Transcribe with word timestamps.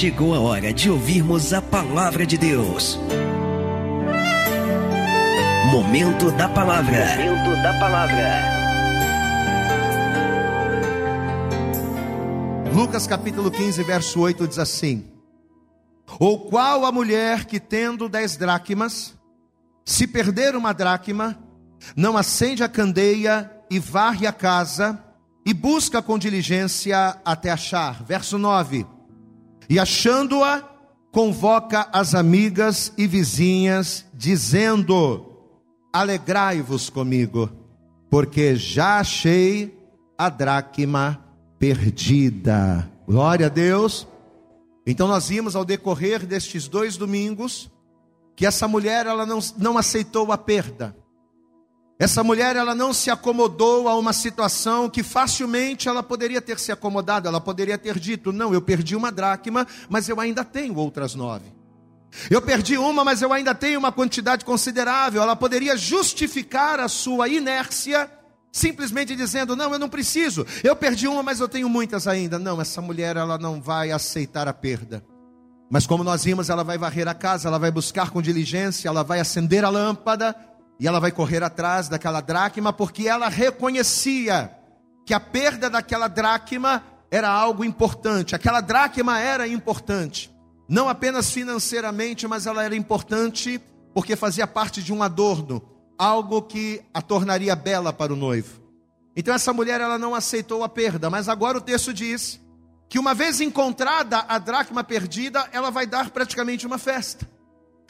chegou 0.00 0.34
a 0.34 0.40
hora 0.40 0.72
de 0.72 0.88
ouvirmos 0.88 1.52
a 1.52 1.60
palavra 1.60 2.24
de 2.24 2.38
Deus. 2.38 2.98
Momento 5.70 6.30
da 6.30 6.48
palavra. 6.48 7.04
Momento 7.18 7.62
da 7.62 7.78
palavra. 7.78 8.40
Lucas 12.74 13.06
capítulo 13.06 13.50
15, 13.50 13.82
verso 13.82 14.20
8 14.20 14.48
diz 14.48 14.58
assim: 14.58 15.06
Ou 16.18 16.48
qual 16.48 16.86
a 16.86 16.90
mulher 16.90 17.44
que 17.44 17.60
tendo 17.60 18.08
dez 18.08 18.38
dracmas, 18.38 19.14
se 19.84 20.06
perder 20.06 20.56
uma 20.56 20.72
dracma, 20.72 21.38
não 21.94 22.16
acende 22.16 22.64
a 22.64 22.70
candeia 22.70 23.50
e 23.70 23.78
varre 23.78 24.26
a 24.26 24.32
casa, 24.32 24.98
e 25.44 25.52
busca 25.52 26.00
com 26.00 26.18
diligência 26.18 27.20
até 27.22 27.50
achar. 27.50 28.02
Verso 28.02 28.38
9: 28.38 28.86
E 29.70 29.78
achando-a, 29.78 30.68
convoca 31.12 31.88
as 31.92 32.12
amigas 32.12 32.92
e 32.98 33.06
vizinhas, 33.06 34.04
dizendo: 34.12 35.24
Alegrai-vos 35.92 36.90
comigo, 36.90 37.48
porque 38.10 38.56
já 38.56 38.98
achei 38.98 39.78
a 40.18 40.28
dracma 40.28 41.24
perdida. 41.56 42.90
Glória 43.06 43.46
a 43.46 43.48
Deus. 43.48 44.08
Então 44.84 45.06
nós 45.06 45.28
vimos 45.28 45.54
ao 45.54 45.64
decorrer 45.64 46.26
destes 46.26 46.66
dois 46.66 46.96
domingos 46.96 47.70
que 48.34 48.44
essa 48.44 48.66
mulher 48.66 49.06
ela 49.06 49.24
não, 49.24 49.38
não 49.56 49.78
aceitou 49.78 50.32
a 50.32 50.38
perda. 50.38 50.96
Essa 52.00 52.24
mulher 52.24 52.56
ela 52.56 52.74
não 52.74 52.94
se 52.94 53.10
acomodou 53.10 53.86
a 53.86 53.94
uma 53.94 54.14
situação 54.14 54.88
que 54.88 55.02
facilmente 55.02 55.86
ela 55.86 56.02
poderia 56.02 56.40
ter 56.40 56.58
se 56.58 56.72
acomodado, 56.72 57.28
ela 57.28 57.42
poderia 57.42 57.76
ter 57.76 57.98
dito: 57.98 58.32
"Não, 58.32 58.54
eu 58.54 58.62
perdi 58.62 58.96
uma 58.96 59.12
dracma, 59.12 59.66
mas 59.86 60.08
eu 60.08 60.18
ainda 60.18 60.42
tenho 60.42 60.74
outras 60.76 61.14
nove. 61.14 61.52
Eu 62.30 62.40
perdi 62.40 62.78
uma, 62.78 63.04
mas 63.04 63.20
eu 63.20 63.30
ainda 63.34 63.54
tenho 63.54 63.78
uma 63.78 63.92
quantidade 63.92 64.46
considerável". 64.46 65.20
Ela 65.20 65.36
poderia 65.36 65.76
justificar 65.76 66.80
a 66.80 66.88
sua 66.88 67.28
inércia 67.28 68.10
simplesmente 68.50 69.14
dizendo: 69.14 69.54
"Não, 69.54 69.70
eu 69.70 69.78
não 69.78 69.90
preciso. 69.90 70.46
Eu 70.64 70.74
perdi 70.74 71.06
uma, 71.06 71.22
mas 71.22 71.38
eu 71.38 71.50
tenho 71.50 71.68
muitas 71.68 72.06
ainda". 72.08 72.38
Não, 72.38 72.58
essa 72.62 72.80
mulher 72.80 73.18
ela 73.18 73.36
não 73.36 73.60
vai 73.60 73.90
aceitar 73.90 74.48
a 74.48 74.54
perda. 74.54 75.04
Mas 75.70 75.86
como 75.86 76.02
nós 76.02 76.24
vimos, 76.24 76.48
ela 76.48 76.64
vai 76.64 76.78
varrer 76.78 77.06
a 77.06 77.14
casa, 77.14 77.46
ela 77.46 77.58
vai 77.58 77.70
buscar 77.70 78.10
com 78.10 78.22
diligência, 78.22 78.88
ela 78.88 79.04
vai 79.04 79.20
acender 79.20 79.64
a 79.66 79.68
lâmpada, 79.68 80.34
e 80.80 80.88
ela 80.88 80.98
vai 80.98 81.12
correr 81.12 81.42
atrás 81.42 81.90
daquela 81.90 82.22
dracma 82.22 82.72
porque 82.72 83.06
ela 83.06 83.28
reconhecia 83.28 84.50
que 85.04 85.12
a 85.12 85.20
perda 85.20 85.68
daquela 85.68 86.08
dracma 86.08 86.82
era 87.10 87.28
algo 87.28 87.62
importante. 87.62 88.34
Aquela 88.34 88.62
dracma 88.62 89.20
era 89.20 89.46
importante, 89.46 90.34
não 90.66 90.88
apenas 90.88 91.30
financeiramente, 91.30 92.26
mas 92.26 92.46
ela 92.46 92.64
era 92.64 92.74
importante 92.74 93.60
porque 93.92 94.16
fazia 94.16 94.46
parte 94.46 94.82
de 94.82 94.90
um 94.90 95.02
adorno, 95.02 95.62
algo 95.98 96.40
que 96.40 96.80
a 96.94 97.02
tornaria 97.02 97.54
bela 97.54 97.92
para 97.92 98.14
o 98.14 98.16
noivo. 98.16 98.58
Então 99.14 99.34
essa 99.34 99.52
mulher 99.52 99.82
ela 99.82 99.98
não 99.98 100.14
aceitou 100.14 100.64
a 100.64 100.68
perda, 100.68 101.10
mas 101.10 101.28
agora 101.28 101.58
o 101.58 101.60
texto 101.60 101.92
diz 101.92 102.40
que 102.88 102.98
uma 102.98 103.12
vez 103.12 103.38
encontrada 103.42 104.24
a 104.26 104.38
dracma 104.38 104.82
perdida, 104.82 105.46
ela 105.52 105.70
vai 105.70 105.86
dar 105.86 106.08
praticamente 106.08 106.66
uma 106.66 106.78
festa. 106.78 107.28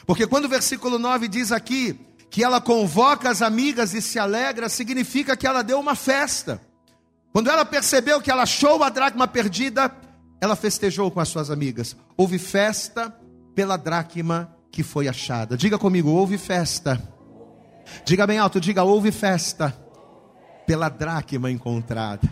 Porque 0.05 0.27
quando 0.27 0.45
o 0.45 0.49
versículo 0.49 0.99
9 0.99 1.29
diz 1.29 1.53
aqui 1.53 1.97
que 2.31 2.43
ela 2.45 2.61
convoca 2.61 3.29
as 3.29 3.41
amigas 3.41 3.93
e 3.93 4.01
se 4.01 4.17
alegra, 4.17 4.69
significa 4.69 5.35
que 5.35 5.45
ela 5.45 5.61
deu 5.61 5.77
uma 5.77 5.95
festa. 5.95 6.61
Quando 7.33 7.49
ela 7.49 7.65
percebeu 7.65 8.21
que 8.21 8.31
ela 8.31 8.43
achou 8.43 8.81
a 8.83 8.89
dracma 8.89 9.27
perdida, 9.27 9.93
ela 10.39 10.55
festejou 10.55 11.11
com 11.11 11.19
as 11.19 11.27
suas 11.27 11.51
amigas. 11.51 11.93
Houve 12.15 12.39
festa 12.39 13.13
pela 13.53 13.75
dracma 13.75 14.55
que 14.71 14.81
foi 14.81 15.09
achada. 15.09 15.57
Diga 15.57 15.77
comigo, 15.77 16.09
houve 16.09 16.37
festa. 16.37 17.01
Diga 18.05 18.25
bem 18.25 18.37
alto, 18.37 18.61
diga, 18.61 18.81
houve 18.81 19.11
festa 19.11 19.77
pela 20.65 20.87
dracma 20.87 21.51
encontrada. 21.51 22.29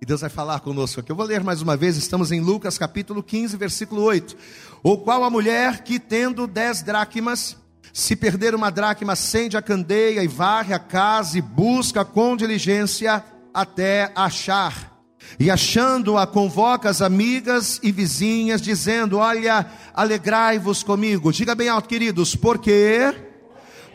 E 0.00 0.06
Deus 0.06 0.20
vai 0.20 0.30
falar 0.30 0.60
conosco 0.60 1.00
aqui. 1.00 1.10
Eu 1.10 1.16
vou 1.16 1.26
ler 1.26 1.42
mais 1.42 1.60
uma 1.60 1.76
vez, 1.76 1.96
estamos 1.96 2.30
em 2.30 2.40
Lucas 2.40 2.78
capítulo 2.78 3.24
15, 3.24 3.56
versículo 3.56 4.02
8. 4.02 4.36
O 4.84 4.98
qual 4.98 5.24
a 5.24 5.30
mulher 5.30 5.82
que 5.82 5.98
tendo 5.98 6.46
dez 6.46 6.80
dracmas 6.82 7.56
se 7.92 8.16
perder 8.16 8.54
uma 8.54 8.70
dracma, 8.70 9.12
acende 9.12 9.56
a 9.56 9.62
candeia 9.62 10.22
e 10.22 10.28
varre 10.28 10.72
a 10.72 10.78
casa 10.78 11.38
e 11.38 11.42
busca 11.42 12.04
com 12.04 12.36
diligência 12.36 13.22
até 13.52 14.10
achar. 14.14 14.92
E 15.38 15.50
achando-a, 15.50 16.26
convoca 16.26 16.88
as 16.88 17.00
amigas 17.00 17.78
e 17.82 17.92
vizinhas, 17.92 18.60
dizendo: 18.60 19.18
Olha, 19.18 19.66
alegrai-vos 19.94 20.82
comigo. 20.82 21.32
Diga 21.32 21.54
bem 21.54 21.68
alto, 21.68 21.88
queridos, 21.88 22.34
porque. 22.34 23.14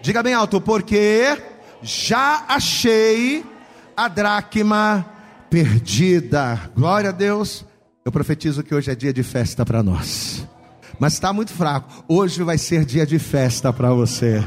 Diga 0.01 0.21
bem 0.21 0.33
alto, 0.33 0.61
porque 0.61 1.37
já 1.81 2.45
achei 2.47 3.43
a 3.95 4.07
dracma 4.07 5.05
perdida. 5.49 6.71
Glória 6.75 7.09
a 7.09 7.13
Deus. 7.13 7.65
Eu 8.05 8.11
profetizo 8.11 8.63
que 8.63 8.73
hoje 8.73 8.91
é 8.91 8.95
dia 8.95 9.11
de 9.11 9.23
festa 9.23 9.65
para 9.65 9.83
nós 9.83 10.47
mas 10.99 11.13
está 11.13 11.31
muito 11.31 11.53
fraco. 11.53 12.03
Hoje 12.07 12.43
vai 12.43 12.57
ser 12.57 12.85
dia 12.85 13.05
de 13.05 13.19
festa 13.19 13.71
para 13.71 13.93
você. 13.93 14.43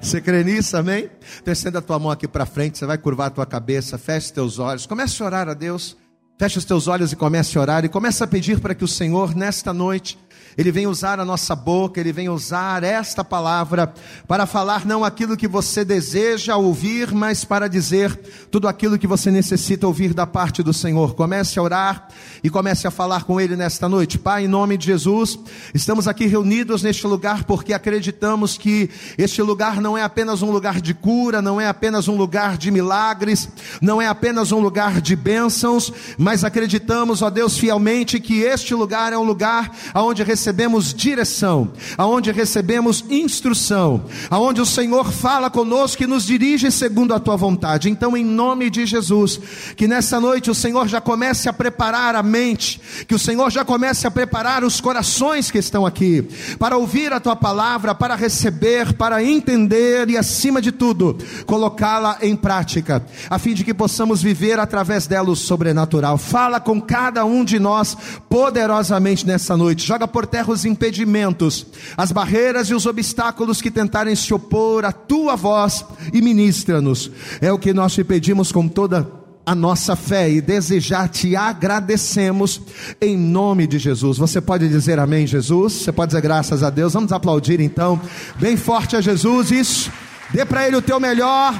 Você 0.00 0.20
crê 0.20 0.42
nisso, 0.42 0.76
amém? 0.76 1.10
Então 1.42 1.78
a 1.78 1.82
tua 1.82 1.98
mão 1.98 2.10
aqui 2.10 2.26
para 2.26 2.46
frente, 2.46 2.78
você 2.78 2.86
vai 2.86 2.96
curvar 2.96 3.26
a 3.26 3.30
tua 3.30 3.46
cabeça, 3.46 3.98
feche 3.98 4.26
os 4.26 4.30
teus 4.32 4.58
olhos, 4.58 4.86
comece 4.86 5.22
a 5.22 5.26
orar 5.26 5.48
a 5.48 5.54
Deus. 5.54 5.96
Feche 6.38 6.56
os 6.56 6.64
teus 6.64 6.88
olhos 6.88 7.12
e 7.12 7.16
comece 7.16 7.58
a 7.58 7.60
orar 7.60 7.84
e 7.84 7.88
comece 7.90 8.24
a 8.24 8.26
pedir 8.26 8.60
para 8.60 8.74
que 8.74 8.82
o 8.82 8.88
Senhor 8.88 9.34
nesta 9.34 9.74
noite 9.74 10.18
ele 10.58 10.72
vem 10.72 10.86
usar 10.86 11.20
a 11.20 11.24
nossa 11.24 11.54
boca, 11.54 12.00
Ele 12.00 12.12
vem 12.12 12.28
usar 12.28 12.82
esta 12.82 13.24
palavra 13.24 13.92
para 14.26 14.46
falar 14.46 14.84
não 14.84 15.04
aquilo 15.04 15.36
que 15.36 15.46
você 15.46 15.84
deseja 15.84 16.56
ouvir, 16.56 17.12
mas 17.12 17.44
para 17.44 17.68
dizer 17.68 18.14
tudo 18.50 18.66
aquilo 18.66 18.98
que 18.98 19.06
você 19.06 19.30
necessita 19.30 19.86
ouvir 19.86 20.12
da 20.12 20.26
parte 20.26 20.62
do 20.62 20.72
Senhor. 20.74 21.14
Comece 21.14 21.58
a 21.58 21.62
orar 21.62 22.08
e 22.42 22.50
comece 22.50 22.86
a 22.86 22.90
falar 22.90 23.24
com 23.24 23.40
Ele 23.40 23.56
nesta 23.56 23.88
noite. 23.88 24.18
Pai, 24.18 24.44
em 24.44 24.48
nome 24.48 24.76
de 24.76 24.86
Jesus, 24.86 25.38
estamos 25.72 26.08
aqui 26.08 26.26
reunidos 26.26 26.82
neste 26.82 27.06
lugar 27.06 27.44
porque 27.44 27.72
acreditamos 27.72 28.58
que 28.58 28.90
este 29.16 29.40
lugar 29.42 29.80
não 29.80 29.96
é 29.96 30.02
apenas 30.02 30.42
um 30.42 30.50
lugar 30.50 30.80
de 30.80 30.94
cura, 30.94 31.40
não 31.40 31.60
é 31.60 31.68
apenas 31.68 32.08
um 32.08 32.16
lugar 32.16 32.58
de 32.58 32.70
milagres, 32.70 33.48
não 33.80 34.02
é 34.02 34.08
apenas 34.08 34.50
um 34.52 34.58
lugar 34.58 35.00
de 35.00 35.14
bênçãos, 35.14 35.92
mas 36.18 36.44
acreditamos, 36.44 37.22
ó 37.22 37.30
Deus, 37.30 37.56
fielmente 37.56 38.18
que 38.18 38.40
este 38.40 38.74
lugar 38.74 39.12
é 39.12 39.18
um 39.18 39.24
lugar 39.24 39.70
onde 39.94 40.22
recebemos 40.22 40.39
recebemos 40.40 40.94
direção, 40.94 41.70
aonde 41.98 42.32
recebemos 42.32 43.04
instrução, 43.10 44.04
aonde 44.30 44.58
o 44.62 44.66
Senhor 44.66 45.12
fala 45.12 45.50
conosco 45.50 46.02
e 46.02 46.06
nos 46.06 46.24
dirige 46.24 46.70
segundo 46.70 47.12
a 47.12 47.20
tua 47.20 47.36
vontade. 47.36 47.90
Então, 47.90 48.16
em 48.16 48.24
nome 48.24 48.70
de 48.70 48.86
Jesus, 48.86 49.38
que 49.76 49.86
nessa 49.86 50.18
noite 50.18 50.50
o 50.50 50.54
Senhor 50.54 50.88
já 50.88 50.98
comece 50.98 51.46
a 51.46 51.52
preparar 51.52 52.14
a 52.14 52.22
mente, 52.22 52.80
que 53.06 53.14
o 53.14 53.18
Senhor 53.18 53.50
já 53.50 53.66
comece 53.66 54.06
a 54.06 54.10
preparar 54.10 54.64
os 54.64 54.80
corações 54.80 55.50
que 55.50 55.58
estão 55.58 55.84
aqui, 55.84 56.26
para 56.58 56.78
ouvir 56.78 57.12
a 57.12 57.20
tua 57.20 57.36
palavra, 57.36 57.94
para 57.94 58.14
receber, 58.14 58.94
para 58.94 59.22
entender 59.22 60.08
e, 60.08 60.16
acima 60.16 60.62
de 60.62 60.72
tudo, 60.72 61.18
colocá-la 61.44 62.16
em 62.22 62.34
prática, 62.34 63.04
a 63.28 63.38
fim 63.38 63.52
de 63.52 63.62
que 63.62 63.74
possamos 63.74 64.22
viver 64.22 64.58
através 64.58 65.06
dela 65.06 65.30
o 65.30 65.36
sobrenatural. 65.36 66.16
Fala 66.16 66.58
com 66.58 66.80
cada 66.80 67.26
um 67.26 67.44
de 67.44 67.58
nós 67.58 67.94
poderosamente 68.30 69.26
nessa 69.26 69.54
noite. 69.54 69.86
Joga 69.86 70.08
por 70.08 70.29
terra 70.30 70.52
os 70.52 70.64
impedimentos, 70.64 71.66
as 71.96 72.12
barreiras 72.12 72.68
e 72.70 72.74
os 72.74 72.86
obstáculos 72.86 73.60
que 73.60 73.70
tentarem 73.70 74.14
se 74.14 74.32
opor 74.32 74.84
à 74.84 74.92
tua 74.92 75.36
voz 75.36 75.84
e 76.12 76.22
ministra-nos. 76.22 77.10
É 77.40 77.52
o 77.52 77.58
que 77.58 77.72
nós 77.72 77.92
te 77.92 78.04
pedimos 78.04 78.52
com 78.52 78.68
toda 78.68 79.20
a 79.44 79.54
nossa 79.54 79.96
fé 79.96 80.30
e 80.30 80.40
desejar 80.40 81.08
te 81.08 81.34
agradecemos 81.34 82.60
em 83.00 83.16
nome 83.16 83.66
de 83.66 83.78
Jesus. 83.78 84.16
Você 84.18 84.40
pode 84.40 84.68
dizer 84.68 84.98
amém, 84.98 85.26
Jesus? 85.26 85.72
Você 85.72 85.92
pode 85.92 86.10
dizer 86.10 86.22
graças 86.22 86.62
a 86.62 86.70
Deus. 86.70 86.92
Vamos 86.92 87.12
aplaudir 87.12 87.60
então, 87.60 88.00
bem 88.36 88.56
forte 88.56 88.96
a 88.96 89.00
Jesus. 89.00 89.50
Isso, 89.50 89.90
dê 90.30 90.44
para 90.44 90.66
Ele 90.66 90.76
o 90.76 90.82
teu 90.82 91.00
melhor. 91.00 91.54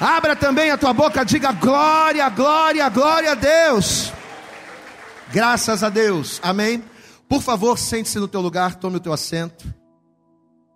Abra 0.00 0.36
também 0.36 0.70
a 0.70 0.76
tua 0.76 0.92
boca, 0.92 1.24
diga 1.24 1.52
glória, 1.52 2.28
glória, 2.28 2.88
glória 2.88 3.32
a 3.32 3.34
Deus. 3.34 4.12
Graças 5.32 5.82
a 5.82 5.88
Deus, 5.88 6.38
amém. 6.42 6.91
Por 7.32 7.40
favor, 7.40 7.78
sente-se 7.78 8.18
no 8.18 8.28
teu 8.28 8.42
lugar, 8.42 8.74
tome 8.74 8.98
o 8.98 9.00
teu 9.00 9.10
assento. 9.10 9.64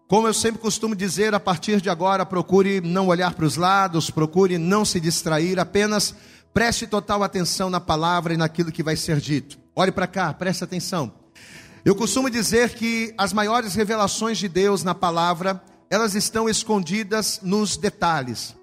Como 0.09 0.27
eu 0.27 0.33
sempre 0.33 0.59
costumo 0.59 0.97
dizer, 0.97 1.35
a 1.35 1.39
partir 1.39 1.83
de 1.83 1.91
agora, 1.91 2.25
procure 2.25 2.81
não 2.81 3.09
olhar 3.09 3.35
para 3.35 3.45
os 3.45 3.59
lados, 3.59 4.09
procure 4.09 4.57
não 4.57 4.83
se 4.83 4.99
distrair, 4.99 5.61
apenas 5.61 6.15
preste 6.55 6.87
total 6.87 7.23
atenção 7.23 7.69
na 7.69 7.79
palavra 7.79 8.33
e 8.33 8.39
naquilo 8.39 8.73
que 8.73 8.83
vai 8.83 8.97
ser 8.97 9.21
dito. 9.21 9.59
Olhe 9.75 9.93
para 9.93 10.07
cá, 10.07 10.33
preste 10.33 10.65
atenção. 10.65 11.13
Eu 11.85 11.95
costumo 11.95 12.31
dizer 12.31 12.71
que 12.71 13.13
as 13.19 13.35
maiores 13.35 13.75
revelações 13.75 14.39
de 14.39 14.49
Deus 14.49 14.83
na 14.83 14.95
palavra, 14.95 15.63
elas 15.91 16.15
estão 16.15 16.49
escondidas 16.49 17.39
nos 17.43 17.77
detalhes. 17.77 18.57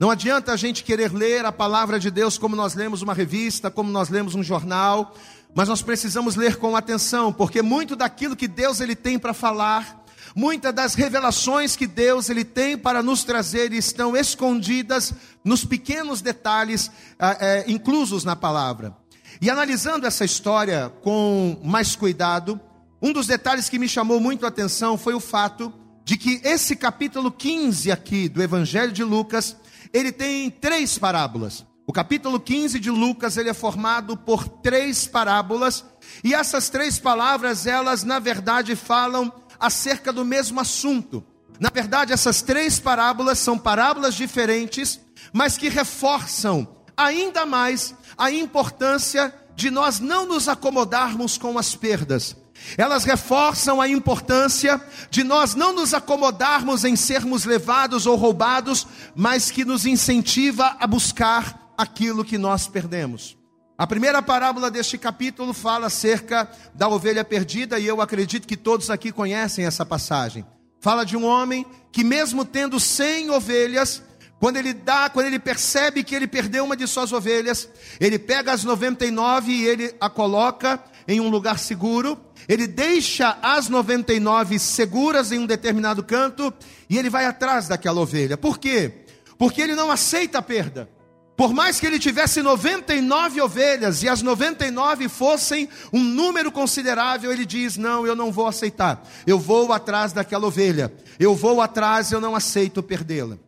Não 0.00 0.08
adianta 0.08 0.52
a 0.52 0.56
gente 0.56 0.84
querer 0.84 1.12
ler 1.12 1.44
a 1.44 1.52
palavra 1.52 1.98
de 1.98 2.12
Deus 2.12 2.38
como 2.38 2.54
nós 2.54 2.74
lemos 2.74 3.02
uma 3.02 3.12
revista, 3.12 3.70
como 3.70 3.90
nós 3.90 4.08
lemos 4.08 4.34
um 4.36 4.42
jornal, 4.42 5.14
mas 5.54 5.68
nós 5.68 5.82
precisamos 5.82 6.36
ler 6.36 6.56
com 6.56 6.76
atenção, 6.76 7.32
porque 7.32 7.62
muito 7.62 7.96
daquilo 7.96 8.36
que 8.36 8.48
Deus 8.48 8.80
ele 8.80 8.94
tem 8.94 9.18
para 9.18 9.34
falar, 9.34 10.04
muitas 10.34 10.72
das 10.72 10.94
revelações 10.94 11.76
que 11.76 11.86
Deus 11.86 12.28
ele 12.30 12.44
tem 12.44 12.78
para 12.78 13.02
nos 13.02 13.24
trazer 13.24 13.72
estão 13.72 14.16
escondidas 14.16 15.12
nos 15.44 15.64
pequenos 15.64 16.20
detalhes 16.20 16.90
é, 17.18 17.64
inclusos 17.66 18.24
na 18.24 18.36
palavra. 18.36 18.96
E 19.40 19.48
analisando 19.48 20.06
essa 20.06 20.24
história 20.24 20.92
com 21.02 21.58
mais 21.64 21.96
cuidado, 21.96 22.60
um 23.02 23.12
dos 23.12 23.26
detalhes 23.26 23.68
que 23.68 23.78
me 23.78 23.88
chamou 23.88 24.20
muito 24.20 24.44
a 24.44 24.48
atenção 24.48 24.98
foi 24.98 25.14
o 25.14 25.20
fato 25.20 25.72
de 26.04 26.16
que 26.16 26.40
esse 26.44 26.76
capítulo 26.76 27.30
15 27.30 27.90
aqui 27.90 28.28
do 28.28 28.42
Evangelho 28.42 28.92
de 28.92 29.02
Lucas, 29.02 29.56
ele 29.92 30.12
tem 30.12 30.50
três 30.50 30.98
parábolas. 30.98 31.64
O 31.90 31.92
capítulo 31.92 32.38
15 32.38 32.78
de 32.78 32.88
Lucas, 32.88 33.36
ele 33.36 33.48
é 33.48 33.52
formado 33.52 34.16
por 34.16 34.46
três 34.46 35.08
parábolas, 35.08 35.84
e 36.22 36.32
essas 36.32 36.68
três 36.68 37.00
palavras, 37.00 37.66
elas 37.66 38.04
na 38.04 38.20
verdade 38.20 38.76
falam 38.76 39.32
acerca 39.58 40.12
do 40.12 40.24
mesmo 40.24 40.60
assunto. 40.60 41.20
Na 41.58 41.68
verdade, 41.68 42.12
essas 42.12 42.42
três 42.42 42.78
parábolas 42.78 43.40
são 43.40 43.58
parábolas 43.58 44.14
diferentes, 44.14 45.00
mas 45.32 45.58
que 45.58 45.68
reforçam 45.68 46.76
ainda 46.96 47.44
mais 47.44 47.92
a 48.16 48.30
importância 48.30 49.34
de 49.56 49.68
nós 49.68 49.98
não 49.98 50.24
nos 50.26 50.48
acomodarmos 50.48 51.36
com 51.36 51.58
as 51.58 51.74
perdas, 51.74 52.36
elas 52.76 53.04
reforçam 53.04 53.80
a 53.80 53.88
importância 53.88 54.80
de 55.10 55.24
nós 55.24 55.54
não 55.54 55.74
nos 55.74 55.92
acomodarmos 55.92 56.84
em 56.84 56.94
sermos 56.94 57.44
levados 57.44 58.06
ou 58.06 58.16
roubados, 58.16 58.86
mas 59.14 59.50
que 59.50 59.64
nos 59.64 59.86
incentiva 59.86 60.76
a 60.78 60.86
buscar 60.86 61.59
aquilo 61.80 62.24
que 62.24 62.36
nós 62.36 62.68
perdemos. 62.68 63.38
A 63.78 63.86
primeira 63.86 64.20
parábola 64.20 64.70
deste 64.70 64.98
capítulo 64.98 65.54
fala 65.54 65.86
acerca 65.86 66.46
da 66.74 66.86
ovelha 66.86 67.24
perdida, 67.24 67.78
e 67.78 67.86
eu 67.86 68.02
acredito 68.02 68.46
que 68.46 68.56
todos 68.56 68.90
aqui 68.90 69.10
conhecem 69.10 69.64
essa 69.64 69.86
passagem. 69.86 70.44
Fala 70.78 71.04
de 71.04 71.16
um 71.16 71.24
homem 71.24 71.64
que, 71.90 72.04
mesmo 72.04 72.44
tendo 72.44 72.78
cem 72.78 73.30
ovelhas, 73.30 74.02
quando 74.38 74.58
ele 74.58 74.74
dá, 74.74 75.08
quando 75.08 75.26
ele 75.26 75.38
percebe 75.38 76.04
que 76.04 76.14
ele 76.14 76.26
perdeu 76.26 76.66
uma 76.66 76.76
de 76.76 76.86
suas 76.86 77.10
ovelhas, 77.12 77.66
ele 77.98 78.18
pega 78.18 78.52
as 78.52 78.64
99 78.64 79.50
e 79.50 79.66
ele 79.66 79.94
a 79.98 80.10
coloca 80.10 80.82
em 81.08 81.18
um 81.18 81.30
lugar 81.30 81.58
seguro, 81.58 82.20
ele 82.46 82.66
deixa 82.66 83.38
as 83.40 83.70
99 83.70 84.58
seguras 84.58 85.32
em 85.32 85.38
um 85.38 85.46
determinado 85.46 86.02
canto 86.04 86.52
e 86.90 86.98
ele 86.98 87.08
vai 87.08 87.24
atrás 87.24 87.68
daquela 87.68 88.00
ovelha. 88.02 88.36
Por 88.36 88.58
quê? 88.58 89.06
Porque 89.38 89.62
ele 89.62 89.74
não 89.74 89.90
aceita 89.90 90.38
a 90.38 90.42
perda. 90.42 90.99
Por 91.40 91.54
mais 91.54 91.80
que 91.80 91.86
ele 91.86 91.98
tivesse 91.98 92.42
99 92.42 93.40
ovelhas 93.40 94.02
e 94.02 94.08
as 94.10 94.20
99 94.20 95.08
fossem 95.08 95.70
um 95.90 96.04
número 96.04 96.52
considerável, 96.52 97.32
ele 97.32 97.46
diz: 97.46 97.78
Não, 97.78 98.06
eu 98.06 98.14
não 98.14 98.30
vou 98.30 98.46
aceitar. 98.46 99.02
Eu 99.26 99.38
vou 99.38 99.72
atrás 99.72 100.12
daquela 100.12 100.46
ovelha. 100.46 100.92
Eu 101.18 101.34
vou 101.34 101.62
atrás, 101.62 102.12
eu 102.12 102.20
não 102.20 102.36
aceito 102.36 102.82
perdê-la. 102.82 103.38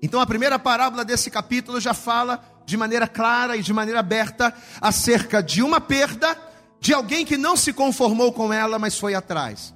Então 0.00 0.20
a 0.20 0.26
primeira 0.26 0.60
parábola 0.60 1.04
desse 1.04 1.28
capítulo 1.28 1.80
já 1.80 1.92
fala 1.92 2.40
de 2.64 2.76
maneira 2.76 3.08
clara 3.08 3.56
e 3.56 3.62
de 3.62 3.72
maneira 3.72 3.98
aberta 3.98 4.54
acerca 4.80 5.42
de 5.42 5.60
uma 5.60 5.80
perda 5.80 6.38
de 6.78 6.94
alguém 6.94 7.26
que 7.26 7.36
não 7.36 7.56
se 7.56 7.72
conformou 7.72 8.32
com 8.32 8.52
ela, 8.52 8.78
mas 8.78 8.96
foi 8.96 9.12
atrás. 9.12 9.74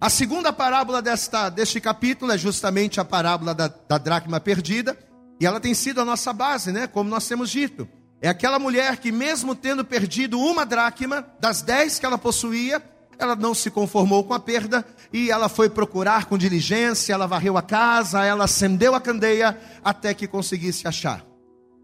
A 0.00 0.08
segunda 0.08 0.52
parábola 0.52 1.02
desta, 1.02 1.48
deste 1.48 1.80
capítulo 1.80 2.30
é 2.30 2.38
justamente 2.38 3.00
a 3.00 3.04
parábola 3.04 3.52
da, 3.52 3.66
da 3.66 3.98
dracma 3.98 4.38
perdida, 4.38 4.96
e 5.42 5.46
ela 5.46 5.58
tem 5.58 5.74
sido 5.74 6.00
a 6.00 6.04
nossa 6.04 6.32
base, 6.32 6.70
né? 6.70 6.86
Como 6.86 7.10
nós 7.10 7.26
temos 7.26 7.50
dito. 7.50 7.88
É 8.20 8.28
aquela 8.28 8.60
mulher 8.60 8.98
que, 8.98 9.10
mesmo 9.10 9.56
tendo 9.56 9.84
perdido 9.84 10.38
uma 10.38 10.64
dracma 10.64 11.26
das 11.40 11.62
dez 11.62 11.98
que 11.98 12.06
ela 12.06 12.16
possuía, 12.16 12.80
ela 13.18 13.34
não 13.34 13.52
se 13.52 13.68
conformou 13.68 14.22
com 14.22 14.34
a 14.34 14.38
perda 14.38 14.86
e 15.12 15.32
ela 15.32 15.48
foi 15.48 15.68
procurar 15.68 16.26
com 16.26 16.38
diligência, 16.38 17.12
ela 17.12 17.26
varreu 17.26 17.58
a 17.58 17.62
casa, 17.62 18.24
ela 18.24 18.44
acendeu 18.44 18.94
a 18.94 19.00
candeia 19.00 19.58
até 19.82 20.14
que 20.14 20.28
conseguisse 20.28 20.86
achar. 20.86 21.26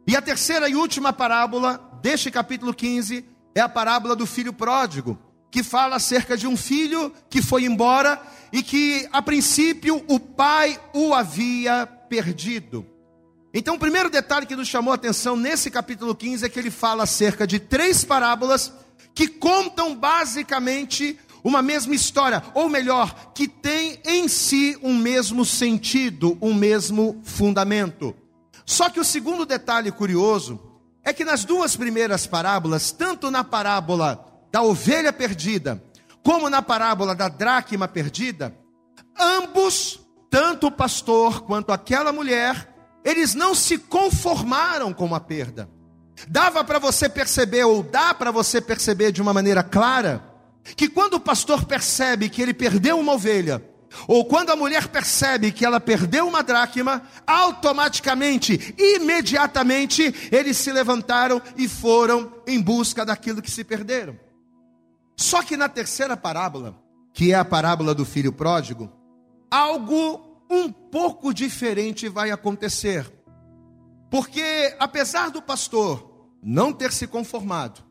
E 0.07 0.15
a 0.15 0.23
terceira 0.23 0.69
e 0.69 0.77
última 0.77 1.13
parábola 1.13 1.99
deste 2.01 2.31
capítulo 2.31 2.73
15 2.73 3.25
é 3.57 3.61
a 3.61 3.69
parábola 3.69 4.15
do 4.15 4.25
filho 4.25 4.53
pródigo, 4.53 5.19
que 5.51 5.65
fala 5.65 5.97
acerca 5.97 6.37
de 6.37 6.47
um 6.47 6.57
filho 6.57 7.13
que 7.29 7.43
foi 7.43 7.65
embora 7.65 8.23
e 8.53 8.63
que, 8.63 9.09
a 9.13 9.21
princípio, 9.21 10.05
o 10.07 10.21
pai 10.21 10.79
o 10.95 11.13
havia 11.13 11.89
perdido. 12.09 12.87
Então, 13.53 13.77
o 13.77 13.79
primeiro 13.79 14.11
detalhe 14.11 14.47
que 14.47 14.57
nos 14.57 14.69
chamou 14.69 14.93
a 14.93 14.97
atenção 14.97 15.37
nesse 15.37 15.71
capítulo 15.71 16.15
15 16.15 16.45
é 16.45 16.49
que 16.49 16.59
ele 16.59 16.71
fala 16.71 17.05
acerca 17.05 17.47
de 17.47 17.59
três 17.59 18.05
parábolas 18.05 18.73
que 19.15 19.27
contam 19.27 19.97
basicamente 19.97 21.19
uma 21.43 21.63
mesma 21.63 21.95
história, 21.95 22.43
ou 22.55 22.69
melhor, 22.69 23.33
que 23.35 23.49
tem 23.49 24.01
em 24.05 24.29
si 24.29 24.79
um 24.83 24.95
mesmo 24.97 25.45
sentido, 25.45 26.37
um 26.43 26.53
mesmo 26.53 27.21
fundamento. 27.25 28.15
Só 28.67 28.91
que 28.91 29.01
o 29.01 29.05
segundo 29.05 29.47
detalhe 29.47 29.91
curioso 29.91 30.61
é 31.03 31.13
que 31.13 31.25
nas 31.25 31.45
duas 31.45 31.75
primeiras 31.75 32.27
parábolas, 32.27 32.93
tanto 32.93 33.31
na 33.31 33.43
parábola 33.43 34.25
da 34.53 34.63
ovelha 34.63 35.13
perdida, 35.13 35.83
como 36.23 36.51
na 36.51 36.61
parábola 36.61 37.15
da 37.15 37.29
dracma 37.29 37.89
perdida, 37.89 38.55
ambos, 39.19 40.01
tanto 40.29 40.67
o 40.67 40.73
pastor 40.73 41.43
quanto 41.43 41.73
aquela 41.73 42.13
mulher, 42.13 42.68
eles 43.05 43.35
não 43.35 43.55
se 43.55 43.79
conformaram 43.79 44.93
com 44.93 45.15
a 45.15 45.21
perda. 45.21 45.69
Dava 46.27 46.65
para 46.65 46.79
você 46.79 47.09
perceber, 47.09 47.65
ou 47.65 47.83
dá 47.83 48.13
para 48.13 48.31
você 48.31 48.61
perceber 48.61 49.13
de 49.13 49.23
uma 49.23 49.33
maneira 49.33 49.63
clara, 49.63 50.23
que 50.77 50.89
quando 50.89 51.15
o 51.15 51.21
pastor 51.21 51.65
percebe 51.65 52.29
que 52.29 52.43
ele 52.43 52.53
perdeu 52.53 52.99
uma 52.99 53.15
ovelha, 53.15 53.63
ou 54.07 54.25
quando 54.25 54.51
a 54.51 54.57
mulher 54.57 54.89
percebe 54.89 55.53
que 55.53 55.65
ela 55.65 55.81
perdeu 55.81 56.27
uma 56.27 56.43
dracma, 56.43 57.03
automaticamente, 57.27 58.75
imediatamente, 58.77 60.15
eles 60.31 60.57
se 60.57 60.73
levantaram 60.73 61.41
e 61.57 61.69
foram 61.69 62.33
em 62.47 62.61
busca 62.61 63.05
daquilo 63.05 63.41
que 63.41 63.51
se 63.51 63.65
perderam. 63.65 64.19
Só 65.17 65.43
que 65.43 65.57
na 65.57 65.69
terceira 65.69 66.17
parábola, 66.17 66.79
que 67.15 67.33
é 67.33 67.35
a 67.35 67.45
parábola 67.45 67.95
do 67.95 68.05
filho 68.05 68.33
pródigo, 68.33 68.93
algo 69.51 70.28
um 70.51 70.71
pouco 70.73 71.33
diferente 71.33 72.09
vai 72.09 72.31
acontecer. 72.31 73.11
Porque 74.11 74.75
apesar 74.79 75.31
do 75.31 75.43
pastor 75.43 76.31
não 76.43 76.73
ter 76.73 76.93
se 76.93 77.07
conformado 77.07 77.83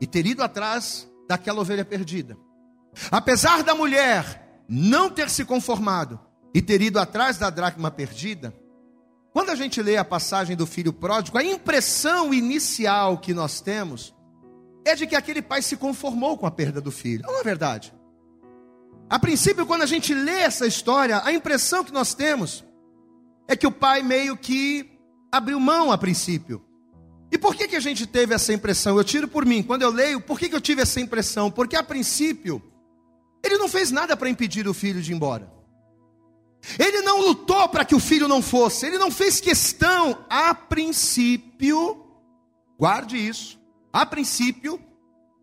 e 0.00 0.06
ter 0.06 0.26
ido 0.26 0.42
atrás 0.42 1.08
daquela 1.28 1.60
ovelha 1.60 1.84
perdida, 1.84 2.36
apesar 3.10 3.62
da 3.62 3.74
mulher 3.74 4.62
não 4.68 5.10
ter 5.10 5.28
se 5.28 5.44
conformado 5.44 6.20
e 6.54 6.62
ter 6.62 6.80
ido 6.80 6.98
atrás 6.98 7.38
da 7.38 7.50
dracma 7.50 7.90
perdida, 7.90 8.54
quando 9.32 9.50
a 9.50 9.56
gente 9.56 9.82
lê 9.82 9.96
a 9.96 10.04
passagem 10.04 10.54
do 10.54 10.66
filho 10.66 10.92
pródigo, 10.92 11.38
a 11.38 11.42
impressão 11.42 12.32
inicial 12.32 13.18
que 13.18 13.34
nós 13.34 13.60
temos 13.60 14.14
é 14.84 14.94
de 14.94 15.06
que 15.06 15.16
aquele 15.16 15.40
pai 15.40 15.62
se 15.62 15.76
conformou 15.76 16.36
com 16.36 16.46
a 16.46 16.50
perda 16.50 16.80
do 16.80 16.92
filho. 16.92 17.24
Não 17.26 17.40
é 17.40 17.42
verdade? 17.42 17.93
A 19.08 19.18
princípio, 19.18 19.66
quando 19.66 19.82
a 19.82 19.86
gente 19.86 20.14
lê 20.14 20.40
essa 20.40 20.66
história, 20.66 21.20
a 21.24 21.32
impressão 21.32 21.84
que 21.84 21.92
nós 21.92 22.14
temos 22.14 22.64
é 23.46 23.56
que 23.56 23.66
o 23.66 23.72
pai 23.72 24.02
meio 24.02 24.36
que 24.36 24.90
abriu 25.30 25.60
mão 25.60 25.92
a 25.92 25.98
princípio. 25.98 26.64
E 27.30 27.38
por 27.38 27.54
que, 27.54 27.68
que 27.68 27.76
a 27.76 27.80
gente 27.80 28.06
teve 28.06 28.34
essa 28.34 28.52
impressão? 28.52 28.96
Eu 28.96 29.04
tiro 29.04 29.28
por 29.28 29.44
mim. 29.44 29.62
Quando 29.62 29.82
eu 29.82 29.90
leio, 29.90 30.20
por 30.20 30.38
que, 30.38 30.48
que 30.48 30.54
eu 30.54 30.60
tive 30.60 30.82
essa 30.82 31.00
impressão? 31.00 31.50
Porque 31.50 31.76
a 31.76 31.82
princípio, 31.82 32.62
ele 33.42 33.58
não 33.58 33.68
fez 33.68 33.90
nada 33.90 34.16
para 34.16 34.30
impedir 34.30 34.66
o 34.68 34.74
filho 34.74 35.02
de 35.02 35.12
ir 35.12 35.16
embora. 35.16 35.52
Ele 36.78 37.02
não 37.02 37.20
lutou 37.20 37.68
para 37.68 37.84
que 37.84 37.94
o 37.94 38.00
filho 38.00 38.26
não 38.26 38.40
fosse. 38.40 38.86
Ele 38.86 38.98
não 38.98 39.10
fez 39.10 39.40
questão, 39.40 40.24
a 40.30 40.54
princípio, 40.54 42.06
guarde 42.78 43.16
isso, 43.16 43.60
a 43.92 44.06
princípio, 44.06 44.80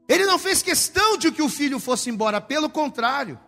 ele 0.08 0.25
não 0.25 0.39
fez 0.39 0.62
questão 0.62 1.18
de 1.18 1.32
que 1.32 1.41
o 1.41 1.48
filho 1.48 1.80
fosse 1.80 2.10
embora, 2.10 2.41
pelo 2.41 2.70
contrário. 2.70 3.39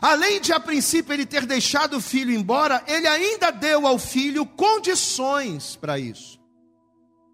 Além 0.00 0.40
de 0.40 0.52
a 0.52 0.60
princípio 0.60 1.12
ele 1.12 1.26
ter 1.26 1.46
deixado 1.46 1.96
o 1.96 2.00
filho 2.00 2.32
embora, 2.32 2.82
ele 2.86 3.06
ainda 3.06 3.50
deu 3.50 3.86
ao 3.86 3.98
filho 3.98 4.44
condições 4.44 5.76
para 5.76 5.98
isso. 5.98 6.40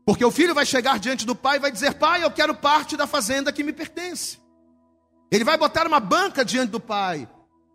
Porque 0.04 0.24
o 0.24 0.30
filho 0.30 0.54
vai 0.54 0.66
chegar 0.66 0.98
diante 0.98 1.24
do 1.24 1.34
pai 1.34 1.56
e 1.56 1.60
vai 1.60 1.70
dizer: 1.70 1.94
Pai, 1.94 2.24
eu 2.24 2.30
quero 2.30 2.54
parte 2.54 2.96
da 2.96 3.06
fazenda 3.06 3.52
que 3.52 3.62
me 3.62 3.72
pertence. 3.72 4.38
Ele 5.30 5.44
vai 5.44 5.56
botar 5.56 5.86
uma 5.86 6.00
banca 6.00 6.44
diante 6.44 6.70
do 6.70 6.80
pai. 6.80 7.28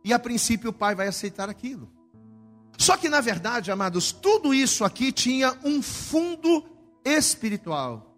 E 0.04 0.14
a 0.14 0.20
princípio 0.20 0.70
o 0.70 0.74
pai 0.74 0.94
vai 0.94 1.08
aceitar 1.08 1.50
aquilo. 1.50 1.90
Só 2.78 2.98
que 2.98 3.10
na 3.10 3.22
verdade, 3.22 3.72
amados, 3.72 4.12
tudo 4.12 4.54
isso 4.54 4.84
aqui 4.84 5.12
tinha 5.12 5.58
um 5.64 5.82
fundo 5.82 6.64
espiritual. 7.04 8.16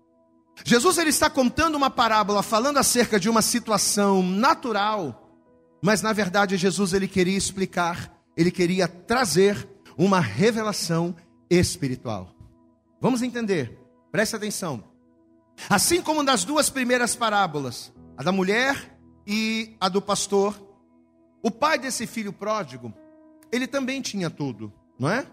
Jesus 0.66 0.98
ele 0.98 1.10
está 1.10 1.30
contando 1.30 1.76
uma 1.76 1.90
parábola 1.90 2.42
falando 2.42 2.78
acerca 2.78 3.20
de 3.20 3.30
uma 3.30 3.42
situação 3.42 4.24
natural, 4.24 5.27
mas 5.82 6.02
na 6.02 6.14
verdade 6.14 6.58
Jesus 6.58 6.94
ele 6.94 7.08
queria 7.08 7.38
explicar, 7.38 8.12
ele 8.36 8.52
queria 8.52 8.88
trazer 8.88 9.68
uma 9.98 10.20
revelação 10.20 11.16
espiritual. 11.50 12.36
Vamos 13.00 13.22
entender. 13.22 13.78
Preste 14.12 14.36
atenção. 14.36 14.84
Assim 15.70 16.02
como 16.02 16.24
nas 16.24 16.44
duas 16.44 16.70
primeiras 16.70 17.16
parábolas, 17.16 17.92
a 18.16 18.24
da 18.24 18.32
mulher 18.32 18.98
e 19.26 19.76
a 19.80 19.90
do 19.90 20.02
pastor, 20.02 20.60
o 21.42 21.50
pai 21.50 21.80
desse 21.80 22.06
filho 22.06 22.32
pródigo, 22.32 22.94
ele 23.52 23.68
também 23.68 24.02
tinha 24.02 24.30
tudo, 24.30 24.72
não 25.00 25.10
é? 25.10 25.26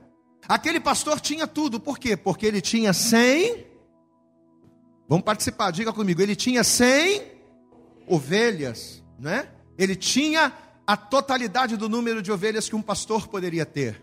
Aquele 0.48 0.78
pastor 0.78 1.20
tinha 1.20 1.46
tudo, 1.46 1.80
por 1.80 1.98
quê? 1.98 2.16
Porque 2.16 2.46
ele 2.46 2.60
tinha 2.60 2.92
cem. 2.92 3.66
Vamos 5.08 5.24
participar, 5.24 5.70
diga 5.70 5.92
comigo. 5.92 6.20
Ele 6.20 6.36
tinha 6.36 6.62
cem 6.62 7.22
ovelhas, 8.06 9.02
não 9.18 9.30
é? 9.30 9.50
Ele 9.78 9.96
tinha 9.96 10.52
a 10.86 10.96
totalidade 10.96 11.76
do 11.76 11.88
número 11.88 12.22
de 12.22 12.30
ovelhas 12.30 12.68
que 12.68 12.76
um 12.76 12.82
pastor 12.82 13.28
poderia 13.28 13.64
ter. 13.64 14.02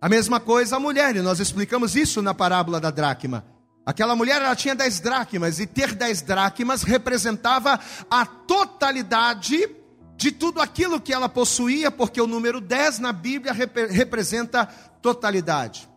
A 0.00 0.08
mesma 0.08 0.40
coisa 0.40 0.76
a 0.76 0.80
mulher, 0.80 1.14
e 1.16 1.20
nós 1.20 1.40
explicamos 1.40 1.94
isso 1.94 2.22
na 2.22 2.34
parábola 2.34 2.80
da 2.80 2.90
dracma. 2.90 3.44
Aquela 3.84 4.14
mulher 4.14 4.40
ela 4.40 4.54
tinha 4.54 4.74
dez 4.74 5.00
dracmas, 5.00 5.58
e 5.58 5.66
ter 5.66 5.94
dez 5.94 6.22
dracmas 6.22 6.82
representava 6.82 7.78
a 8.10 8.24
totalidade 8.26 9.68
de 10.16 10.30
tudo 10.30 10.60
aquilo 10.60 11.00
que 11.00 11.12
ela 11.12 11.28
possuía, 11.28 11.90
porque 11.90 12.20
o 12.20 12.26
número 12.26 12.60
10 12.60 13.00
na 13.00 13.12
Bíblia 13.12 13.52
rep 13.52 13.86
representa 13.90 14.66
totalidade. 15.00 15.88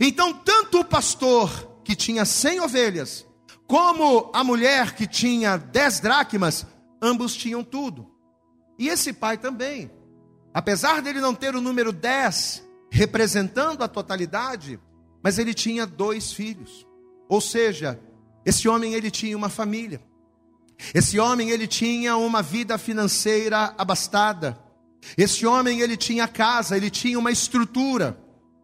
Então, 0.00 0.32
tanto 0.34 0.80
o 0.80 0.84
pastor 0.84 1.80
que 1.84 1.94
tinha 1.94 2.24
100 2.24 2.60
ovelhas, 2.60 3.26
como 3.66 4.30
a 4.34 4.42
mulher 4.42 4.94
que 4.94 5.06
tinha 5.06 5.56
10 5.56 6.00
dracmas, 6.00 6.66
ambos 7.00 7.36
tinham 7.36 7.62
tudo. 7.62 8.17
E 8.78 8.88
esse 8.88 9.12
pai 9.12 9.36
também. 9.36 9.90
Apesar 10.54 11.02
dele 11.02 11.20
não 11.20 11.34
ter 11.34 11.54
o 11.54 11.60
número 11.60 11.92
10 11.92 12.64
representando 12.90 13.82
a 13.82 13.88
totalidade, 13.88 14.80
mas 15.22 15.38
ele 15.38 15.52
tinha 15.52 15.86
dois 15.86 16.32
filhos. 16.32 16.86
Ou 17.28 17.40
seja, 17.40 18.00
esse 18.44 18.68
homem 18.68 18.94
ele 18.94 19.10
tinha 19.10 19.36
uma 19.36 19.48
família. 19.48 20.00
Esse 20.94 21.18
homem 21.18 21.50
ele 21.50 21.66
tinha 21.66 22.16
uma 22.16 22.40
vida 22.40 22.78
financeira 22.78 23.74
abastada. 23.76 24.58
Esse 25.16 25.46
homem 25.46 25.80
ele 25.80 25.96
tinha 25.96 26.26
casa, 26.28 26.76
ele 26.76 26.90
tinha 26.90 27.18
uma 27.18 27.30
estrutura. 27.30 28.18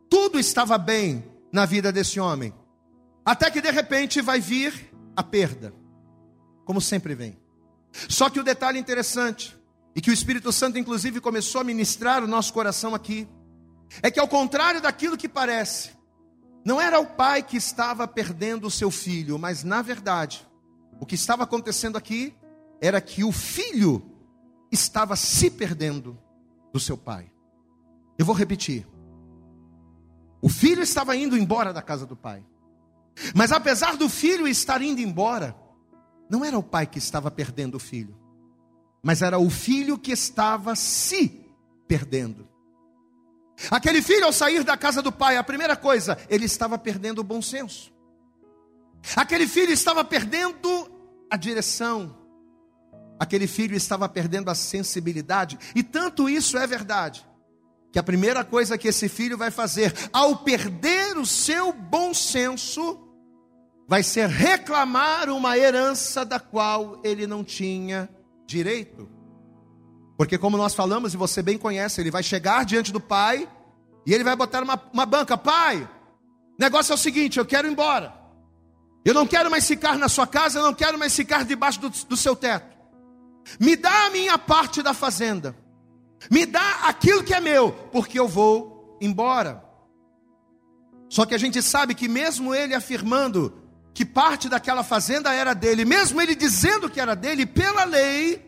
Tudo 0.09 0.39
estava 0.39 0.79
bem 0.79 1.25
na 1.53 1.67
vida 1.67 1.93
desse 1.93 2.21
homem. 2.21 2.55
Até 3.25 3.51
que 3.51 3.61
de 3.61 3.71
repente 3.71 4.21
vai 4.21 4.41
vir 4.41 4.93
a 5.17 5.23
perda. 5.23 5.75
Como 6.65 6.81
sempre 6.81 7.15
vem. 7.15 7.39
Só 8.09 8.29
que 8.29 8.41
o 8.41 8.45
detalhe 8.45 8.79
interessante, 8.79 9.57
e 9.95 10.01
que 10.01 10.11
o 10.11 10.13
Espírito 10.13 10.53
Santo 10.53 10.79
inclusive 10.79 11.21
começou 11.21 11.61
a 11.61 11.65
ministrar 11.65 12.23
o 12.23 12.27
nosso 12.27 12.53
coração 12.53 12.95
aqui, 12.95 13.29
é 14.03 14.11
que 14.11 14.19
ao 14.19 14.29
contrário 14.29 14.81
daquilo 14.81 15.17
que 15.17 15.29
parece, 15.29 15.91
não 16.65 16.81
era 16.81 16.99
o 16.99 17.07
pai 17.07 17.43
que 17.43 17.57
estava 17.57 18.09
perdendo 18.09 18.67
o 18.67 18.71
seu 18.71 18.91
filho, 18.91 19.39
mas 19.39 19.63
na 19.63 19.83
verdade, 19.83 20.47
o 20.99 21.07
que 21.07 21.15
estava 21.15 21.45
acontecendo 21.45 21.97
aqui 21.97 22.35
era 22.81 23.01
que 23.01 23.23
o 23.23 23.31
filho 23.31 24.03
estava 24.71 25.15
se 25.15 25.51
perdendo 25.51 26.19
do 26.73 26.81
seu 26.81 26.97
pai. 26.97 27.31
Eu 28.19 28.25
vou 28.25 28.35
repetir. 28.35 28.87
O 30.41 30.49
filho 30.49 30.83
estava 30.83 31.17
indo 31.17 31.37
embora 31.37 31.73
da 31.73 31.83
casa 31.83 32.07
do 32.07 32.17
pai. 32.17 32.45
Mas 33.35 33.53
apesar 33.53 33.97
do 33.97 34.09
filho 34.09 34.49
estar 34.49 34.83
indo 34.83 35.01
embora, 35.01 35.57
não 36.29 36.45
era 36.45 36.59
o 36.59 36.63
pai 36.63 36.87
que 36.87 36.99
estava 36.99 37.31
perdendo 37.31 37.77
o 37.77 37.81
filho, 37.81 38.17
mas 39.05 39.21
era 39.21 39.39
o 39.39 39.51
filho 39.51 39.99
que 39.99 40.11
estava 40.11 40.75
se 40.75 41.47
perdendo. 41.87 42.49
Aquele 43.71 44.01
filho, 44.01 44.25
ao 44.25 44.33
sair 44.33 44.65
da 44.65 44.79
casa 44.79 45.03
do 45.03 45.13
pai, 45.13 45.37
a 45.37 45.45
primeira 45.45 45.77
coisa, 45.77 46.19
ele 46.29 46.47
estava 46.47 46.79
perdendo 46.79 47.19
o 47.19 47.25
bom 47.25 47.43
senso. 47.43 47.93
Aquele 49.15 49.47
filho 49.47 49.71
estava 49.73 50.03
perdendo 50.03 50.91
a 51.31 51.37
direção. 51.37 52.17
Aquele 53.21 53.47
filho 53.47 53.77
estava 53.77 54.09
perdendo 54.09 54.51
a 54.51 54.55
sensibilidade. 54.55 55.59
E 55.75 55.83
tanto 55.83 56.27
isso 56.27 56.57
é 56.57 56.67
verdade, 56.67 57.27
que 57.93 57.99
a 57.99 58.03
primeira 58.03 58.43
coisa 58.43 58.79
que 58.79 58.89
esse 58.89 59.09
filho 59.11 59.37
vai 59.37 59.51
fazer, 59.51 59.95
ao 60.15 60.39
perder 60.39 61.19
o 61.19 61.27
seu 61.27 61.75
bom 61.75 62.15
senso, 62.15 63.07
vai 63.87 64.03
ser 64.03 64.31
reclamar 64.31 65.29
uma 65.29 65.59
herança 65.59 66.25
da 66.25 66.41
qual 66.41 67.03
ele 67.05 67.27
não 67.27 67.45
tinha 67.45 68.09
direito. 68.47 69.09
Porque, 70.17 70.39
como 70.39 70.57
nós 70.57 70.75
falamos, 70.75 71.15
e 71.15 71.17
você 71.17 71.43
bem 71.43 71.59
conhece, 71.59 72.01
ele 72.01 72.11
vai 72.11 72.23
chegar 72.23 72.65
diante 72.65 72.93
do 72.93 73.01
pai 73.01 73.49
e 74.07 74.13
ele 74.13 74.25
vai 74.25 74.37
botar 74.37 74.63
uma, 74.63 74.81
uma 74.93 75.07
banca: 75.07 75.37
Pai, 75.37 75.89
negócio 76.59 76.93
é 76.93 76.95
o 76.95 76.99
seguinte, 76.99 77.39
eu 77.39 77.45
quero 77.45 77.67
ir 77.69 77.73
embora. 77.73 78.15
Eu 79.05 79.13
não 79.13 79.27
quero 79.27 79.51
mais 79.51 79.67
ficar 79.67 79.99
na 79.99 80.09
sua 80.09 80.27
casa, 80.27 80.59
eu 80.59 80.63
não 80.63 80.73
quero 80.73 80.99
mais 80.99 81.15
ficar 81.15 81.45
debaixo 81.45 81.81
do, 81.81 81.91
do 81.91 82.17
seu 82.17 82.35
teto. 82.35 82.75
Me 83.61 83.77
dá 83.77 84.07
a 84.07 84.11
minha 84.11 84.39
parte 84.39 84.83
da 84.83 84.95
fazenda. 84.95 85.55
Me 86.31 86.47
dá 86.47 86.87
aquilo 86.87 87.23
que 87.23 87.35
é 87.35 87.41
meu, 87.41 87.73
porque 87.93 88.19
eu 88.19 88.27
vou 88.27 88.97
embora. 89.01 89.63
Só 91.11 91.27
que 91.27 91.35
a 91.35 91.39
gente 91.39 91.61
sabe 91.61 91.95
que, 91.95 92.09
mesmo 92.09 92.55
ele 92.55 92.75
afirmando 92.75 93.64
que 93.95 94.05
parte 94.05 94.49
daquela 94.49 94.83
fazenda 94.83 95.33
era 95.33 95.55
dele, 95.55 95.85
mesmo 95.85 96.21
ele 96.21 96.35
dizendo 96.35 96.91
que 96.91 97.01
era 97.01 97.15
dele, 97.15 97.47
pela 97.47 97.85
lei, 97.85 98.45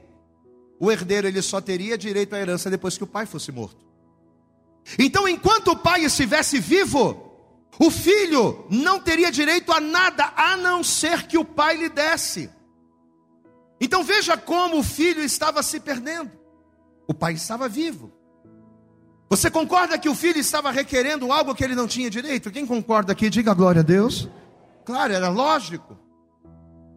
o 0.79 0.91
herdeiro 0.91 1.29
ele 1.29 1.41
só 1.41 1.61
teria 1.61 1.97
direito 1.97 2.35
à 2.35 2.39
herança 2.41 2.69
depois 2.69 2.99
que 2.99 3.05
o 3.05 3.07
pai 3.07 3.25
fosse 3.25 3.53
morto. 3.53 3.87
Então, 4.99 5.27
enquanto 5.29 5.69
o 5.69 5.77
pai 5.77 6.05
estivesse 6.05 6.59
vivo, 6.59 7.27
o 7.79 7.91
filho 7.91 8.67
não 8.71 8.99
teria 8.99 9.31
direito 9.31 9.73
a 9.73 9.81
nada 9.81 10.33
a 10.37 10.57
não 10.57 10.83
ser 10.83 11.27
que 11.27 11.39
o 11.39 11.45
pai 11.45 11.77
lhe 11.77 11.89
desse. 11.89 12.51
Então 13.81 14.03
veja 14.03 14.37
como 14.37 14.79
o 14.79 14.83
filho 14.83 15.23
estava 15.23 15.63
se 15.63 15.79
perdendo. 15.81 16.31
O 17.07 17.15
pai 17.15 17.35
estava 17.35 17.69
vivo. 17.69 18.11
Você 19.29 19.51
concorda 19.51 19.99
que 19.99 20.09
o 20.09 20.15
filho 20.15 20.39
estava 20.39 20.71
requerendo 20.71 21.31
algo 21.31 21.55
que 21.55 21.63
ele 21.63 21.75
não 21.75 21.87
tinha 21.87 22.09
direito? 22.09 22.51
Quem 22.51 22.65
concorda 22.65 23.13
aqui, 23.13 23.29
diga 23.29 23.53
glória 23.53 23.81
a 23.81 23.85
Deus. 23.85 24.29
Claro, 24.87 25.13
era 25.13 25.29
lógico. 25.29 25.99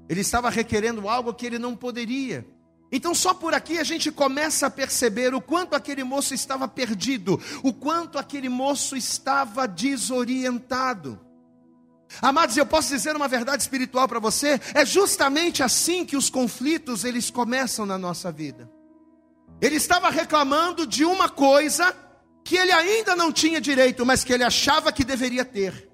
Ele 0.07 0.21
estava 0.21 0.49
requerendo 0.51 1.09
algo 1.09 1.33
que 1.33 1.45
ele 1.45 1.57
não 1.57 1.75
poderia. 1.75 2.47
Então, 2.91 3.13
só 3.15 3.33
por 3.33 3.53
aqui 3.53 3.79
a 3.79 3.83
gente 3.83 4.11
começa 4.11 4.67
a 4.67 4.69
perceber 4.69 5.33
o 5.33 5.41
quanto 5.41 5.75
aquele 5.75 6.03
moço 6.03 6.33
estava 6.33 6.67
perdido, 6.67 7.39
o 7.63 7.73
quanto 7.73 8.17
aquele 8.17 8.47
moço 8.47 8.95
estava 8.95 9.67
desorientado. 9.67 11.19
Amados, 12.21 12.57
eu 12.57 12.65
posso 12.65 12.89
dizer 12.89 13.15
uma 13.15 13.27
verdade 13.27 13.61
espiritual 13.61 14.07
para 14.07 14.19
você, 14.19 14.59
é 14.73 14.85
justamente 14.85 15.61
assim 15.61 16.05
que 16.05 16.17
os 16.17 16.29
conflitos 16.29 17.03
eles 17.03 17.29
começam 17.29 17.85
na 17.85 17.97
nossa 17.97 18.31
vida. 18.31 18.69
Ele 19.61 19.75
estava 19.75 20.09
reclamando 20.09 20.87
de 20.87 21.05
uma 21.05 21.29
coisa 21.29 21.95
que 22.43 22.55
ele 22.55 22.71
ainda 22.71 23.15
não 23.15 23.31
tinha 23.31 23.59
direito, 23.59 24.05
mas 24.05 24.23
que 24.23 24.33
ele 24.33 24.43
achava 24.43 24.91
que 24.91 25.03
deveria 25.03 25.45
ter. 25.45 25.88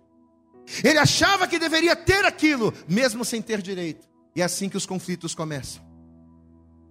Ele 0.83 0.97
achava 0.97 1.47
que 1.47 1.59
deveria 1.59 1.95
ter 1.95 2.25
aquilo, 2.25 2.73
mesmo 2.87 3.23
sem 3.23 3.41
ter 3.41 3.61
direito. 3.61 4.07
E 4.35 4.41
é 4.41 4.45
assim 4.45 4.67
que 4.67 4.77
os 4.77 4.85
conflitos 4.85 5.33
começam. 5.33 5.83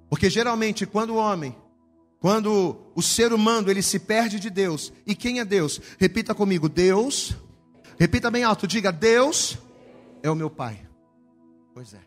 Porque 0.09 0.31
geralmente 0.31 0.87
quando 0.87 1.11
o 1.11 1.17
homem, 1.17 1.57
quando 2.21 2.77
o 2.95 3.03
ser 3.03 3.33
humano, 3.33 3.71
ele 3.71 3.83
se 3.83 3.99
perde 3.99 4.41
de 4.41 4.49
Deus. 4.49 4.93
E 5.07 5.15
quem 5.15 5.41
é 5.41 5.45
Deus? 5.45 5.81
Repita 5.99 6.35
comigo, 6.35 6.69
Deus. 6.69 7.35
Repita 7.99 8.31
bem 8.31 8.45
alto, 8.45 8.67
diga: 8.67 8.91
Deus 8.91 9.59
é 10.23 10.31
o 10.31 10.35
meu 10.35 10.49
pai. 10.49 10.89
Pois 11.75 11.93
é. 11.93 12.01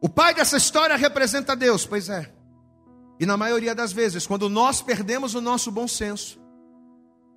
O 0.00 0.08
pai 0.08 0.34
dessa 0.34 0.56
história 0.56 0.96
representa 0.96 1.54
Deus, 1.54 1.84
pois 1.84 2.08
é. 2.08 2.32
E 3.20 3.26
na 3.26 3.36
maioria 3.36 3.74
das 3.74 3.92
vezes, 3.92 4.26
quando 4.26 4.48
nós 4.48 4.80
perdemos 4.80 5.34
o 5.34 5.40
nosso 5.40 5.70
bom 5.70 5.88
senso, 5.88 6.40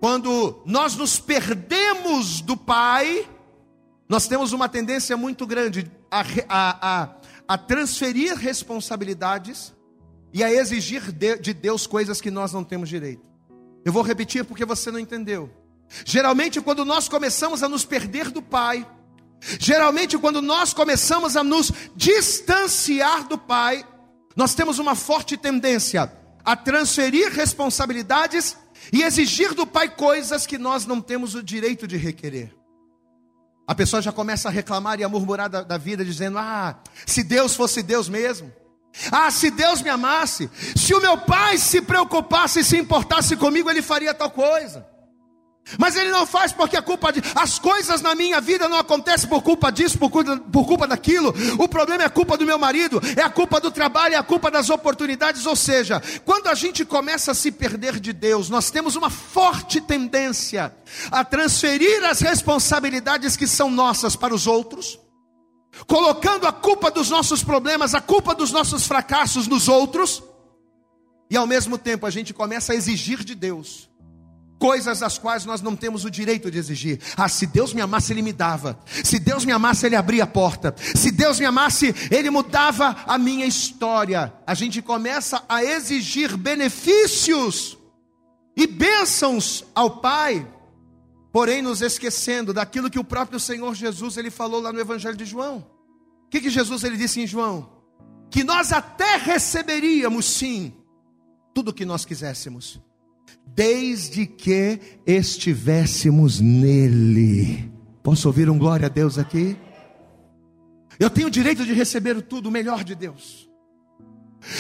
quando 0.02 0.62
nós 0.66 0.98
nos 0.98 1.18
perdemos 1.18 2.42
do 2.42 2.58
Pai, 2.58 3.26
nós 4.10 4.28
temos 4.28 4.52
uma 4.52 4.68
tendência 4.68 5.16
muito 5.16 5.48
grande 5.48 5.90
a, 6.12 6.26
a, 6.50 7.04
a 7.04 7.22
a 7.52 7.58
transferir 7.58 8.34
responsabilidades 8.38 9.74
e 10.32 10.42
a 10.42 10.50
exigir 10.50 11.12
de 11.12 11.54
Deus 11.54 11.86
coisas 11.86 12.22
que 12.22 12.32
nós 12.32 12.54
não 12.54 12.64
temos 12.64 12.88
direito. 12.88 13.26
Eu 13.84 13.92
vou 13.92 14.02
repetir 14.02 14.46
porque 14.46 14.64
você 14.64 14.90
não 14.90 14.98
entendeu. 14.98 15.52
Geralmente, 16.06 16.62
quando 16.62 16.86
nós 16.86 17.10
começamos 17.10 17.62
a 17.62 17.68
nos 17.68 17.84
perder 17.84 18.30
do 18.30 18.42
Pai, 18.42 18.88
geralmente, 19.60 20.18
quando 20.18 20.42
nós 20.42 20.74
começamos 20.74 21.36
a 21.36 21.44
nos 21.44 21.74
distanciar 21.94 23.28
do 23.28 23.38
Pai, 23.38 23.86
nós 24.34 24.56
temos 24.56 24.80
uma 24.80 24.96
forte 24.96 25.36
tendência 25.36 26.10
a 26.46 26.56
transferir 26.56 27.34
responsabilidades 27.34 28.56
e 28.92 29.04
exigir 29.04 29.54
do 29.54 29.66
Pai 29.66 29.90
coisas 29.90 30.46
que 30.46 30.58
nós 30.58 30.86
não 30.86 31.02
temos 31.02 31.36
o 31.36 31.44
direito 31.44 31.88
de 31.88 31.98
requerer. 31.98 32.54
A 33.68 33.74
pessoa 33.74 34.02
já 34.02 34.12
começa 34.12 34.50
a 34.50 34.52
reclamar 34.52 35.00
e 35.00 35.04
a 35.04 35.10
murmurar 35.10 35.50
da, 35.50 35.62
da 35.62 35.78
vida, 35.78 36.04
dizendo: 36.04 36.38
Ah, 36.38 36.78
se 37.06 37.24
Deus 37.24 37.56
fosse 37.56 37.82
Deus 37.82 38.10
mesmo. 38.10 38.52
Ah, 39.12 39.32
se 39.32 39.50
Deus 39.50 39.82
me 39.82 39.90
amasse, 39.90 40.50
se 40.76 40.94
o 40.94 41.00
meu 41.00 41.18
pai 41.18 41.58
se 41.58 41.82
preocupasse 41.82 42.60
e 42.60 42.64
se 42.64 42.78
importasse 42.78 43.38
comigo, 43.38 43.70
ele 43.70 43.82
faria 43.82 44.14
tal 44.14 44.30
coisa. 44.30 44.86
Mas 45.78 45.96
ele 45.96 46.10
não 46.10 46.26
faz 46.26 46.52
porque 46.52 46.76
a 46.76 46.82
culpa 46.82 47.14
de 47.14 47.22
as 47.36 47.58
coisas 47.58 48.02
na 48.02 48.14
minha 48.14 48.42
vida 48.42 48.68
não 48.68 48.78
acontecem 48.78 49.30
por 49.30 49.42
culpa 49.42 49.72
disso, 49.72 49.98
por 49.98 50.10
culpa, 50.10 50.38
por 50.38 50.66
culpa 50.66 50.88
daquilo. 50.88 51.34
O 51.58 51.68
problema 51.68 52.04
é 52.04 52.06
a 52.06 52.10
culpa 52.10 52.38
do 52.38 52.46
meu 52.46 52.58
marido, 52.58 53.02
é 53.16 53.22
a 53.22 53.30
culpa 53.30 53.60
do 53.60 53.72
trabalho, 53.72 54.16
é 54.16 54.18
a 54.18 54.24
culpa 54.24 54.52
das 54.52 54.70
oportunidades. 54.70 55.46
Ou 55.46 55.56
seja, 55.56 56.02
quando 56.26 56.48
a 56.48 56.56
gente 56.56 56.84
começa 56.84 57.32
a 57.32 57.36
se 57.36 57.52
perder 57.52 58.00
de 58.00 58.12
Deus, 58.12 58.50
nós 58.50 58.70
temos 58.70 58.96
uma 58.96 59.10
forte 59.10 59.80
tendência 59.80 60.76
a 61.10 61.24
transferir 61.24 62.04
as 62.06 62.20
responsabilidades 62.20 63.38
que 63.38 63.48
são 63.48 63.70
nossas 63.70 64.16
para 64.16 64.34
os 64.34 64.48
outros, 64.48 65.00
colocando 65.88 66.48
a 66.48 66.52
culpa 66.52 66.92
dos 66.92 67.10
nossos 67.10 67.44
problemas, 67.44 67.96
a 67.96 68.02
culpa 68.02 68.36
dos 68.36 68.52
nossos 68.52 68.86
fracassos 68.86 69.48
nos 69.48 69.70
outros, 69.70 70.22
e 71.30 71.38
ao 71.38 71.48
mesmo 71.48 71.78
tempo 71.78 72.06
a 72.06 72.10
gente 72.10 72.34
começa 72.34 72.74
a 72.74 72.76
exigir 72.76 73.24
de 73.24 73.36
Deus 73.36 73.91
coisas 74.62 75.00
das 75.00 75.18
quais 75.18 75.44
nós 75.44 75.60
não 75.60 75.76
temos 75.76 76.06
o 76.06 76.12
direito 76.12 76.52
de 76.52 76.60
exigir. 76.60 77.02
Ah, 77.18 77.28
se 77.28 77.48
Deus 77.48 77.74
me 77.74 77.82
amasse, 77.82 78.14
Ele 78.14 78.22
me 78.22 78.32
dava. 78.32 78.80
Se 79.04 79.18
Deus 79.18 79.44
me 79.44 79.52
amasse, 79.52 79.88
Ele 79.88 79.96
abria 79.96 80.24
a 80.24 80.28
porta. 80.28 80.76
Se 80.78 81.10
Deus 81.10 81.40
me 81.40 81.48
amasse, 81.48 81.96
Ele 82.12 82.30
mudava 82.30 82.96
a 83.08 83.18
minha 83.18 83.48
história. 83.48 84.32
A 84.46 84.54
gente 84.54 84.80
começa 84.80 85.44
a 85.50 85.64
exigir 85.64 86.38
benefícios 86.38 87.76
e 88.56 88.68
bênçãos 88.68 89.66
ao 89.74 89.98
Pai, 89.98 90.48
porém 91.34 91.64
nos 91.64 91.82
esquecendo 91.82 92.54
daquilo 92.54 92.92
que 92.92 93.00
o 93.00 93.04
próprio 93.04 93.40
Senhor 93.40 93.74
Jesus 93.74 94.16
ele 94.16 94.30
falou 94.30 94.62
lá 94.62 94.72
no 94.72 94.80
Evangelho 94.80 95.18
de 95.18 95.26
João. 95.26 95.66
O 96.28 96.30
que, 96.30 96.40
que 96.40 96.52
Jesus 96.52 96.84
ele 96.84 96.98
disse 96.98 97.20
em 97.20 97.26
João? 97.26 97.68
Que 98.30 98.44
nós 98.44 98.72
até 98.72 99.18
receberíamos 99.18 100.26
sim 100.26 100.72
tudo 101.52 101.72
o 101.72 101.74
que 101.74 101.84
nós 101.84 102.06
quiséssemos 102.06 102.80
desde 103.46 104.26
que 104.26 104.80
estivéssemos 105.06 106.40
nele. 106.40 107.72
Posso 108.04 108.28
ouvir 108.28 108.50
um 108.50 108.58
glória 108.58 108.88
a 108.88 108.90
Deus 108.90 109.18
aqui? 109.18 109.58
Eu 111.00 111.10
tenho 111.10 111.28
o 111.28 111.32
direito 111.32 111.66
de 111.66 111.74
receber 111.74 112.22
tudo 112.22 112.50
o 112.50 112.52
melhor 112.52 112.84
de 112.84 112.96
Deus. 112.96 113.50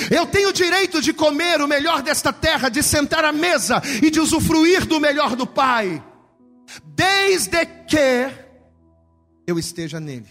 Eu 0.10 0.28
tenho 0.28 0.50
o 0.50 0.54
direito 0.54 1.02
de 1.02 1.12
comer 1.12 1.62
o 1.62 1.68
melhor 1.68 2.04
desta 2.04 2.32
terra, 2.32 2.70
de 2.70 2.84
sentar 2.84 3.26
à 3.26 3.32
mesa 3.32 3.82
e 4.02 4.12
de 4.12 4.20
usufruir 4.20 4.86
do 4.86 5.00
melhor 5.00 5.36
do 5.36 5.48
Pai, 5.48 6.04
desde 6.86 7.66
que 7.88 8.30
eu 9.48 9.58
esteja 9.58 10.00
nele. 10.00 10.28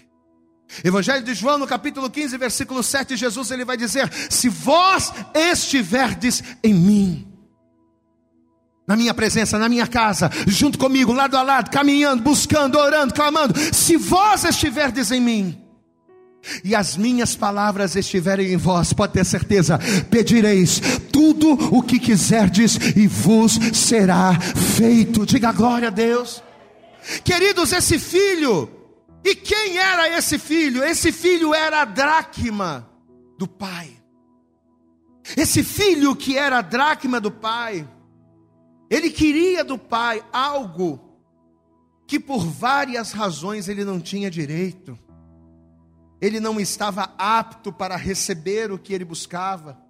Evangelho 0.84 1.24
de 1.24 1.34
João, 1.34 1.58
no 1.58 1.66
capítulo 1.66 2.08
15, 2.08 2.36
versículo 2.36 2.82
7, 2.82 3.16
Jesus 3.16 3.50
ele 3.50 3.64
vai 3.64 3.76
dizer: 3.76 4.10
Se 4.30 4.48
vós 4.48 5.12
estiverdes 5.34 6.42
em 6.62 6.72
mim, 6.72 7.29
na 8.90 8.96
minha 8.96 9.14
presença, 9.14 9.56
na 9.56 9.68
minha 9.68 9.86
casa, 9.86 10.28
junto 10.48 10.76
comigo, 10.76 11.12
lado 11.12 11.36
a 11.36 11.42
lado, 11.42 11.70
caminhando, 11.70 12.24
buscando, 12.24 12.76
orando, 12.76 13.14
clamando. 13.14 13.54
Se 13.72 13.96
vós 13.96 14.42
estiverdes 14.44 15.12
em 15.12 15.20
mim, 15.20 15.64
e 16.64 16.74
as 16.74 16.96
minhas 16.96 17.36
palavras 17.36 17.94
estiverem 17.94 18.52
em 18.52 18.56
vós, 18.56 18.92
pode 18.92 19.12
ter 19.12 19.24
certeza, 19.24 19.78
pedireis 20.10 20.82
tudo 21.12 21.52
o 21.72 21.80
que 21.84 22.00
quiserdes 22.00 22.76
e 22.96 23.06
vos 23.06 23.60
será 23.72 24.36
feito. 24.40 25.24
Diga 25.24 25.52
glória 25.52 25.86
a 25.86 25.92
Deus. 25.92 26.42
Queridos, 27.22 27.72
esse 27.72 27.96
filho, 27.96 28.68
e 29.24 29.36
quem 29.36 29.78
era 29.78 30.18
esse 30.18 30.36
filho? 30.36 30.82
Esse 30.82 31.12
filho 31.12 31.54
era 31.54 31.82
a 31.82 31.84
dracma 31.84 32.90
do 33.38 33.46
pai. 33.46 33.88
Esse 35.36 35.62
filho 35.62 36.16
que 36.16 36.36
era 36.36 36.58
a 36.58 36.62
dracma 36.62 37.20
do 37.20 37.30
pai, 37.30 37.86
ele 38.90 39.08
queria 39.08 39.62
do 39.62 39.78
pai 39.78 40.22
algo 40.32 41.00
que 42.06 42.18
por 42.18 42.44
várias 42.44 43.12
razões 43.12 43.68
ele 43.68 43.84
não 43.84 44.00
tinha 44.00 44.28
direito. 44.28 44.98
Ele 46.20 46.40
não 46.40 46.58
estava 46.58 47.14
apto 47.16 47.72
para 47.72 47.94
receber 47.94 48.72
o 48.72 48.78
que 48.78 48.92
ele 48.92 49.04
buscava. 49.04 49.80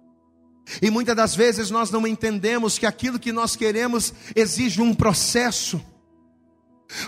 E 0.79 0.91
muitas 0.91 1.15
das 1.15 1.35
vezes 1.35 1.71
nós 1.71 1.89
não 1.89 2.05
entendemos 2.05 2.77
que 2.77 2.85
aquilo 2.85 3.19
que 3.19 3.31
nós 3.31 3.55
queremos 3.55 4.13
exige 4.35 4.81
um 4.81 4.93
processo. 4.93 5.81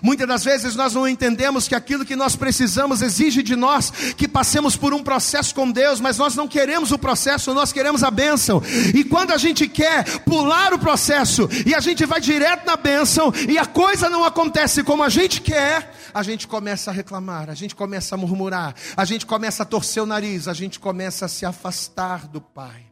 Muitas 0.02 0.28
das 0.28 0.44
vezes 0.44 0.76
nós 0.76 0.94
não 0.94 1.08
entendemos 1.08 1.68
que 1.68 1.76
aquilo 1.76 2.06
que 2.06 2.16
nós 2.16 2.36
precisamos 2.36 3.02
exige 3.02 3.44
de 3.44 3.56
nós 3.56 3.92
que 4.18 4.28
passemos 4.28 4.76
por 4.76 4.94
um 4.94 5.04
processo 5.04 5.54
com 5.54 5.70
Deus, 5.72 6.00
mas 6.00 6.18
nós 6.18 6.36
não 6.36 6.48
queremos 6.48 6.92
o 6.92 6.98
processo, 6.98 7.54
nós 7.54 7.72
queremos 7.72 8.04
a 8.04 8.12
bênção. 8.12 8.62
E 8.94 9.04
quando 9.04 9.32
a 9.32 9.38
gente 9.38 9.68
quer 9.68 10.20
pular 10.20 10.74
o 10.74 10.80
processo 10.80 11.50
e 11.66 11.74
a 11.76 11.80
gente 11.80 12.06
vai 12.06 12.22
direto 12.22 12.66
na 12.66 12.76
bênção 12.76 13.34
e 13.48 13.58
a 13.58 13.66
coisa 13.66 14.10
não 14.10 14.24
acontece 14.24 14.84
como 14.84 15.04
a 15.04 15.10
gente 15.10 15.42
quer, 15.42 15.94
a 16.14 16.24
gente 16.24 16.48
começa 16.48 16.92
a 16.92 16.94
reclamar, 16.94 17.50
a 17.50 17.56
gente 17.56 17.76
começa 17.76 18.16
a 18.16 18.18
murmurar, 18.18 18.76
a 18.96 19.06
gente 19.06 19.26
começa 19.26 19.64
a 19.64 19.66
torcer 19.66 20.02
o 20.02 20.06
nariz, 20.06 20.48
a 20.48 20.54
gente 20.54 20.80
começa 20.80 21.26
a 21.26 21.30
se 21.30 21.46
afastar 21.46 22.28
do 22.28 22.40
Pai. 22.40 22.86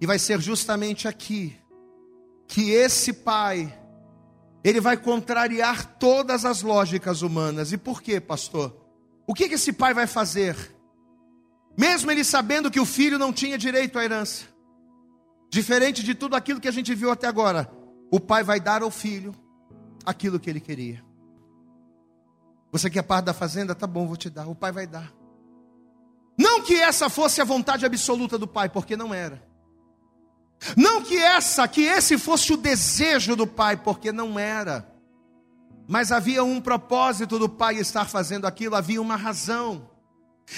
E 0.00 0.06
vai 0.06 0.18
ser 0.18 0.40
justamente 0.40 1.06
aqui 1.06 1.56
que 2.48 2.70
esse 2.70 3.12
Pai 3.12 3.72
ele 4.64 4.80
vai 4.80 4.96
contrariar 4.96 5.84
todas 5.98 6.44
as 6.44 6.62
lógicas 6.62 7.22
humanas. 7.22 7.72
E 7.72 7.78
por 7.78 8.00
quê, 8.00 8.20
pastor? 8.20 8.76
O 9.26 9.34
que, 9.34 9.44
esse 9.44 9.72
pai 9.72 9.92
vai 9.92 10.06
fazer? 10.06 10.56
Mesmo 11.76 12.10
ele 12.10 12.22
sabendo 12.24 12.70
que 12.70 12.80
o 12.80 12.84
filho 12.84 13.18
não 13.18 13.32
tinha 13.32 13.56
direito 13.56 13.98
à 13.98 14.04
herança, 14.04 14.44
diferente 15.50 16.02
de 16.02 16.14
tudo 16.14 16.36
aquilo 16.36 16.60
que 16.60 16.68
a 16.68 16.72
gente 16.72 16.94
viu 16.94 17.10
até 17.10 17.26
agora, 17.26 17.70
o 18.10 18.20
pai 18.20 18.42
vai 18.42 18.60
dar 18.60 18.82
ao 18.82 18.90
filho 18.90 19.34
aquilo 20.04 20.38
que 20.38 20.50
ele 20.50 20.60
queria. 20.60 21.02
Você 22.70 22.88
quer 22.88 23.02
parte 23.02 23.26
da 23.26 23.34
fazenda? 23.34 23.74
Tá 23.74 23.86
bom, 23.86 24.06
vou 24.06 24.16
te 24.16 24.30
dar. 24.30 24.48
O 24.48 24.54
pai 24.54 24.72
vai 24.72 24.86
dar. 24.86 25.12
Não 26.38 26.62
que 26.62 26.74
essa 26.74 27.10
fosse 27.10 27.40
a 27.40 27.44
vontade 27.44 27.84
absoluta 27.84 28.38
do 28.38 28.46
pai, 28.46 28.68
porque 28.68 28.96
não 28.96 29.12
era. 29.12 29.42
Não 30.76 31.02
que 31.02 31.16
essa, 31.16 31.66
que 31.66 31.82
esse 31.82 32.16
fosse 32.16 32.52
o 32.52 32.56
desejo 32.56 33.34
do 33.34 33.46
pai, 33.46 33.76
porque 33.76 34.12
não 34.12 34.38
era. 34.38 34.88
Mas 35.88 36.12
havia 36.12 36.44
um 36.44 36.60
propósito 36.60 37.38
do 37.38 37.48
pai 37.48 37.76
estar 37.76 38.08
fazendo 38.08 38.46
aquilo, 38.46 38.76
havia 38.76 39.02
uma 39.02 39.16
razão. 39.16 39.90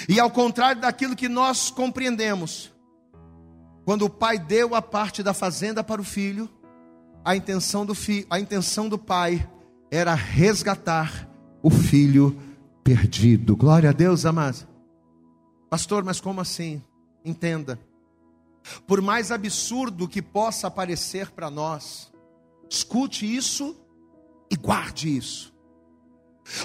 E 0.07 0.19
ao 0.19 0.29
contrário 0.29 0.81
daquilo 0.81 1.15
que 1.15 1.27
nós 1.27 1.69
compreendemos, 1.71 2.71
quando 3.83 4.03
o 4.03 4.09
pai 4.09 4.37
deu 4.37 4.75
a 4.75 4.81
parte 4.81 5.23
da 5.23 5.33
fazenda 5.33 5.83
para 5.83 6.01
o 6.01 6.03
filho, 6.03 6.49
a 7.23 7.35
intenção 7.35 7.85
do, 7.85 7.95
fi, 7.95 8.25
a 8.29 8.39
intenção 8.39 8.87
do 8.87 8.97
pai 8.97 9.47
era 9.91 10.13
resgatar 10.13 11.27
o 11.61 11.69
filho 11.69 12.37
perdido. 12.83 13.55
Glória 13.55 13.89
a 13.89 13.93
Deus, 13.93 14.25
amados. 14.25 14.67
Pastor, 15.69 16.03
mas 16.03 16.21
como 16.21 16.39
assim? 16.39 16.81
Entenda. 17.23 17.79
Por 18.87 19.01
mais 19.01 19.31
absurdo 19.31 20.07
que 20.07 20.21
possa 20.21 20.69
parecer 20.69 21.31
para 21.31 21.49
nós, 21.49 22.11
escute 22.69 23.25
isso 23.25 23.75
e 24.49 24.55
guarde 24.55 25.15
isso. 25.15 25.53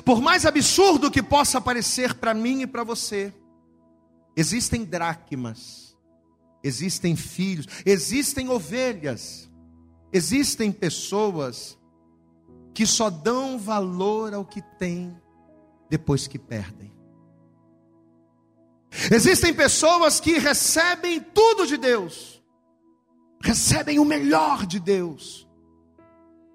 Por 0.05 0.21
mais 0.21 0.45
absurdo 0.45 1.11
que 1.11 1.23
possa 1.23 1.61
parecer 1.61 2.15
para 2.15 2.35
mim 2.35 2.63
e 2.63 2.67
para 2.67 2.85
você, 2.85 3.33
existem 4.37 4.85
dracmas, 4.85 5.97
existem 6.63 7.17
filhos, 7.17 7.67
existem 7.87 8.49
ovelhas, 8.49 9.51
existem 10.13 10.71
pessoas 10.71 11.79
que 12.75 12.87
só 12.87 13.09
dão 13.11 13.59
valor 13.59 14.35
ao 14.35 14.45
que 14.45 14.63
têm 14.79 15.17
depois 15.89 16.27
que 16.27 16.39
perdem. 16.39 16.93
Existem 19.11 19.55
pessoas 19.55 20.19
que 20.19 20.39
recebem 20.39 21.21
tudo 21.21 21.67
de 21.67 21.77
Deus, 21.77 22.43
recebem 23.41 23.99
o 23.99 24.05
melhor 24.05 24.67
de 24.67 24.81
Deus, 24.81 25.49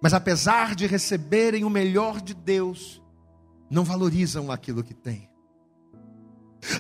mas 0.02 0.14
apesar 0.14 0.76
de 0.76 0.86
receberem 0.86 1.64
o 1.64 1.70
melhor 1.70 2.22
de 2.22 2.34
Deus, 2.34 3.02
não 3.70 3.84
valorizam 3.84 4.52
aquilo 4.52 4.84
que 4.84 4.94
têm, 4.94 5.30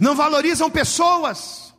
não 0.01 0.13
valorizam 0.13 0.69
pessoas, 0.69 1.73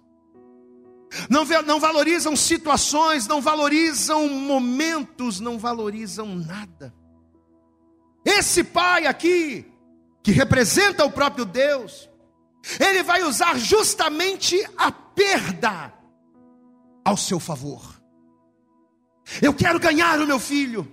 não, 1.28 1.44
não 1.62 1.78
valorizam 1.78 2.34
situações, 2.34 3.26
não 3.26 3.40
valorizam 3.42 4.26
momentos, 4.28 5.38
não 5.38 5.58
valorizam 5.58 6.34
nada. 6.34 6.94
Esse 8.24 8.64
pai 8.64 9.06
aqui, 9.06 9.70
que 10.22 10.32
representa 10.32 11.04
o 11.04 11.12
próprio 11.12 11.44
Deus, 11.44 12.10
ele 12.80 13.02
vai 13.02 13.22
usar 13.22 13.58
justamente 13.58 14.56
a 14.76 14.90
perda 14.90 15.92
ao 17.04 17.16
seu 17.16 17.38
favor. 17.38 17.82
Eu 19.40 19.54
quero 19.54 19.78
ganhar 19.78 20.20
o 20.20 20.26
meu 20.26 20.38
filho. 20.38 20.92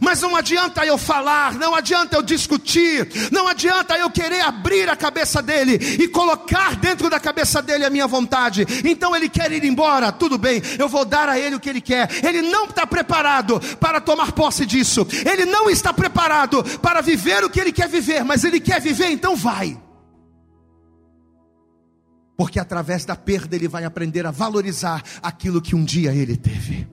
Mas 0.00 0.22
não 0.22 0.34
adianta 0.34 0.86
eu 0.86 0.96
falar, 0.96 1.54
não 1.54 1.74
adianta 1.74 2.16
eu 2.16 2.22
discutir, 2.22 3.30
não 3.30 3.46
adianta 3.48 3.98
eu 3.98 4.08
querer 4.08 4.40
abrir 4.40 4.88
a 4.88 4.96
cabeça 4.96 5.42
dele 5.42 5.74
e 5.74 6.08
colocar 6.08 6.76
dentro 6.76 7.10
da 7.10 7.20
cabeça 7.20 7.60
dele 7.60 7.84
a 7.84 7.90
minha 7.90 8.06
vontade. 8.06 8.64
Então 8.84 9.14
ele 9.14 9.28
quer 9.28 9.52
ir 9.52 9.64
embora, 9.64 10.10
tudo 10.10 10.38
bem, 10.38 10.62
eu 10.78 10.88
vou 10.88 11.04
dar 11.04 11.28
a 11.28 11.38
ele 11.38 11.56
o 11.56 11.60
que 11.60 11.68
ele 11.68 11.80
quer. 11.80 12.08
Ele 12.24 12.40
não 12.42 12.66
está 12.66 12.86
preparado 12.86 13.60
para 13.78 14.00
tomar 14.00 14.32
posse 14.32 14.64
disso, 14.64 15.06
ele 15.30 15.44
não 15.44 15.68
está 15.68 15.92
preparado 15.92 16.62
para 16.78 17.00
viver 17.02 17.44
o 17.44 17.50
que 17.50 17.60
ele 17.60 17.72
quer 17.72 17.88
viver, 17.88 18.24
mas 18.24 18.44
ele 18.44 18.60
quer 18.60 18.80
viver, 18.80 19.10
então 19.10 19.36
vai. 19.36 19.78
Porque 22.42 22.58
através 22.58 23.04
da 23.04 23.14
perda 23.14 23.54
ele 23.54 23.68
vai 23.68 23.84
aprender 23.84 24.26
a 24.26 24.32
valorizar 24.32 25.00
aquilo 25.22 25.62
que 25.62 25.76
um 25.76 25.84
dia 25.84 26.12
ele 26.12 26.36
teve. 26.36 26.88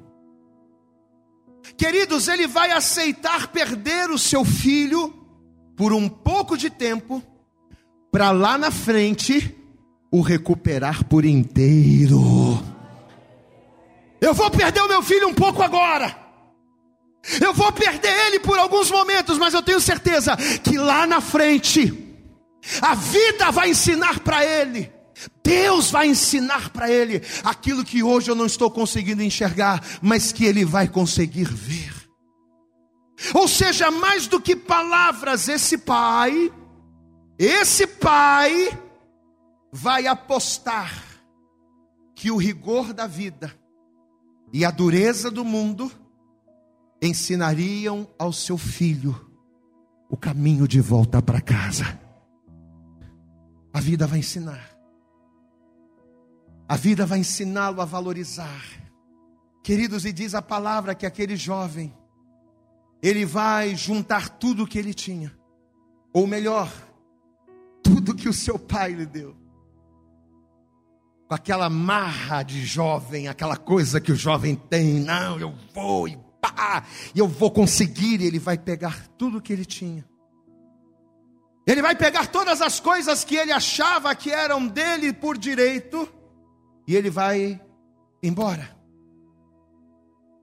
Queridos, 1.75 2.27
ele 2.27 2.45
vai 2.45 2.69
aceitar 2.69 3.47
perder 3.47 4.11
o 4.11 4.17
seu 4.19 4.45
filho 4.45 5.11
por 5.75 5.91
um 5.91 6.07
pouco 6.07 6.55
de 6.55 6.69
tempo, 6.69 7.23
para 8.11 8.29
lá 8.29 8.59
na 8.59 8.69
frente 8.69 9.57
o 10.11 10.21
recuperar 10.21 11.03
por 11.05 11.25
inteiro. 11.25 12.63
Eu 14.21 14.35
vou 14.35 14.51
perder 14.51 14.81
o 14.81 14.87
meu 14.87 15.01
filho 15.01 15.29
um 15.29 15.33
pouco 15.33 15.63
agora. 15.63 16.15
Eu 17.41 17.55
vou 17.55 17.71
perder 17.71 18.27
ele 18.27 18.39
por 18.39 18.59
alguns 18.59 18.91
momentos, 18.91 19.39
mas 19.39 19.55
eu 19.55 19.63
tenho 19.63 19.81
certeza 19.81 20.37
que 20.63 20.77
lá 20.77 21.07
na 21.07 21.19
frente 21.19 21.91
a 22.83 22.93
vida 22.93 23.49
vai 23.49 23.71
ensinar 23.71 24.19
para 24.19 24.45
ele 24.45 24.98
Deus 25.49 25.89
vai 25.89 26.07
ensinar 26.07 26.69
para 26.69 26.91
ele 26.91 27.23
aquilo 27.43 27.83
que 27.83 28.03
hoje 28.03 28.29
eu 28.29 28.35
não 28.35 28.45
estou 28.45 28.69
conseguindo 28.69 29.23
enxergar, 29.23 29.83
mas 29.99 30.31
que 30.31 30.45
ele 30.45 30.63
vai 30.63 30.87
conseguir 30.87 31.45
ver. 31.51 31.91
Ou 33.33 33.47
seja, 33.47 33.89
mais 33.89 34.27
do 34.27 34.39
que 34.39 34.55
palavras, 34.55 35.49
esse 35.49 35.79
pai, 35.79 36.53
esse 37.39 37.87
pai 37.87 38.79
vai 39.71 40.05
apostar 40.05 40.93
que 42.13 42.29
o 42.29 42.37
rigor 42.37 42.93
da 42.93 43.07
vida 43.07 43.51
e 44.53 44.63
a 44.63 44.69
dureza 44.69 45.31
do 45.31 45.43
mundo 45.43 45.91
ensinariam 47.01 48.07
ao 48.19 48.31
seu 48.31 48.57
filho 48.57 49.27
o 50.11 50.15
caminho 50.15 50.67
de 50.67 50.79
volta 50.79 51.23
para 51.23 51.41
casa. 51.41 51.99
A 53.73 53.79
vida 53.79 54.05
vai 54.05 54.19
ensinar. 54.19 54.68
A 56.69 56.75
vida 56.75 57.03
vai 57.03 57.17
ensiná-lo 57.17 57.81
a 57.81 57.85
valorizar. 57.85 58.63
Queridos, 59.63 60.05
e 60.05 60.13
diz 60.13 60.35
a 60.35 60.41
palavra 60.41 60.93
que 60.93 61.03
aquele 61.03 61.35
jovem, 61.35 61.91
ele 63.01 63.25
vai 63.25 63.75
juntar 63.75 64.29
tudo 64.29 64.63
o 64.63 64.67
que 64.67 64.77
ele 64.77 64.93
tinha, 64.93 65.35
ou 66.13 66.27
melhor, 66.27 66.71
tudo 67.81 68.13
que 68.13 68.29
o 68.29 68.33
seu 68.33 68.59
pai 68.59 68.93
lhe 68.93 69.07
deu. 69.07 69.35
Com 71.27 71.33
aquela 71.33 71.71
marra 71.71 72.43
de 72.43 72.63
jovem, 72.63 73.27
aquela 73.27 73.57
coisa 73.57 73.99
que 73.99 74.11
o 74.11 74.15
jovem 74.15 74.55
tem, 74.55 74.99
não, 74.99 75.39
eu 75.39 75.51
vou 75.73 76.07
e 76.07 76.19
pá, 76.39 76.85
e 77.15 77.17
eu 77.17 77.27
vou 77.27 77.49
conseguir, 77.49 78.21
e 78.21 78.27
ele 78.27 78.37
vai 78.37 78.59
pegar 78.59 79.07
tudo 79.17 79.39
o 79.39 79.41
que 79.41 79.51
ele 79.51 79.65
tinha. 79.65 80.07
Ele 81.65 81.81
vai 81.81 81.95
pegar 81.95 82.27
todas 82.27 82.61
as 82.61 82.79
coisas 82.79 83.23
que 83.23 83.35
ele 83.35 83.51
achava 83.51 84.13
que 84.13 84.29
eram 84.29 84.67
dele 84.67 85.11
por 85.11 85.35
direito, 85.35 86.07
e 86.89 86.95
ele 86.95 87.11
vai 87.11 87.61
embora. 88.23 88.67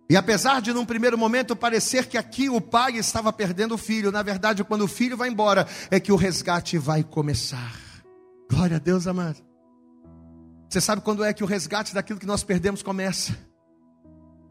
E 0.09 0.17
apesar 0.17 0.63
de 0.63 0.73
num 0.73 0.87
primeiro 0.87 1.19
momento 1.19 1.57
parecer 1.57 2.07
que 2.07 2.17
aqui 2.17 2.49
o 2.49 2.61
pai 2.61 2.99
estava 2.99 3.33
perdendo 3.33 3.75
o 3.75 3.79
filho, 3.79 4.13
na 4.13 4.23
verdade, 4.23 4.63
quando 4.63 4.83
o 4.83 4.89
filho 4.89 5.17
vai 5.17 5.29
embora, 5.29 5.67
é 5.91 5.99
que 5.99 6.13
o 6.13 6.17
resgate 6.17 6.79
vai 6.79 7.03
começar. 7.03 7.75
Glória 8.49 8.77
a 8.77 8.79
Deus, 8.79 9.09
amado. 9.09 9.45
Você 10.69 10.81
sabe 10.81 11.03
quando 11.03 11.25
é 11.25 11.33
que 11.33 11.43
o 11.43 11.49
resgate 11.49 11.93
daquilo 11.93 12.21
que 12.21 12.27
nós 12.27 12.45
perdemos 12.45 12.81
começa? 12.81 13.37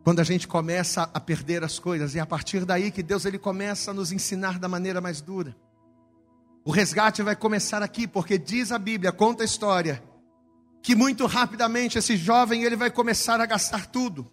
Quando 0.03 0.19
a 0.19 0.25
gente 0.25 0.49
começa 0.49 1.09
a 1.13 1.19
perder 1.21 1.63
as 1.63 1.79
coisas, 1.79 2.13
e 2.13 2.19
é 2.19 2.21
a 2.21 2.25
partir 2.25 2.65
daí 2.65 2.91
que 2.91 3.01
Deus 3.01 3.23
ele 3.23 3.39
começa 3.39 3.91
a 3.91 3.93
nos 3.93 4.11
ensinar 4.11 4.59
da 4.59 4.67
maneira 4.67 4.99
mais 4.99 5.21
dura. 5.21 5.55
O 6.65 6.71
resgate 6.71 7.23
vai 7.23 7.37
começar 7.37 7.81
aqui, 7.81 8.05
porque 8.05 8.37
diz 8.37 8.73
a 8.73 8.77
Bíblia, 8.77 9.13
conta 9.13 9.43
a 9.43 9.45
história, 9.45 10.03
que 10.85 10.93
muito 10.93 11.25
rapidamente 11.25 11.97
esse 11.97 12.15
jovem 12.15 12.63
ele 12.63 12.75
vai 12.75 12.91
começar 12.91 13.41
a 13.41 13.45
gastar 13.47 13.87
tudo. 13.87 14.31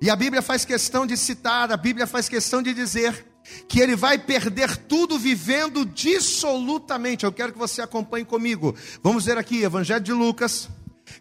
E 0.00 0.08
a 0.08 0.14
Bíblia 0.14 0.40
faz 0.40 0.64
questão 0.64 1.04
de 1.04 1.16
citar, 1.16 1.72
a 1.72 1.76
Bíblia 1.76 2.06
faz 2.06 2.28
questão 2.28 2.62
de 2.62 2.72
dizer 2.72 3.26
que 3.66 3.80
ele 3.80 3.96
vai 3.96 4.16
perder 4.16 4.76
tudo 4.76 5.18
vivendo 5.18 5.84
dissolutamente. 5.84 7.24
Eu 7.24 7.32
quero 7.32 7.52
que 7.52 7.58
você 7.58 7.82
acompanhe 7.82 8.24
comigo. 8.24 8.76
Vamos 9.02 9.26
ler 9.26 9.36
aqui, 9.36 9.64
Evangelho 9.64 10.04
de 10.04 10.12
Lucas, 10.12 10.68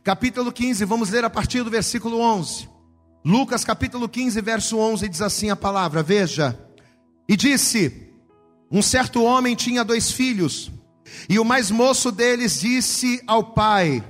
capítulo 0.03 0.51
15, 0.51 0.85
vamos 0.85 1.09
ler 1.09 1.25
a 1.25 1.29
partir 1.29 1.63
do 1.63 1.71
versículo 1.71 2.19
11. 2.19 2.69
Lucas, 3.25 3.65
capítulo 3.65 4.07
15, 4.07 4.39
verso 4.41 4.77
11, 4.77 5.09
diz 5.09 5.23
assim 5.23 5.49
a 5.49 5.55
palavra: 5.55 6.03
Veja, 6.03 6.55
e 7.27 7.35
disse: 7.35 8.13
Um 8.71 8.83
certo 8.83 9.23
homem 9.23 9.55
tinha 9.55 9.83
dois 9.83 10.11
filhos, 10.11 10.71
e 11.27 11.39
o 11.39 11.43
mais 11.43 11.71
moço 11.71 12.11
deles 12.11 12.59
disse 12.59 13.19
ao 13.25 13.43
pai: 13.43 14.03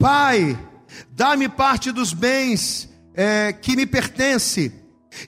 Pai, 0.00 0.58
dá-me 1.10 1.46
parte 1.46 1.92
dos 1.92 2.14
bens 2.14 2.88
é, 3.14 3.52
que 3.52 3.76
me 3.76 3.84
pertence. 3.84 4.72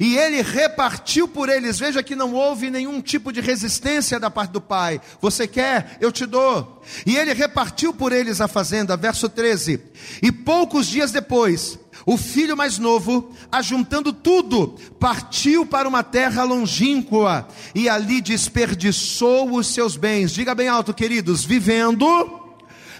E 0.00 0.16
ele 0.16 0.40
repartiu 0.40 1.28
por 1.28 1.50
eles. 1.50 1.78
Veja 1.78 2.02
que 2.02 2.16
não 2.16 2.32
houve 2.32 2.70
nenhum 2.70 3.02
tipo 3.02 3.30
de 3.30 3.42
resistência 3.42 4.18
da 4.18 4.30
parte 4.30 4.52
do 4.52 4.62
pai. 4.62 4.98
Você 5.20 5.46
quer? 5.46 5.98
Eu 6.00 6.10
te 6.10 6.24
dou. 6.24 6.82
E 7.04 7.18
ele 7.18 7.34
repartiu 7.34 7.92
por 7.92 8.12
eles 8.12 8.40
a 8.40 8.48
fazenda. 8.48 8.96
Verso 8.96 9.28
13. 9.28 9.78
E 10.22 10.32
poucos 10.32 10.86
dias 10.86 11.12
depois, 11.12 11.78
o 12.06 12.16
filho 12.16 12.56
mais 12.56 12.78
novo, 12.78 13.30
ajuntando 13.50 14.10
tudo, 14.10 14.78
partiu 14.98 15.66
para 15.66 15.86
uma 15.86 16.02
terra 16.02 16.44
longínqua 16.44 17.46
e 17.74 17.90
ali 17.90 18.22
desperdiçou 18.22 19.54
os 19.54 19.66
seus 19.66 19.98
bens. 19.98 20.32
Diga 20.32 20.54
bem 20.54 20.68
alto, 20.68 20.94
queridos: 20.94 21.44
vivendo 21.44 22.40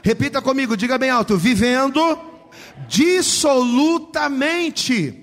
Repita 0.03 0.43
comigo, 0.43 0.77
diga 0.77 0.99
bem 0.99 1.11
alto: 1.11 1.37
vivendo 1.37 2.19
dissolutamente. 2.89 5.23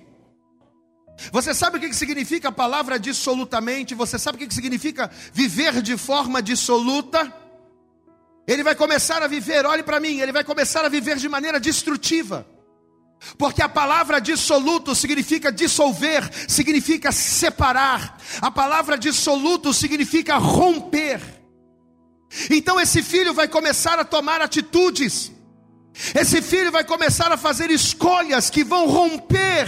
Você 1.32 1.54
sabe 1.54 1.78
o 1.78 1.82
que 1.82 1.94
significa 1.94 2.48
a 2.48 2.52
palavra 2.52 2.98
dissolutamente? 2.98 3.94
Você 3.94 4.18
sabe 4.18 4.38
o 4.38 4.48
que 4.48 4.54
significa 4.54 5.12
viver 5.34 5.82
de 5.82 5.98
forma 5.98 6.42
dissoluta? 6.42 7.34
Ele 8.48 8.64
vai 8.64 8.74
começar 8.74 9.22
a 9.22 9.28
viver, 9.28 9.66
olhe 9.66 9.84
para 9.84 10.00
mim, 10.00 10.20
ele 10.20 10.32
vai 10.32 10.44
começar 10.44 10.86
a 10.86 10.90
viver 10.90 11.18
de 11.18 11.30
maneira 11.30 11.60
destrutiva. 11.60 12.48
Porque 13.38 13.62
a 13.62 13.68
palavra 13.68 14.20
dissoluto 14.20 14.96
significa 14.96 15.52
dissolver, 15.52 16.30
significa 16.48 17.12
separar. 17.12 18.18
A 18.42 18.50
palavra 18.50 18.98
dissoluto 18.98 19.74
significa 19.74 20.38
romper. 20.38 21.39
Então 22.50 22.80
esse 22.80 23.02
filho 23.02 23.34
vai 23.34 23.48
começar 23.48 24.00
a 24.00 24.06
tomar 24.06 24.42
atitudes. 24.42 25.32
Esse 26.16 26.42
filho 26.42 26.72
vai 26.72 26.84
começar 26.84 27.32
a 27.32 27.38
fazer 27.38 27.70
escolhas 27.72 28.50
que 28.50 28.64
vão 28.64 28.88
romper 28.88 29.68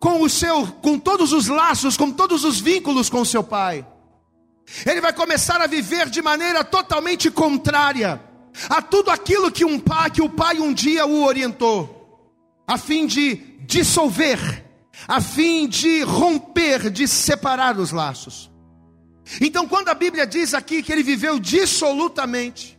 com 0.00 0.20
o 0.22 0.28
seu, 0.28 0.66
com 0.66 0.98
todos 0.98 1.32
os 1.32 1.46
laços, 1.46 1.96
com 1.96 2.10
todos 2.10 2.44
os 2.44 2.60
vínculos 2.60 3.08
com 3.08 3.24
seu 3.24 3.42
pai. 3.42 3.86
Ele 4.84 5.00
vai 5.00 5.12
começar 5.12 5.60
a 5.60 5.66
viver 5.66 6.08
de 6.08 6.22
maneira 6.22 6.64
totalmente 6.64 7.30
contrária 7.30 8.20
a 8.68 8.80
tudo 8.80 9.10
aquilo 9.10 9.50
que 9.50 9.64
um 9.64 9.78
pai, 9.78 10.10
que 10.10 10.22
o 10.22 10.28
pai 10.28 10.58
um 10.58 10.72
dia 10.72 11.06
o 11.06 11.24
orientou, 11.24 12.30
a 12.66 12.78
fim 12.78 13.06
de 13.06 13.36
dissolver, 13.60 14.64
a 15.06 15.20
fim 15.20 15.68
de 15.68 16.02
romper, 16.02 16.90
de 16.90 17.06
separar 17.06 17.78
os 17.78 17.90
laços. 17.90 18.50
Então, 19.40 19.66
quando 19.66 19.88
a 19.88 19.94
Bíblia 19.94 20.26
diz 20.26 20.54
aqui 20.54 20.82
que 20.82 20.92
ele 20.92 21.02
viveu 21.02 21.38
dissolutamente, 21.38 22.78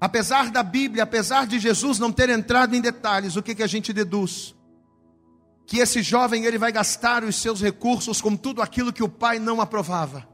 apesar 0.00 0.50
da 0.50 0.62
Bíblia, 0.62 1.02
apesar 1.02 1.46
de 1.46 1.58
Jesus 1.58 1.98
não 1.98 2.10
ter 2.10 2.28
entrado 2.30 2.74
em 2.74 2.80
detalhes, 2.80 3.36
o 3.36 3.42
que, 3.42 3.54
que 3.54 3.62
a 3.62 3.66
gente 3.66 3.92
deduz? 3.92 4.54
Que 5.66 5.78
esse 5.78 6.02
jovem 6.02 6.44
ele 6.44 6.58
vai 6.58 6.72
gastar 6.72 7.24
os 7.24 7.36
seus 7.36 7.60
recursos 7.60 8.20
com 8.20 8.36
tudo 8.36 8.60
aquilo 8.60 8.92
que 8.92 9.02
o 9.02 9.08
pai 9.08 9.38
não 9.38 9.60
aprovava 9.60 10.33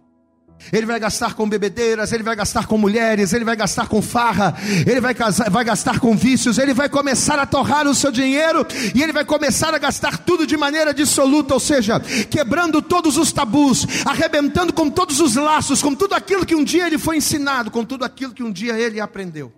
ele 0.73 0.87
vai 0.87 1.01
gastar 1.01 1.35
com 1.35 1.49
bebedeiras, 1.49 2.13
ele 2.13 2.23
vai 2.23 2.37
gastar 2.37 2.67
com 2.67 2.77
mulheres, 2.77 3.33
ele 3.33 3.45
vai 3.45 3.57
gastar 3.57 3.89
com 3.89 4.01
farra, 4.01 4.55
ele 4.87 5.01
vai, 5.01 5.15
casar, 5.15 5.51
vai 5.51 5.65
gastar 5.65 5.99
com 5.99 6.17
vícios, 6.17 6.59
ele 6.59 6.75
vai 6.75 6.89
começar 6.89 7.39
a 7.39 7.47
torrar 7.47 7.87
o 7.87 7.95
seu 7.95 8.13
dinheiro 8.13 8.67
e 8.95 9.03
ele 9.03 9.13
vai 9.13 9.25
começar 9.25 9.75
a 9.75 9.79
gastar 9.79 10.19
tudo 10.19 10.47
de 10.47 10.57
maneira 10.57 10.93
dissoluta, 10.93 11.55
ou 11.55 11.61
seja, 11.61 11.99
quebrando 12.31 12.83
todos 12.83 13.17
os 13.17 13.33
tabus, 13.33 13.87
arrebentando 14.05 14.73
com 14.73 14.91
todos 14.91 15.21
os 15.21 15.35
laços, 15.35 15.83
com 15.83 15.95
tudo 15.95 16.15
aquilo 16.15 16.47
que 16.47 16.55
um 16.55 16.65
dia 16.65 16.87
ele 16.87 16.99
foi 16.99 17.17
ensinado, 17.17 17.71
com 17.71 17.85
tudo 17.85 18.05
aquilo 18.05 18.35
que 18.35 18.43
um 18.43 18.53
dia 18.53 18.79
ele 18.79 19.01
aprendeu. 19.01 19.53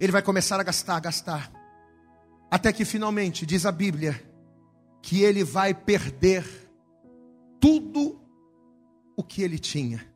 Ele 0.00 0.12
vai 0.12 0.22
começar 0.22 0.60
a 0.60 0.62
gastar, 0.62 1.00
gastar, 1.00 1.50
até 2.50 2.72
que 2.72 2.84
finalmente, 2.84 3.44
diz 3.44 3.66
a 3.66 3.72
Bíblia, 3.72 4.22
que 5.02 5.22
ele 5.22 5.42
vai 5.44 5.74
perder 5.74 6.44
tudo 7.60 8.25
o 9.16 9.22
que 9.22 9.42
ele 9.42 9.58
tinha. 9.58 10.06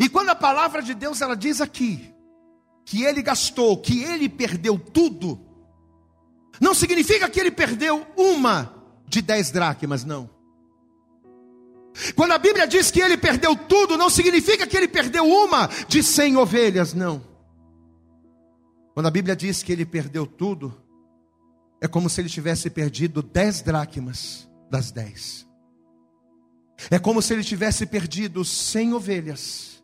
E 0.00 0.08
quando 0.08 0.30
a 0.30 0.34
palavra 0.34 0.82
de 0.82 0.94
Deus 0.94 1.20
ela 1.20 1.36
diz 1.36 1.60
aqui 1.60 2.12
que 2.84 3.04
ele 3.04 3.22
gastou, 3.22 3.80
que 3.80 4.02
ele 4.02 4.28
perdeu 4.28 4.78
tudo, 4.78 5.40
não 6.60 6.74
significa 6.74 7.28
que 7.28 7.38
ele 7.38 7.50
perdeu 7.50 8.06
uma 8.16 8.74
de 9.06 9.22
dez 9.22 9.50
dracmas, 9.50 10.04
não. 10.04 10.30
Quando 12.14 12.32
a 12.32 12.38
Bíblia 12.38 12.66
diz 12.66 12.90
que 12.90 13.00
ele 13.00 13.16
perdeu 13.16 13.56
tudo, 13.56 13.96
não 13.96 14.10
significa 14.10 14.66
que 14.66 14.76
ele 14.76 14.88
perdeu 14.88 15.26
uma 15.26 15.68
de 15.88 16.02
cem 16.02 16.36
ovelhas, 16.36 16.92
não. 16.92 17.22
Quando 18.92 19.06
a 19.06 19.10
Bíblia 19.10 19.36
diz 19.36 19.62
que 19.62 19.72
ele 19.72 19.86
perdeu 19.86 20.26
tudo, 20.26 20.74
é 21.80 21.88
como 21.88 22.08
se 22.08 22.20
ele 22.20 22.28
tivesse 22.28 22.68
perdido 22.70 23.22
dez 23.22 23.62
dracmas 23.62 24.48
das 24.70 24.90
dez. 24.90 25.45
É 26.90 26.98
como 26.98 27.22
se 27.22 27.32
ele 27.32 27.42
tivesse 27.42 27.86
perdido 27.86 28.44
cem 28.44 28.92
ovelhas 28.92 29.82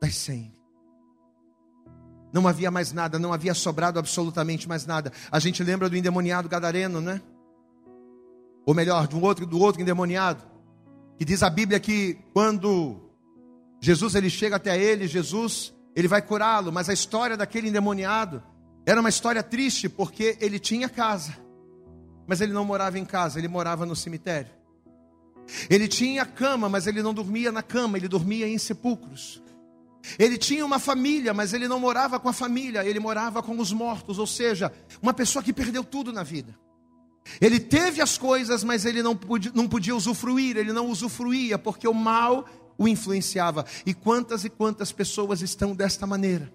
das 0.00 0.14
cem. 0.14 0.54
Não 2.32 2.46
havia 2.46 2.70
mais 2.70 2.92
nada, 2.92 3.18
não 3.18 3.32
havia 3.32 3.54
sobrado 3.54 3.98
absolutamente 3.98 4.68
mais 4.68 4.86
nada. 4.86 5.12
A 5.30 5.38
gente 5.38 5.62
lembra 5.62 5.88
do 5.88 5.96
endemoniado 5.96 6.48
gadareno, 6.48 7.00
né? 7.00 7.20
Ou 8.66 8.74
melhor, 8.74 9.08
do 9.08 9.20
outro, 9.20 9.46
do 9.46 9.58
outro 9.58 9.80
endemoniado, 9.80 10.42
que 11.16 11.24
diz 11.24 11.42
a 11.42 11.48
Bíblia 11.48 11.80
que 11.80 12.18
quando 12.34 13.10
Jesus 13.80 14.14
ele 14.14 14.28
chega 14.28 14.56
até 14.56 14.78
ele, 14.78 15.08
Jesus 15.08 15.74
ele 15.96 16.06
vai 16.06 16.20
curá-lo, 16.20 16.70
mas 16.70 16.88
a 16.88 16.92
história 16.92 17.36
daquele 17.36 17.68
endemoniado 17.68 18.42
era 18.86 19.00
uma 19.00 19.08
história 19.08 19.42
triste 19.42 19.88
porque 19.88 20.36
ele 20.40 20.58
tinha 20.58 20.88
casa, 20.88 21.36
mas 22.26 22.40
ele 22.40 22.52
não 22.52 22.64
morava 22.64 22.98
em 22.98 23.04
casa, 23.04 23.38
ele 23.38 23.48
morava 23.48 23.84
no 23.84 23.96
cemitério. 23.96 24.57
Ele 25.70 25.88
tinha 25.88 26.26
cama, 26.26 26.68
mas 26.68 26.86
ele 26.86 27.02
não 27.02 27.14
dormia 27.14 27.50
na 27.50 27.62
cama, 27.62 27.96
ele 27.96 28.08
dormia 28.08 28.46
em 28.46 28.58
sepulcros. 28.58 29.42
Ele 30.18 30.38
tinha 30.38 30.64
uma 30.64 30.78
família, 30.78 31.34
mas 31.34 31.52
ele 31.52 31.66
não 31.66 31.80
morava 31.80 32.20
com 32.20 32.28
a 32.28 32.32
família, 32.32 32.84
ele 32.84 33.00
morava 33.00 33.42
com 33.42 33.58
os 33.58 33.72
mortos, 33.72 34.18
ou 34.18 34.26
seja, 34.26 34.72
uma 35.02 35.12
pessoa 35.12 35.42
que 35.42 35.52
perdeu 35.52 35.82
tudo 35.82 36.12
na 36.12 36.22
vida. 36.22 36.58
Ele 37.40 37.60
teve 37.60 38.00
as 38.00 38.16
coisas, 38.16 38.64
mas 38.64 38.84
ele 38.84 39.02
não 39.02 39.14
podia, 39.14 39.52
não 39.54 39.68
podia 39.68 39.94
usufruir, 39.94 40.56
ele 40.56 40.72
não 40.72 40.88
usufruía, 40.88 41.58
porque 41.58 41.86
o 41.86 41.92
mal 41.92 42.46
o 42.78 42.88
influenciava. 42.88 43.66
E 43.84 43.92
quantas 43.92 44.44
e 44.44 44.48
quantas 44.48 44.92
pessoas 44.92 45.42
estão 45.42 45.74
desta 45.74 46.06
maneira? 46.06 46.52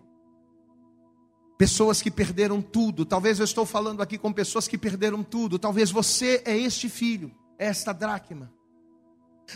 Pessoas 1.57 2.01
que 2.01 2.09
perderam 2.09 2.61
tudo. 2.61 3.05
Talvez 3.05 3.39
eu 3.39 3.45
estou 3.45 3.65
falando 3.65 4.01
aqui 4.01 4.17
com 4.17 4.33
pessoas 4.33 4.67
que 4.67 4.77
perderam 4.77 5.21
tudo. 5.21 5.59
Talvez 5.59 5.91
você 5.91 6.41
é 6.45 6.57
este 6.57 6.89
filho, 6.89 7.31
é 7.59 7.67
esta 7.67 7.93
dracma. 7.93 8.51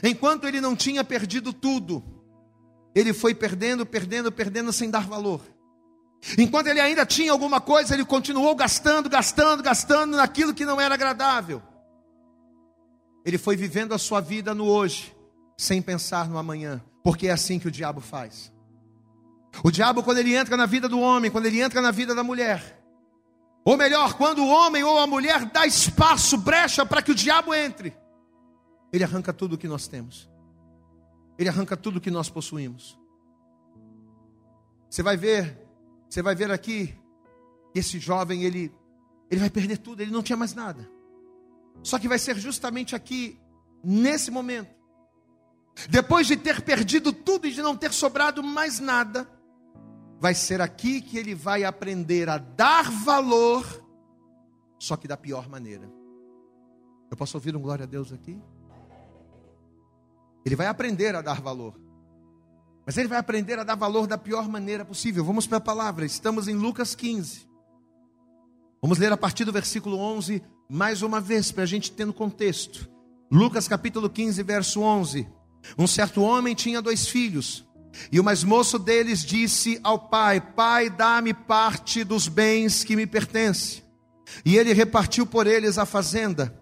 Enquanto 0.03 0.45
ele 0.45 0.62
não 0.62 0.75
tinha 0.75 1.03
perdido 1.03 1.51
tudo, 1.51 2.03
ele 2.93 3.13
foi 3.13 3.33
perdendo, 3.33 3.86
perdendo, 3.86 4.31
perdendo 4.31 4.71
sem 4.73 4.89
dar 4.89 5.05
valor. 5.07 5.41
Enquanto 6.38 6.67
ele 6.67 6.79
ainda 6.79 7.05
tinha 7.05 7.31
alguma 7.31 7.62
coisa, 7.62 7.93
ele 7.93 8.03
continuou 8.05 8.55
gastando, 8.55 9.10
gastando, 9.10 9.62
gastando 9.62 10.17
naquilo 10.17 10.53
que 10.53 10.65
não 10.65 10.81
era 10.81 10.95
agradável. 10.95 11.62
Ele 13.23 13.38
foi 13.38 13.55
vivendo 13.55 13.93
a 13.93 13.97
sua 13.97 14.19
vida 14.21 14.53
no 14.55 14.65
hoje, 14.65 15.15
sem 15.57 15.81
pensar 15.81 16.29
no 16.29 16.38
amanhã, 16.38 16.81
porque 17.03 17.27
é 17.27 17.31
assim 17.31 17.60
que 17.60 17.67
o 17.67 17.71
diabo 17.71 18.01
faz. 18.01 18.51
O 19.63 19.71
diabo, 19.71 20.03
quando 20.03 20.19
ele 20.19 20.36
entra 20.36 20.55
na 20.55 20.65
vida 20.65 20.88
do 20.88 20.99
homem, 20.99 21.31
quando 21.31 21.45
ele 21.45 21.62
entra 21.62 21.81
na 21.81 21.91
vida 21.91 22.13
da 22.15 22.23
mulher, 22.23 22.81
ou 23.65 23.75
melhor, 23.75 24.13
quando 24.13 24.43
o 24.43 24.47
homem 24.47 24.83
ou 24.83 24.97
a 24.97 25.05
mulher 25.05 25.45
dá 25.45 25.65
espaço, 25.65 26.38
brecha 26.38 26.86
para 26.86 27.01
que 27.01 27.12
o 27.12 27.15
diabo 27.15 27.53
entre, 27.53 27.95
ele 28.91 29.04
arranca 29.04 29.34
tudo 29.34 29.54
o 29.54 29.58
que 29.58 29.67
nós 29.67 29.88
temos. 29.88 30.30
Ele 31.38 31.50
arranca 31.50 31.78
tudo 31.78 32.02
que 32.02 32.12
nós 32.12 32.30
possuímos. 32.30 32.97
Você 34.89 35.04
vai 35.04 35.17
ver, 35.17 35.60
você 36.10 36.21
vai 36.21 36.36
ver 36.36 36.52
aqui 36.52 36.97
esse 37.76 38.00
jovem 38.00 38.43
ele 38.43 38.73
ele 39.30 39.41
vai 39.41 39.50
perder 39.50 39.78
tudo, 39.78 40.02
ele 40.02 40.12
não 40.12 40.23
tinha 40.23 40.38
mais 40.38 40.54
nada. 40.54 40.89
Só 41.84 42.00
que 42.00 42.08
vai 42.08 42.17
ser 42.17 42.38
justamente 42.38 42.95
aqui 42.95 43.39
nesse 43.84 44.32
momento, 44.32 44.73
depois 45.89 46.28
de 46.28 46.36
ter 46.36 46.62
perdido 46.62 47.13
tudo 47.13 47.45
e 47.45 47.52
de 47.52 47.62
não 47.62 47.76
ter 47.76 47.91
sobrado 47.91 48.41
mais 48.41 48.80
nada, 48.80 49.30
vai 50.19 50.34
ser 50.34 50.62
aqui 50.62 51.02
que 51.02 51.17
ele 51.17 51.36
vai 51.36 51.63
aprender 51.63 52.30
a 52.30 52.38
dar 52.38 52.89
valor, 52.89 53.65
só 54.80 54.95
que 54.95 55.08
da 55.08 55.17
pior 55.17 55.47
maneira. 55.47 55.91
Eu 57.12 57.17
posso 57.17 57.38
ouvir 57.38 57.56
um 57.56 57.62
glória 57.62 57.84
a 57.84 57.88
Deus 57.88 58.12
aqui? 58.12 58.41
Ele 60.47 60.55
vai 60.55 60.67
aprender 60.67 61.13
a 61.13 61.21
dar 61.21 61.41
valor. 61.41 61.77
Mas 62.86 62.95
ele 62.95 63.10
vai 63.10 63.17
aprender 63.17 63.60
a 63.60 63.65
dar 63.65 63.75
valor 63.75 64.07
da 64.07 64.17
pior 64.17 64.47
maneira 64.47 64.86
possível. 64.86 65.21
Vamos 65.21 65.45
para 65.45 65.57
a 65.57 65.62
palavra. 65.62 66.05
Estamos 66.05 66.47
em 66.47 66.55
Lucas 66.55 66.95
15. 66.95 67.45
Vamos 68.81 68.97
ler 68.97 69.12
a 69.12 69.17
partir 69.17 69.43
do 69.43 69.51
versículo 69.51 69.97
11 69.97 70.41
mais 70.69 71.01
uma 71.01 71.19
vez 71.19 71.51
para 71.51 71.63
a 71.63 71.67
gente 71.67 71.91
ter 71.91 72.05
no 72.05 72.13
contexto. 72.13 72.89
Lucas 73.29 73.67
capítulo 73.67 74.10
15, 74.10 74.41
verso 74.41 74.79
11. 74.79 75.27
Um 75.77 75.86
certo 75.86 76.21
homem 76.21 76.55
tinha 76.55 76.81
dois 76.81 77.10
filhos. 77.10 77.67
E 78.10 78.17
o 78.17 78.23
mais 78.23 78.41
moço 78.41 78.79
deles 78.79 79.25
disse 79.25 79.81
ao 79.83 79.99
pai: 79.99 80.39
Pai, 80.39 80.89
dá-me 80.89 81.33
parte 81.33 82.05
dos 82.05 82.29
bens 82.29 82.86
que 82.86 82.95
me 82.95 83.05
pertence. 83.05 83.83
E 84.45 84.55
ele 84.55 84.71
repartiu 84.71 85.25
por 85.25 85.45
eles 85.45 85.77
a 85.77 85.86
fazenda. 85.86 86.57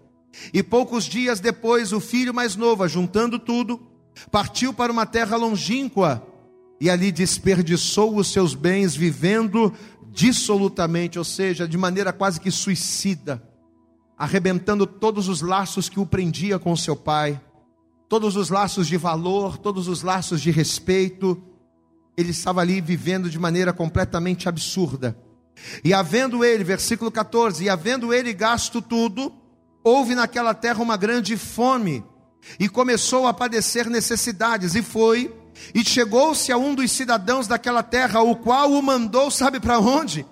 E 0.52 0.62
poucos 0.62 1.04
dias 1.04 1.40
depois, 1.40 1.92
o 1.92 2.00
filho 2.00 2.34
mais 2.34 2.56
novo, 2.56 2.86
juntando 2.88 3.38
tudo, 3.38 3.80
partiu 4.30 4.72
para 4.72 4.92
uma 4.92 5.06
terra 5.06 5.36
longínqua 5.36 6.26
e 6.80 6.90
ali 6.90 7.10
desperdiçou 7.10 8.16
os 8.16 8.28
seus 8.28 8.54
bens, 8.54 8.94
vivendo 8.94 9.72
dissolutamente, 10.10 11.18
ou 11.18 11.24
seja, 11.24 11.68
de 11.68 11.76
maneira 11.76 12.12
quase 12.12 12.40
que 12.40 12.50
suicida, 12.50 13.42
arrebentando 14.16 14.86
todos 14.86 15.28
os 15.28 15.42
laços 15.42 15.88
que 15.88 16.00
o 16.00 16.06
prendia 16.06 16.58
com 16.58 16.74
seu 16.76 16.96
pai, 16.96 17.40
todos 18.08 18.36
os 18.36 18.48
laços 18.48 18.86
de 18.86 18.96
valor, 18.96 19.58
todos 19.58 19.88
os 19.88 20.02
laços 20.02 20.40
de 20.40 20.50
respeito. 20.50 21.42
Ele 22.16 22.30
estava 22.30 22.60
ali 22.60 22.80
vivendo 22.80 23.28
de 23.28 23.38
maneira 23.38 23.72
completamente 23.72 24.48
absurda. 24.48 25.16
E 25.82 25.92
havendo 25.92 26.44
ele, 26.44 26.64
versículo 26.64 27.10
14, 27.10 27.64
e 27.64 27.68
havendo 27.68 28.12
ele 28.12 28.32
gasto 28.32 28.80
tudo, 28.80 29.32
houve 29.86 30.16
naquela 30.16 30.52
terra 30.52 30.82
uma 30.82 30.96
grande 30.96 31.36
fome, 31.36 32.04
e 32.58 32.68
começou 32.68 33.28
a 33.28 33.32
padecer 33.32 33.88
necessidades, 33.88 34.74
e 34.74 34.82
foi, 34.82 35.32
e 35.72 35.84
chegou-se 35.84 36.50
a 36.50 36.56
um 36.56 36.74
dos 36.74 36.90
cidadãos 36.90 37.46
daquela 37.46 37.84
terra, 37.84 38.20
o 38.20 38.34
qual 38.34 38.72
o 38.72 38.82
mandou, 38.82 39.30
sabe 39.30 39.60
para 39.60 39.78
onde? 39.78 40.26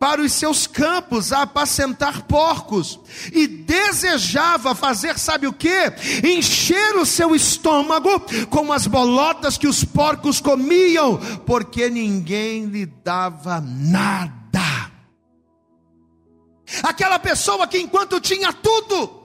Para 0.00 0.20
os 0.20 0.32
seus 0.32 0.66
campos 0.66 1.32
a 1.32 1.42
apacentar 1.42 2.22
porcos, 2.22 2.98
e 3.32 3.46
desejava 3.46 4.74
fazer, 4.74 5.16
sabe 5.16 5.46
o 5.46 5.52
que? 5.52 5.92
Encher 6.24 6.96
o 6.96 7.06
seu 7.06 7.36
estômago 7.36 8.20
com 8.50 8.72
as 8.72 8.88
bolotas 8.88 9.56
que 9.56 9.68
os 9.68 9.84
porcos 9.84 10.40
comiam, 10.40 11.18
porque 11.46 11.88
ninguém 11.88 12.64
lhe 12.64 12.84
dava 12.84 13.60
nada. 13.60 14.47
Aquela 16.82 17.18
pessoa 17.18 17.66
que, 17.66 17.78
enquanto 17.78 18.20
tinha 18.20 18.52
tudo, 18.52 19.18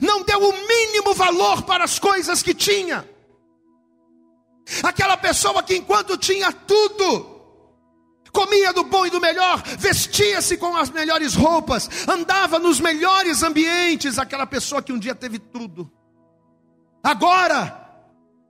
não 0.00 0.22
deu 0.22 0.38
o 0.38 0.52
mínimo 0.66 1.14
valor 1.14 1.62
para 1.62 1.84
as 1.84 1.98
coisas 1.98 2.42
que 2.42 2.54
tinha. 2.54 3.08
Aquela 4.82 5.16
pessoa 5.16 5.62
que, 5.62 5.76
enquanto 5.76 6.16
tinha 6.16 6.52
tudo, 6.52 7.32
comia 8.32 8.72
do 8.72 8.84
bom 8.84 9.04
e 9.06 9.10
do 9.10 9.20
melhor, 9.20 9.62
vestia-se 9.78 10.56
com 10.56 10.76
as 10.76 10.90
melhores 10.90 11.34
roupas, 11.34 11.88
andava 12.08 12.58
nos 12.58 12.78
melhores 12.78 13.42
ambientes. 13.42 14.18
Aquela 14.18 14.46
pessoa 14.46 14.82
que 14.82 14.92
um 14.92 14.98
dia 14.98 15.14
teve 15.14 15.38
tudo, 15.38 15.90
agora 17.02 17.81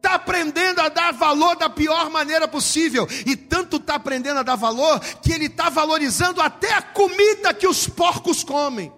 está 0.02 0.14
aprendendo 0.16 0.80
a 0.80 0.88
dar 0.88 1.12
valor 1.12 1.54
da 1.54 1.70
pior 1.70 2.10
maneira 2.10 2.48
possível, 2.48 3.06
e 3.24 3.36
tanto 3.36 3.76
está 3.76 3.94
aprendendo 3.94 4.40
a 4.40 4.42
dar 4.42 4.56
valor, 4.56 4.98
que 5.22 5.32
ele 5.32 5.46
está 5.46 5.70
valorizando 5.70 6.40
até 6.40 6.72
a 6.72 6.82
comida 6.82 7.54
que 7.54 7.68
os 7.68 7.88
porcos 7.88 8.42
comem. 8.42 8.92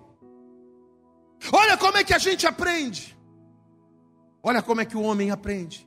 Olha 1.52 1.76
como 1.76 1.98
é 1.98 2.04
que 2.04 2.14
a 2.14 2.18
gente 2.18 2.46
aprende, 2.46 3.14
olha 4.42 4.62
como 4.62 4.80
é 4.80 4.86
que 4.86 4.96
o 4.96 5.02
homem 5.02 5.30
aprende. 5.30 5.86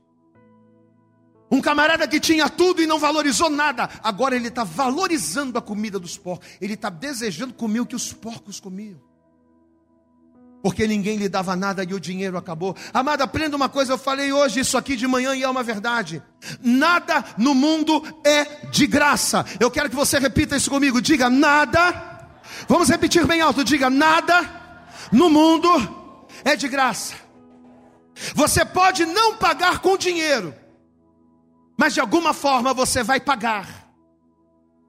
Um 1.50 1.62
camarada 1.62 2.08
que 2.08 2.20
tinha 2.20 2.48
tudo 2.50 2.82
e 2.82 2.86
não 2.86 3.00
valorizou 3.00 3.50
nada, 3.50 3.90
agora 4.04 4.36
ele 4.36 4.50
está 4.50 4.64
valorizando 4.64 5.58
a 5.58 5.62
comida 5.62 5.98
dos 5.98 6.16
porcos, 6.16 6.48
ele 6.62 6.76
está 6.76 6.92
desejando 6.92 7.56
comer 7.56 7.80
o 7.80 7.86
que 7.88 7.96
os 7.96 8.14
porcos 8.14 8.60
comiam 8.60 9.07
porque 10.62 10.88
ninguém 10.88 11.18
lhe 11.18 11.30
dava 11.30 11.56
nada 11.56 11.84
e 11.84 11.94
o 11.94 12.00
dinheiro 12.00 12.38
acabou. 12.38 12.76
Amada, 12.94 13.24
aprenda 13.24 13.56
uma 13.56 13.70
coisa, 13.70 13.94
eu 13.94 13.98
falei 13.98 14.32
hoje 14.32 14.60
isso 14.60 14.78
aqui 14.78 14.96
de 14.96 15.08
manhã 15.08 15.36
e 15.36 15.44
é 15.44 15.50
uma 15.50 15.64
verdade. 15.64 16.22
Nada 16.62 17.24
no 17.38 17.54
mundo 17.54 18.04
é 18.26 18.66
de 18.70 18.88
graça. 18.88 19.46
Eu 19.60 19.72
quero 19.72 19.90
que 19.90 19.96
você 19.96 20.20
repita 20.20 20.58
isso 20.58 20.70
comigo. 20.70 21.02
Diga 21.02 21.30
nada. 21.30 22.28
Vamos 22.68 22.90
repetir 22.90 23.26
bem 23.26 23.42
alto. 23.42 23.64
Diga 23.64 23.90
nada 23.90 24.58
no 25.12 25.30
mundo 25.30 25.70
é 26.44 26.56
de 26.56 26.68
graça. 26.68 27.16
Você 28.34 28.66
pode 28.66 29.06
não 29.06 29.38
pagar 29.38 29.80
com 29.80 29.98
dinheiro, 29.98 30.54
mas 31.78 31.94
de 31.94 32.00
alguma 32.00 32.34
forma 32.34 32.74
você 32.74 33.04
vai 33.04 33.20
pagar 33.20 33.88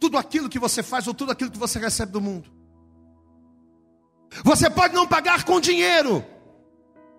tudo 0.01 0.17
aquilo 0.17 0.49
que 0.49 0.59
você 0.59 0.83
faz 0.83 1.07
ou 1.07 1.15
tudo 1.15 1.33
aquilo 1.33 1.51
que 1.51 1.59
você 1.59 1.79
recebe 1.79 2.13
do 2.13 2.21
mundo. 2.21 2.58
Você 4.45 4.69
pode 4.69 4.95
não 4.95 5.07
pagar 5.07 5.45
com 5.45 5.61
dinheiro 5.61 6.25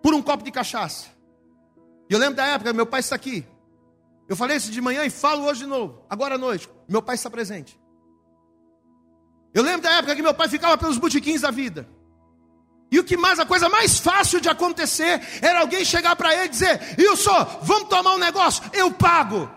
por 0.01 0.13
um 0.13 0.21
copo 0.21 0.43
de 0.43 0.51
cachaça. 0.51 1.07
E 2.09 2.13
eu 2.13 2.19
lembro 2.19 2.35
da 2.35 2.45
época, 2.45 2.73
meu 2.73 2.85
pai 2.85 2.99
está 3.01 3.15
aqui. 3.15 3.45
Eu 4.27 4.35
falei 4.35 4.57
isso 4.57 4.71
de 4.71 4.79
manhã 4.79 5.05
e 5.05 5.09
falo 5.09 5.45
hoje 5.45 5.61
de 5.61 5.65
novo, 5.65 6.03
agora 6.09 6.35
à 6.35 6.37
noite. 6.37 6.69
Meu 6.87 7.01
pai 7.01 7.15
está 7.15 7.29
presente. 7.29 7.79
Eu 9.53 9.63
lembro 9.63 9.81
da 9.81 9.91
época 9.93 10.15
que 10.15 10.21
meu 10.21 10.33
pai 10.33 10.47
ficava 10.47 10.77
pelos 10.77 10.97
botiquins 10.97 11.41
da 11.41 11.51
vida. 11.51 11.87
E 12.91 12.99
o 12.99 13.03
que 13.03 13.17
mais, 13.17 13.39
a 13.39 13.45
coisa 13.45 13.69
mais 13.69 13.99
fácil 13.99 14.39
de 14.41 14.49
acontecer 14.49 15.21
era 15.41 15.59
alguém 15.59 15.85
chegar 15.85 16.15
para 16.15 16.33
ele 16.33 16.45
e 16.45 16.49
dizer: 16.49 16.79
Wilson, 16.97 17.59
vamos 17.61 17.89
tomar 17.89 18.15
um 18.15 18.19
negócio, 18.19 18.63
eu 18.73 18.91
pago. 18.91 19.49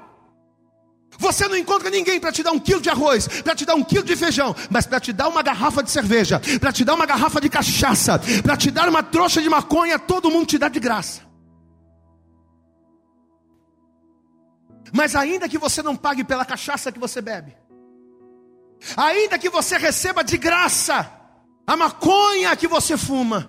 Você 1.19 1.47
não 1.47 1.57
encontra 1.57 1.91
ninguém 1.91 2.19
para 2.19 2.33
te 2.33 2.43
dar 2.43 2.53
um 2.53 2.59
quilo 2.59 2.81
de 2.81 2.91
arroz, 2.91 3.29
para 3.43 3.55
te 3.55 3.65
dar 3.65 3.75
um 3.75 3.85
quilo 3.85 4.05
de 4.05 4.17
feijão, 4.17 4.55
mas 4.71 4.87
para 4.87 4.99
te 4.99 5.13
dar 5.13 5.29
uma 5.29 5.43
garrafa 5.43 5.83
de 5.83 5.91
cerveja, 5.91 6.41
para 6.61 6.73
te 6.73 6.85
dar 6.85 6.95
uma 6.95 7.07
garrafa 7.07 7.41
de 7.41 7.49
cachaça, 7.49 8.21
para 8.43 8.57
te 8.57 8.71
dar 8.71 8.89
uma 8.89 9.03
trouxa 9.03 9.41
de 9.41 9.49
maconha, 9.49 9.99
todo 9.99 10.31
mundo 10.31 10.47
te 10.47 10.59
dá 10.59 10.69
de 10.69 10.81
graça. 10.81 11.21
Mas 14.93 15.15
ainda 15.15 15.49
que 15.49 15.59
você 15.59 15.83
não 15.83 15.97
pague 15.97 16.25
pela 16.25 16.45
cachaça 16.45 16.93
que 16.93 16.99
você 16.99 17.21
bebe, 17.21 17.57
ainda 18.97 19.39
que 19.39 19.49
você 19.49 19.79
receba 19.79 20.23
de 20.23 20.37
graça 20.37 21.11
a 21.67 21.77
maconha 21.77 22.55
que 22.57 22.67
você 22.67 22.97
fuma, 22.97 23.49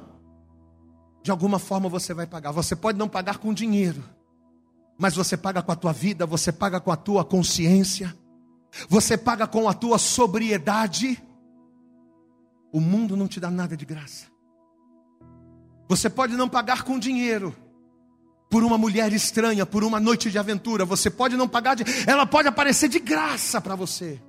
de 1.23 1.31
alguma 1.31 1.59
forma 1.59 1.89
você 1.89 2.13
vai 2.13 2.27
pagar. 2.27 2.51
Você 2.51 2.75
pode 2.75 2.97
não 2.97 3.09
pagar 3.09 3.37
com 3.37 3.53
dinheiro, 3.53 4.03
mas 4.97 5.15
você 5.15 5.35
paga 5.35 5.61
com 5.61 5.71
a 5.71 5.75
tua 5.75 5.91
vida, 5.91 6.25
você 6.25 6.51
paga 6.51 6.79
com 6.79 6.91
a 6.91 6.95
tua 6.95 7.25
consciência, 7.25 8.15
você 8.87 9.17
paga 9.17 9.47
com 9.47 9.67
a 9.67 9.73
tua 9.73 9.97
sobriedade. 9.97 11.21
O 12.71 12.79
mundo 12.79 13.15
não 13.15 13.27
te 13.27 13.39
dá 13.39 13.51
nada 13.51 13.77
de 13.77 13.85
graça. 13.85 14.25
Você 15.87 16.09
pode 16.09 16.35
não 16.35 16.49
pagar 16.49 16.83
com 16.83 16.97
dinheiro, 16.97 17.55
por 18.53 18.63
uma 18.63 18.77
mulher 18.77 19.11
estranha, 19.13 19.65
por 19.65 19.83
uma 19.83 19.99
noite 19.99 20.29
de 20.29 20.37
aventura. 20.37 20.85
Você 20.85 21.09
pode 21.09 21.35
não 21.35 21.47
pagar, 21.47 21.75
de, 21.75 21.83
ela 22.07 22.23
pode 22.23 22.47
aparecer 22.47 22.87
de 22.87 22.99
graça 22.99 23.59
para 23.59 23.75
você. 23.75 24.21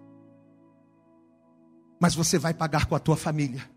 Mas 2.00 2.14
você 2.14 2.38
vai 2.38 2.54
pagar 2.54 2.86
com 2.86 2.94
a 2.94 2.98
tua 2.98 3.18
família. 3.18 3.73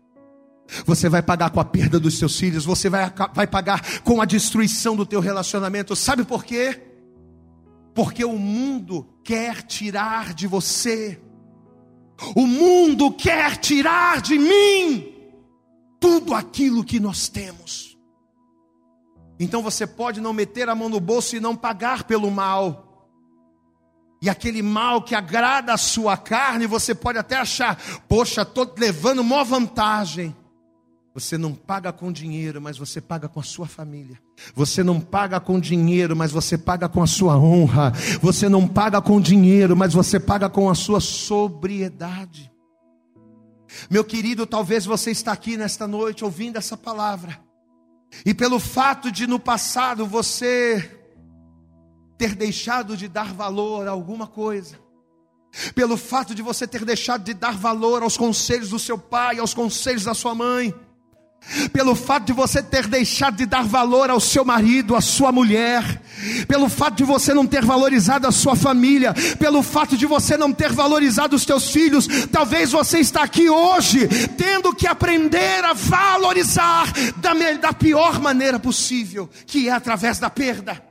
Você 0.84 1.08
vai 1.08 1.22
pagar 1.22 1.50
com 1.50 1.60
a 1.60 1.64
perda 1.64 1.98
dos 1.98 2.18
seus 2.18 2.38
filhos, 2.38 2.64
você 2.64 2.90
vai, 2.90 3.12
vai 3.32 3.46
pagar 3.46 4.00
com 4.02 4.20
a 4.20 4.24
destruição 4.24 4.94
do 4.94 5.06
teu 5.06 5.20
relacionamento. 5.20 5.96
Sabe 5.96 6.24
por 6.24 6.44
quê? 6.44 6.82
Porque 7.94 8.24
o 8.24 8.38
mundo 8.38 9.08
quer 9.24 9.62
tirar 9.62 10.34
de 10.34 10.46
você, 10.46 11.20
o 12.34 12.46
mundo 12.46 13.10
quer 13.12 13.56
tirar 13.56 14.20
de 14.20 14.38
mim 14.38 15.14
tudo 15.98 16.34
aquilo 16.34 16.84
que 16.84 17.00
nós 17.00 17.28
temos. 17.28 17.96
Então 19.40 19.62
você 19.62 19.86
pode 19.86 20.20
não 20.20 20.32
meter 20.32 20.68
a 20.68 20.74
mão 20.74 20.88
no 20.88 21.00
bolso 21.00 21.36
e 21.36 21.40
não 21.40 21.56
pagar 21.56 22.04
pelo 22.04 22.30
mal. 22.30 22.88
E 24.20 24.28
aquele 24.28 24.62
mal 24.62 25.02
que 25.02 25.14
agrada 25.14 25.72
a 25.72 25.78
sua 25.78 26.16
carne, 26.16 26.66
você 26.66 26.94
pode 26.94 27.18
até 27.18 27.36
achar, 27.36 27.80
poxa, 28.08 28.42
estou 28.42 28.74
levando 28.76 29.22
maior 29.22 29.44
vantagem. 29.44 30.36
Você 31.14 31.36
não 31.36 31.54
paga 31.54 31.92
com 31.92 32.12
dinheiro, 32.12 32.60
mas 32.60 32.78
você 32.78 33.00
paga 33.00 33.28
com 33.28 33.40
a 33.40 33.42
sua 33.42 33.66
família. 33.66 34.20
Você 34.54 34.84
não 34.84 35.00
paga 35.00 35.40
com 35.40 35.58
dinheiro, 35.58 36.14
mas 36.14 36.30
você 36.30 36.56
paga 36.56 36.88
com 36.88 37.02
a 37.02 37.06
sua 37.06 37.36
honra. 37.36 37.92
Você 38.22 38.48
não 38.48 38.68
paga 38.68 39.00
com 39.00 39.20
dinheiro, 39.20 39.76
mas 39.76 39.92
você 39.92 40.20
paga 40.20 40.48
com 40.48 40.70
a 40.70 40.74
sua 40.74 41.00
sobriedade. 41.00 42.52
Meu 43.90 44.04
querido, 44.04 44.46
talvez 44.46 44.84
você 44.84 45.10
está 45.10 45.32
aqui 45.32 45.56
nesta 45.56 45.86
noite 45.86 46.24
ouvindo 46.24 46.56
essa 46.56 46.76
palavra 46.76 47.38
e 48.24 48.32
pelo 48.34 48.58
fato 48.58 49.12
de 49.12 49.26
no 49.26 49.38
passado 49.38 50.06
você 50.06 50.90
ter 52.16 52.34
deixado 52.34 52.96
de 52.96 53.06
dar 53.06 53.32
valor 53.32 53.86
a 53.86 53.92
alguma 53.92 54.26
coisa, 54.26 54.78
pelo 55.74 55.96
fato 55.96 56.34
de 56.34 56.42
você 56.42 56.66
ter 56.66 56.84
deixado 56.84 57.22
de 57.22 57.34
dar 57.34 57.56
valor 57.56 58.02
aos 58.02 58.16
conselhos 58.16 58.70
do 58.70 58.78
seu 58.78 58.98
pai, 58.98 59.38
aos 59.38 59.54
conselhos 59.54 60.04
da 60.04 60.14
sua 60.14 60.34
mãe, 60.34 60.74
pelo 61.72 61.94
fato 61.94 62.26
de 62.26 62.32
você 62.32 62.62
ter 62.62 62.86
deixado 62.86 63.36
de 63.36 63.46
dar 63.46 63.64
valor 63.64 64.10
ao 64.10 64.20
seu 64.20 64.44
marido, 64.44 64.94
à 64.94 65.00
sua 65.00 65.32
mulher, 65.32 66.02
pelo 66.46 66.68
fato 66.68 66.96
de 66.96 67.04
você 67.04 67.32
não 67.32 67.46
ter 67.46 67.64
valorizado 67.64 68.26
a 68.26 68.32
sua 68.32 68.54
família, 68.54 69.14
pelo 69.38 69.62
fato 69.62 69.96
de 69.96 70.06
você 70.06 70.36
não 70.36 70.52
ter 70.52 70.72
valorizado 70.72 71.34
os 71.34 71.46
teus 71.46 71.70
filhos, 71.70 72.06
talvez 72.30 72.72
você 72.72 72.98
está 72.98 73.22
aqui 73.22 73.48
hoje 73.48 74.06
tendo 74.36 74.74
que 74.74 74.86
aprender 74.86 75.64
a 75.64 75.72
valorizar 75.72 76.92
da, 77.16 77.32
da 77.54 77.72
pior 77.72 78.20
maneira 78.20 78.58
possível, 78.58 79.28
que 79.46 79.68
é 79.68 79.72
através 79.72 80.18
da 80.18 80.28
perda. 80.28 80.82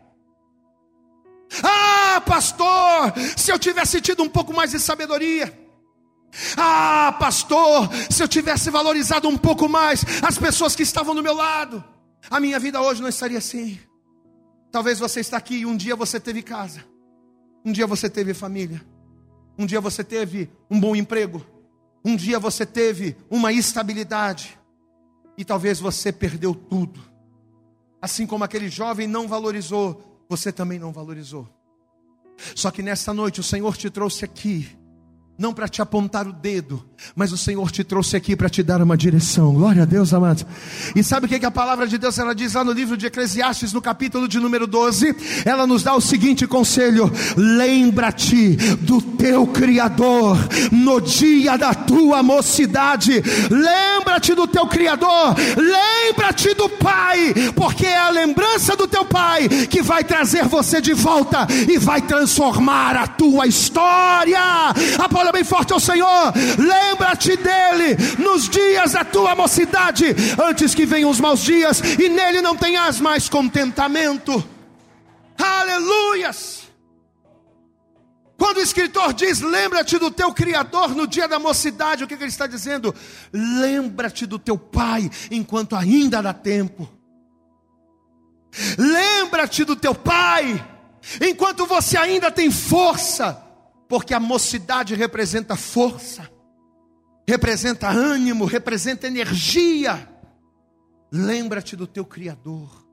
Ah, 1.63 2.21
pastor, 2.25 3.13
se 3.36 3.51
eu 3.51 3.60
tivesse 3.60 4.01
tido 4.01 4.23
um 4.23 4.29
pouco 4.29 4.53
mais 4.53 4.71
de 4.71 4.79
sabedoria, 4.79 5.66
ah, 6.55 7.15
pastor, 7.19 7.89
se 8.09 8.21
eu 8.21 8.27
tivesse 8.27 8.69
valorizado 8.69 9.27
um 9.27 9.37
pouco 9.37 9.67
mais 9.67 10.03
as 10.21 10.37
pessoas 10.37 10.75
que 10.75 10.83
estavam 10.83 11.15
do 11.15 11.23
meu 11.23 11.33
lado, 11.33 11.83
a 12.29 12.39
minha 12.39 12.59
vida 12.59 12.81
hoje 12.81 13.01
não 13.01 13.09
estaria 13.09 13.37
assim. 13.37 13.79
Talvez 14.71 14.99
você 14.99 15.19
está 15.19 15.37
aqui 15.37 15.59
e 15.59 15.65
um 15.65 15.75
dia 15.75 15.95
você 15.95 16.19
teve 16.19 16.43
casa, 16.43 16.83
um 17.65 17.71
dia 17.71 17.87
você 17.87 18.09
teve 18.09 18.33
família, 18.33 18.85
um 19.57 19.65
dia 19.65 19.81
você 19.81 20.03
teve 20.03 20.49
um 20.69 20.79
bom 20.79 20.95
emprego, 20.95 21.45
um 22.03 22.15
dia 22.15 22.39
você 22.39 22.65
teve 22.65 23.15
uma 23.29 23.51
estabilidade, 23.51 24.57
e 25.37 25.45
talvez 25.45 25.79
você 25.79 26.11
perdeu 26.11 26.55
tudo. 26.55 26.99
Assim 28.01 28.25
como 28.25 28.43
aquele 28.43 28.69
jovem 28.69 29.07
não 29.07 29.27
valorizou, 29.27 30.25
você 30.27 30.51
também 30.51 30.79
não 30.79 30.91
valorizou. 30.91 31.47
Só 32.55 32.71
que 32.71 32.81
nessa 32.81 33.13
noite 33.13 33.39
o 33.39 33.43
Senhor 33.43 33.77
te 33.77 33.89
trouxe 33.89 34.25
aqui 34.25 34.76
não 35.38 35.54
para 35.54 35.67
te 35.67 35.82
apontar 35.82 36.28
o 36.28 36.34
dedo, 36.34 36.84
mas 37.15 37.32
o 37.32 37.38
Senhor 37.38 37.69
te 37.69 37.84
trouxe 37.84 38.15
aqui 38.15 38.36
para 38.36 38.50
te 38.50 38.63
dar 38.63 38.82
uma 38.82 38.97
direção. 38.97 39.54
Glória 39.54 39.84
a 39.84 39.86
Deus, 39.86 40.13
amados. 40.13 40.45
E 40.95 41.04
sabe 41.04 41.26
o 41.26 41.30
que, 41.30 41.39
que 41.39 41.45
a 41.45 41.52
palavra 41.52 41.88
de 41.88 41.97
Deus 41.97 42.17
ela 42.17 42.34
diz 42.34 42.54
lá 42.54 42.63
no 42.63 42.71
livro 42.71 42.97
de 42.97 43.06
Eclesiastes, 43.06 43.71
no 43.71 43.82
capítulo 43.82 44.28
de 44.28 44.39
número 44.39 44.65
12? 44.65 45.15
Ela 45.45 45.67
nos 45.67 45.84
dá 45.84 45.93
o 45.93 46.02
seguinte 46.02 46.47
conselho: 46.47 47.12
lembra-te 47.36 48.56
do 48.82 49.02
teu 49.02 49.45
Criador 49.47 50.38
no 50.71 51.00
dia 51.00 51.56
da 51.58 51.73
tua 51.73 52.23
mocidade. 52.23 53.21
Lembra-te 53.50 54.34
do 54.34 54.47
teu 54.47 54.65
Criador, 54.67 55.36
lembra-te 55.56 56.54
do 56.56 56.67
Pai, 56.69 57.34
porque 57.56 57.86
é 57.86 57.97
a 57.97 58.10
lembrança 58.10 58.76
do 58.76 58.88
teu 58.88 59.06
Pai 59.06 59.47
que 59.47 59.82
vai 59.82 60.04
trazer 60.04 60.45
você 60.45 60.82
de 60.82 60.93
volta 60.93 61.47
e 61.67 61.78
vai 61.78 62.02
transformar 62.02 62.95
a 62.95 63.08
tua 63.08 63.45
história. 63.45 64.39
A 64.97 65.10
palavra 65.27 65.31
bem 65.31 65.43
forte 65.43 65.73
ao 65.73 65.79
Senhor. 65.79 66.33
Lembra-te 66.57 67.35
dele 67.37 67.95
nos 68.17 68.49
dias 68.49 68.93
da 68.93 69.03
tua 69.03 69.35
mocidade, 69.35 70.15
antes 70.41 70.73
que 70.73 70.85
venham 70.85 71.09
os 71.09 71.19
maus 71.19 71.41
dias 71.41 71.81
e 71.99 72.09
nele 72.09 72.41
não 72.41 72.55
tenhas 72.55 72.99
mais 72.99 73.29
contentamento. 73.29 74.43
Aleluias! 75.37 76.63
Quando 78.37 78.57
o 78.57 78.61
escritor 78.61 79.13
diz: 79.13 79.41
Lembra-te 79.41 79.97
do 79.97 80.11
teu 80.11 80.33
Criador 80.33 80.95
no 80.95 81.07
dia 81.07 81.27
da 81.27 81.39
mocidade, 81.39 82.03
o 82.03 82.07
que, 82.07 82.15
que 82.15 82.23
ele 82.23 82.31
está 82.31 82.47
dizendo? 82.47 82.93
Lembra-te 83.33 84.25
do 84.25 84.39
teu 84.39 84.57
Pai 84.57 85.09
enquanto 85.31 85.75
ainda 85.75 86.21
dá 86.21 86.33
tempo. 86.33 86.89
Lembra-te 88.77 89.63
do 89.63 89.75
teu 89.75 89.93
Pai 89.93 90.65
enquanto 91.21 91.65
você 91.65 91.97
ainda 91.97 92.31
tem 92.31 92.49
força 92.51 93.46
porque 93.88 94.13
a 94.13 94.19
mocidade 94.19 94.95
representa 94.95 95.56
força, 95.56 96.30
representa 97.28 97.89
ânimo, 97.89 98.45
representa 98.45 99.08
energia. 99.08 100.08
Lembra-te 101.12 101.76
do 101.76 101.88
teu 101.88 102.06
Criador, 102.06 102.86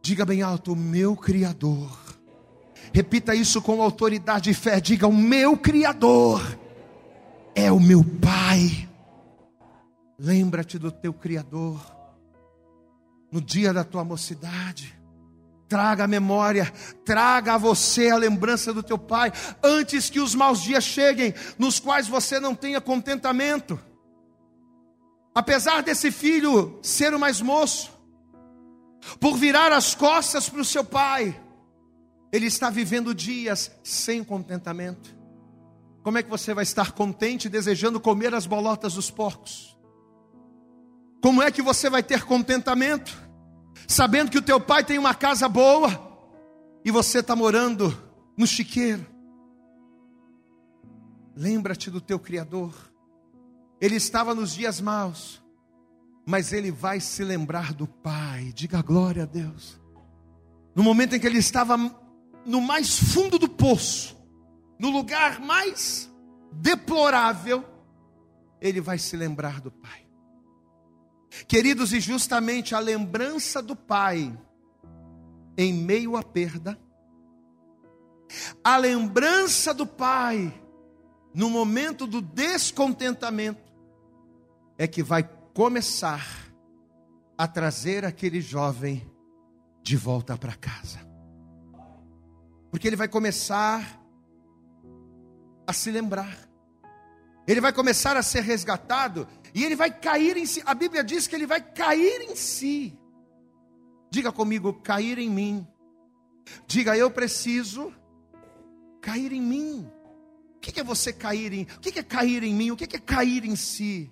diga 0.00 0.24
bem 0.24 0.42
alto: 0.42 0.72
o 0.72 0.76
meu 0.76 1.16
Criador. 1.16 1.98
Repita 2.92 3.34
isso 3.34 3.60
com 3.60 3.82
autoridade 3.82 4.50
e 4.50 4.54
fé, 4.54 4.80
diga: 4.80 5.06
o 5.06 5.12
meu 5.12 5.56
Criador 5.56 6.40
é 7.54 7.70
o 7.72 7.80
meu 7.80 8.04
Pai. 8.04 8.88
Lembra-te 10.18 10.78
do 10.78 10.90
teu 10.90 11.12
Criador 11.12 11.78
no 13.30 13.40
dia 13.40 13.72
da 13.72 13.84
tua 13.84 14.04
mocidade. 14.04 14.95
Traga 15.68 16.04
a 16.04 16.08
memória, 16.08 16.72
traga 17.04 17.54
a 17.54 17.58
você 17.58 18.08
a 18.10 18.16
lembrança 18.16 18.72
do 18.72 18.82
teu 18.82 18.96
pai, 18.96 19.32
antes 19.62 20.08
que 20.08 20.20
os 20.20 20.34
maus 20.34 20.62
dias 20.62 20.84
cheguem, 20.84 21.34
nos 21.58 21.80
quais 21.80 22.06
você 22.06 22.38
não 22.38 22.54
tenha 22.54 22.80
contentamento. 22.80 23.78
Apesar 25.34 25.82
desse 25.82 26.10
filho 26.10 26.78
ser 26.82 27.12
o 27.12 27.18
mais 27.18 27.40
moço, 27.40 27.90
por 29.20 29.36
virar 29.36 29.72
as 29.72 29.94
costas 29.94 30.48
para 30.48 30.60
o 30.60 30.64
seu 30.64 30.84
pai, 30.84 31.38
ele 32.32 32.46
está 32.46 32.70
vivendo 32.70 33.14
dias 33.14 33.70
sem 33.82 34.22
contentamento. 34.22 35.14
Como 36.02 36.18
é 36.18 36.22
que 36.22 36.30
você 36.30 36.54
vai 36.54 36.62
estar 36.62 36.92
contente 36.92 37.48
desejando 37.48 38.00
comer 38.00 38.34
as 38.34 38.46
bolotas 38.46 38.94
dos 38.94 39.10
porcos? 39.10 39.76
Como 41.20 41.42
é 41.42 41.50
que 41.50 41.60
você 41.60 41.90
vai 41.90 42.02
ter 42.02 42.22
contentamento 42.24 43.25
sabendo 43.86 44.30
que 44.30 44.38
o 44.38 44.42
teu 44.42 44.60
pai 44.60 44.84
tem 44.84 44.98
uma 44.98 45.14
casa 45.14 45.48
boa 45.48 45.90
e 46.84 46.90
você 46.90 47.18
está 47.18 47.34
morando 47.34 47.96
no 48.36 48.46
chiqueiro? 48.46 49.04
Lembra-te 51.34 51.90
do 51.90 52.00
teu 52.00 52.18
Criador. 52.18 52.72
Ele 53.80 53.96
estava 53.96 54.34
nos 54.34 54.54
dias 54.54 54.80
maus, 54.80 55.42
mas 56.26 56.52
ele 56.52 56.70
vai 56.70 56.98
se 56.98 57.22
lembrar 57.22 57.74
do 57.74 57.86
Pai. 57.86 58.52
Diga 58.54 58.80
glória 58.80 59.24
a 59.24 59.26
Deus. 59.26 59.78
No 60.74 60.82
momento 60.82 61.14
em 61.14 61.20
que 61.20 61.26
ele 61.26 61.38
estava 61.38 61.76
no 62.46 62.60
mais 62.60 62.98
fundo 62.98 63.38
do 63.38 63.48
poço, 63.48 64.16
no 64.78 64.88
lugar 64.90 65.40
mais 65.40 66.10
deplorável, 66.52 67.64
ele 68.60 68.80
vai 68.80 68.98
se 68.98 69.16
lembrar 69.16 69.60
do 69.60 69.70
Pai. 69.70 70.05
Queridos, 71.46 71.92
e 71.92 72.00
justamente 72.00 72.74
a 72.74 72.78
lembrança 72.78 73.62
do 73.62 73.76
Pai 73.76 74.36
em 75.56 75.72
meio 75.72 76.16
à 76.16 76.22
perda, 76.22 76.78
a 78.62 78.76
lembrança 78.76 79.72
do 79.72 79.86
Pai 79.86 80.52
no 81.36 81.50
momento 81.50 82.06
do 82.06 82.22
descontentamento, 82.22 83.60
é 84.78 84.86
que 84.86 85.02
vai 85.02 85.22
começar 85.52 86.26
a 87.36 87.46
trazer 87.46 88.06
aquele 88.06 88.40
jovem 88.40 89.06
de 89.82 89.98
volta 89.98 90.34
para 90.38 90.54
casa. 90.54 90.98
Porque 92.70 92.88
ele 92.88 92.96
vai 92.96 93.06
começar 93.06 94.00
a 95.66 95.74
se 95.74 95.90
lembrar. 95.90 96.38
Ele 97.46 97.60
vai 97.60 97.72
começar 97.72 98.16
a 98.16 98.22
ser 98.22 98.40
resgatado 98.40 99.28
e 99.54 99.64
ele 99.64 99.76
vai 99.76 99.90
cair 99.90 100.36
em 100.36 100.46
si. 100.46 100.62
A 100.64 100.74
Bíblia 100.74 101.02
diz 101.02 101.26
que 101.26 101.34
ele 101.34 101.46
vai 101.46 101.60
cair 101.60 102.22
em 102.22 102.36
si. 102.36 102.98
Diga 104.10 104.32
comigo, 104.32 104.72
cair 104.74 105.18
em 105.18 105.28
mim. 105.30 105.66
Diga, 106.66 106.96
eu 106.96 107.10
preciso 107.10 107.92
cair 109.00 109.32
em 109.32 109.42
mim. 109.42 109.90
O 110.56 110.60
que 110.60 110.80
é 110.80 110.84
você 110.84 111.12
cair 111.12 111.52
em? 111.52 111.62
O 111.62 111.80
que 111.80 111.98
é 111.98 112.02
cair 112.02 112.42
em 112.42 112.54
mim? 112.54 112.70
O 112.70 112.76
que 112.76 112.96
é 112.96 112.98
cair 112.98 113.44
em 113.44 113.56
si? 113.56 114.10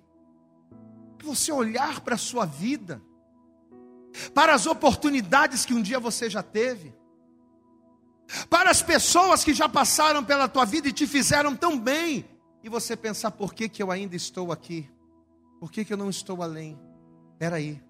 Você 1.22 1.50
olhar 1.50 2.00
para 2.00 2.16
a 2.16 2.18
sua 2.18 2.44
vida, 2.44 3.02
para 4.34 4.54
as 4.54 4.66
oportunidades 4.66 5.64
que 5.64 5.72
um 5.72 5.80
dia 5.80 5.98
você 5.98 6.28
já 6.28 6.42
teve, 6.42 6.94
para 8.48 8.70
as 8.70 8.82
pessoas 8.82 9.42
que 9.42 9.54
já 9.54 9.68
passaram 9.68 10.22
pela 10.22 10.48
tua 10.48 10.64
vida 10.64 10.88
e 10.88 10.92
te 10.92 11.06
fizeram 11.06 11.56
tão 11.56 11.78
bem, 11.78 12.24
e 12.62 12.68
você 12.68 12.96
pensar: 12.96 13.30
por 13.30 13.54
que, 13.54 13.68
que 13.68 13.82
eu 13.82 13.90
ainda 13.90 14.14
estou 14.14 14.52
aqui? 14.52 14.88
Por 15.64 15.72
que, 15.72 15.82
que 15.82 15.94
eu 15.94 15.96
não 15.96 16.10
estou 16.10 16.42
além? 16.42 16.78
Espera 17.32 17.56
aí, 17.56 17.82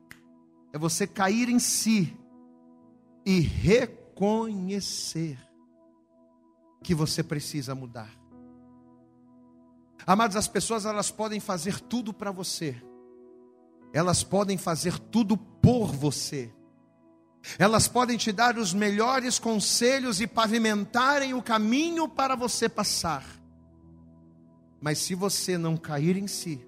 é 0.73 0.79
você 0.79 1.09
cair 1.09 1.49
em 1.49 1.59
si 1.59 2.17
e 3.27 3.41
reconhecer 3.41 5.37
que 6.85 6.95
você 6.95 7.21
precisa 7.21 7.75
mudar. 7.75 8.17
Amados, 10.07 10.37
as 10.37 10.47
pessoas 10.47 10.87
elas 10.87 11.11
podem 11.11 11.41
fazer 11.41 11.81
tudo 11.81 12.15
para 12.15 12.31
você, 12.31 12.81
elas 13.93 14.23
podem 14.23 14.57
fazer 14.57 14.97
tudo 14.97 15.37
por 15.37 15.89
você. 15.89 16.55
Elas 17.59 17.89
podem 17.89 18.17
te 18.17 18.31
dar 18.31 18.57
os 18.57 18.73
melhores 18.73 19.41
conselhos 19.41 20.21
e 20.21 20.29
pavimentarem 20.29 21.35
o 21.35 21.43
caminho 21.43 22.09
para 22.09 22.37
você 22.37 22.69
passar. 22.69 23.25
Mas 24.81 24.99
se 24.99 25.17
você 25.17 25.59
não 25.59 25.77
cair 25.77 26.17
em 26.17 26.29
si, 26.29 26.65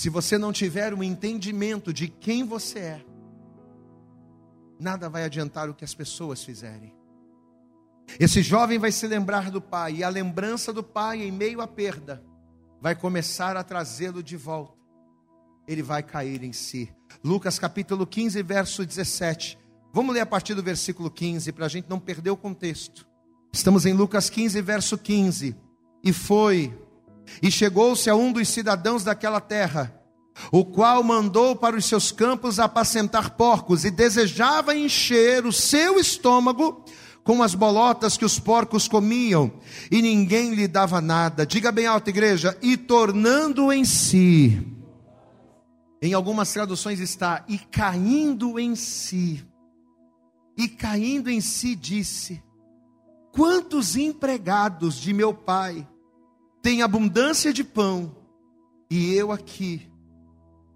se 0.00 0.08
você 0.08 0.38
não 0.38 0.50
tiver 0.50 0.94
um 0.94 1.02
entendimento 1.02 1.92
de 1.92 2.08
quem 2.08 2.42
você 2.42 2.78
é, 2.78 3.04
nada 4.78 5.10
vai 5.10 5.24
adiantar 5.24 5.68
o 5.68 5.74
que 5.74 5.84
as 5.84 5.92
pessoas 5.92 6.42
fizerem. 6.42 6.94
Esse 8.18 8.40
jovem 8.40 8.78
vai 8.78 8.90
se 8.92 9.06
lembrar 9.06 9.50
do 9.50 9.60
pai, 9.60 9.96
e 9.96 10.02
a 10.02 10.08
lembrança 10.08 10.72
do 10.72 10.82
pai, 10.82 11.20
em 11.20 11.30
meio 11.30 11.60
à 11.60 11.68
perda, 11.68 12.24
vai 12.80 12.94
começar 12.94 13.58
a 13.58 13.62
trazê-lo 13.62 14.22
de 14.22 14.38
volta. 14.38 14.72
Ele 15.68 15.82
vai 15.82 16.02
cair 16.02 16.42
em 16.42 16.54
si. 16.54 16.90
Lucas 17.22 17.58
capítulo 17.58 18.06
15, 18.06 18.42
verso 18.42 18.86
17. 18.86 19.58
Vamos 19.92 20.14
ler 20.14 20.22
a 20.22 20.26
partir 20.26 20.54
do 20.54 20.62
versículo 20.62 21.10
15 21.10 21.52
para 21.52 21.66
a 21.66 21.68
gente 21.68 21.90
não 21.90 22.00
perder 22.00 22.30
o 22.30 22.38
contexto. 22.38 23.06
Estamos 23.52 23.84
em 23.84 23.92
Lucas 23.92 24.30
15, 24.30 24.62
verso 24.62 24.96
15. 24.96 25.54
E 26.02 26.10
foi, 26.10 26.74
e 27.42 27.50
chegou-se 27.50 28.08
a 28.08 28.14
um 28.14 28.32
dos 28.32 28.48
cidadãos 28.48 29.04
daquela 29.04 29.40
terra, 29.40 29.94
o 30.50 30.64
qual 30.64 31.02
mandou 31.02 31.54
para 31.56 31.76
os 31.76 31.84
seus 31.84 32.10
campos 32.12 32.58
apacentar 32.58 33.30
porcos, 33.36 33.84
e 33.84 33.90
desejava 33.90 34.74
encher 34.74 35.44
o 35.44 35.52
seu 35.52 35.98
estômago 35.98 36.84
com 37.22 37.42
as 37.42 37.54
bolotas 37.54 38.16
que 38.16 38.24
os 38.24 38.38
porcos 38.38 38.88
comiam, 38.88 39.52
e 39.90 40.00
ninguém 40.00 40.54
lhe 40.54 40.66
dava 40.66 41.00
nada. 41.00 41.46
Diga 41.46 41.70
bem 41.70 41.86
alto, 41.86 42.08
igreja, 42.08 42.56
e 42.62 42.76
tornando 42.76 43.72
em 43.72 43.84
si. 43.84 44.66
Em 46.02 46.14
algumas 46.14 46.50
traduções 46.52 46.98
está, 46.98 47.44
e 47.46 47.58
caindo 47.58 48.58
em 48.58 48.74
si 48.74 49.44
e 50.60 50.68
caindo 50.68 51.30
em 51.30 51.40
si 51.40 51.74
disse: 51.74 52.42
Quantos 53.32 53.96
empregados 53.96 54.96
de 54.96 55.12
meu 55.12 55.32
pai 55.32 55.88
têm 56.62 56.82
abundância 56.82 57.52
de 57.52 57.64
pão 57.64 58.16
e 58.90 59.14
eu 59.14 59.32
aqui 59.32 59.90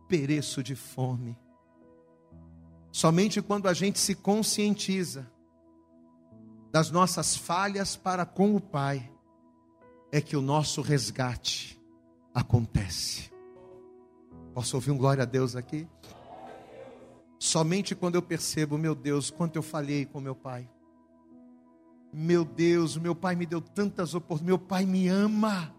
pereço 0.09 0.63
de 0.63 0.75
fome? 0.75 1.37
Somente 2.93 3.43
quando 3.43 3.67
a 3.67 3.75
gente 3.75 3.99
se 3.99 4.15
conscientiza 4.15 5.31
das 6.71 6.91
nossas 6.91 7.37
falhas 7.37 7.97
para 7.97 8.25
com 8.25 8.55
o 8.55 8.61
Pai, 8.61 9.11
é 10.13 10.21
que 10.21 10.37
o 10.37 10.41
nosso 10.41 10.81
resgate 10.81 11.81
acontece. 12.33 13.33
Posso 14.53 14.77
ouvir 14.77 14.93
um 14.93 14.97
glória 14.97 15.23
a 15.23 15.27
Deus 15.27 15.57
aqui? 15.57 15.89
Somente 17.39 17.95
quando 17.95 18.15
eu 18.15 18.23
percebo, 18.23 18.79
meu 18.79 18.95
Deus, 18.95 19.29
quanto 19.31 19.57
eu 19.57 19.63
falhei 19.63 20.07
com 20.07 20.21
meu 20.21 20.35
pai. 20.35 20.71
Meu 22.17 22.45
Deus, 22.45 22.97
meu 22.97 23.13
pai 23.13 23.35
me 23.35 23.45
deu 23.45 23.61
tantas 23.61 24.15
oportunidades. 24.15 24.47
Meu 24.47 24.59
pai 24.59 24.87
me 24.87 25.09
ama. 25.09 25.75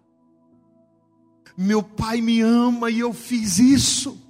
Meu 1.57 1.81
pai 1.81 2.19
me 2.19 2.41
ama 2.41 2.91
e 2.91 2.99
eu 2.99 3.13
fiz 3.13 3.57
isso. 3.57 4.21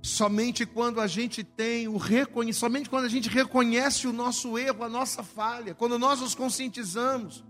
Somente 0.00 0.64
quando 0.64 1.00
a 1.00 1.08
gente 1.08 1.42
tem 1.42 1.88
o 1.88 1.96
reconhecimento, 1.96 2.60
somente 2.60 2.90
quando 2.90 3.06
a 3.06 3.08
gente 3.08 3.28
reconhece 3.28 4.06
o 4.06 4.12
nosso 4.12 4.56
erro, 4.56 4.84
a 4.84 4.88
nossa 4.88 5.24
falha, 5.24 5.74
quando 5.74 5.98
nós 5.98 6.20
nos 6.20 6.32
conscientizamos, 6.32 7.42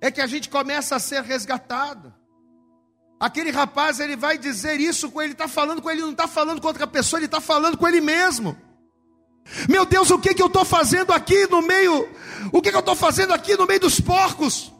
é 0.00 0.08
que 0.08 0.20
a 0.20 0.26
gente 0.28 0.48
começa 0.48 0.94
a 0.94 1.00
ser 1.00 1.24
resgatado. 1.24 2.14
Aquele 3.18 3.50
rapaz, 3.50 3.98
ele 3.98 4.14
vai 4.14 4.38
dizer 4.38 4.78
isso 4.78 5.10
com 5.10 5.20
ele, 5.20 5.32
está 5.32 5.48
falando 5.48 5.82
com 5.82 5.90
ele, 5.90 6.02
não 6.02 6.12
está 6.12 6.28
falando 6.28 6.60
com 6.60 6.68
outra 6.68 6.86
pessoa, 6.86 7.18
ele 7.18 7.26
está 7.26 7.40
falando 7.40 7.76
com 7.76 7.88
ele 7.88 8.00
mesmo. 8.00 8.56
Meu 9.68 9.84
Deus, 9.84 10.10
o 10.10 10.18
que, 10.18 10.34
que 10.34 10.42
eu 10.42 10.46
estou 10.46 10.64
fazendo 10.64 11.12
aqui 11.12 11.46
no 11.46 11.62
meio? 11.62 12.08
O 12.52 12.62
que, 12.62 12.70
que 12.70 12.76
eu 12.76 12.80
estou 12.80 12.94
fazendo 12.94 13.32
aqui 13.32 13.56
no 13.56 13.66
meio 13.66 13.80
dos 13.80 14.00
porcos? 14.00 14.72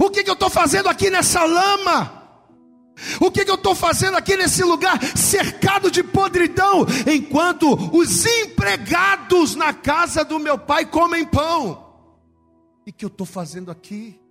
O 0.00 0.10
que, 0.10 0.22
que 0.22 0.30
eu 0.30 0.34
estou 0.34 0.50
fazendo 0.50 0.88
aqui 0.88 1.10
nessa 1.10 1.44
lama? 1.44 2.22
O 3.20 3.30
que, 3.30 3.44
que 3.44 3.50
eu 3.50 3.56
estou 3.56 3.74
fazendo 3.74 4.16
aqui 4.16 4.36
nesse 4.36 4.62
lugar 4.62 5.00
cercado 5.16 5.90
de 5.90 6.02
podridão, 6.02 6.86
enquanto 7.06 7.72
os 7.96 8.24
empregados 8.24 9.54
na 9.54 9.72
casa 9.72 10.24
do 10.24 10.38
meu 10.38 10.58
pai 10.58 10.84
comem 10.86 11.24
pão? 11.24 11.72
O 12.80 12.84
que, 12.84 12.92
que 12.92 13.04
eu 13.04 13.08
estou 13.08 13.26
fazendo 13.26 13.70
aqui? 13.70 14.21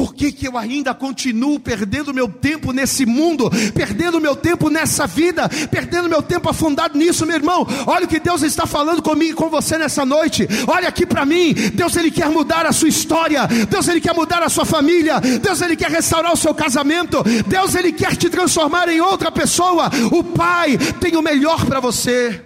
Por 0.00 0.14
que, 0.14 0.32
que 0.32 0.48
eu 0.48 0.56
ainda 0.56 0.94
continuo 0.94 1.60
perdendo 1.60 2.14
meu 2.14 2.26
tempo 2.26 2.72
nesse 2.72 3.04
mundo, 3.04 3.50
perdendo 3.74 4.18
meu 4.18 4.34
tempo 4.34 4.70
nessa 4.70 5.06
vida, 5.06 5.46
perdendo 5.70 6.08
meu 6.08 6.22
tempo 6.22 6.48
afundado 6.48 6.96
nisso, 6.96 7.26
meu 7.26 7.36
irmão? 7.36 7.66
Olha 7.86 8.06
o 8.06 8.08
que 8.08 8.18
Deus 8.18 8.40
está 8.42 8.64
falando 8.64 9.02
comigo 9.02 9.32
e 9.32 9.34
com 9.34 9.50
você 9.50 9.76
nessa 9.76 10.02
noite. 10.06 10.48
Olha 10.66 10.88
aqui 10.88 11.04
para 11.04 11.26
mim. 11.26 11.52
Deus 11.74 11.94
ele 11.96 12.10
quer 12.10 12.30
mudar 12.30 12.64
a 12.64 12.72
sua 12.72 12.88
história. 12.88 13.46
Deus 13.68 13.88
ele 13.88 14.00
quer 14.00 14.14
mudar 14.14 14.42
a 14.42 14.48
sua 14.48 14.64
família. 14.64 15.20
Deus 15.20 15.60
ele 15.60 15.76
quer 15.76 15.90
restaurar 15.90 16.32
o 16.32 16.36
seu 16.36 16.54
casamento. 16.54 17.22
Deus 17.46 17.74
ele 17.74 17.92
quer 17.92 18.16
te 18.16 18.30
transformar 18.30 18.88
em 18.88 19.02
outra 19.02 19.30
pessoa. 19.30 19.90
O 20.10 20.24
Pai 20.24 20.78
tem 20.98 21.14
o 21.14 21.20
melhor 21.20 21.66
para 21.66 21.78
você. 21.78 22.40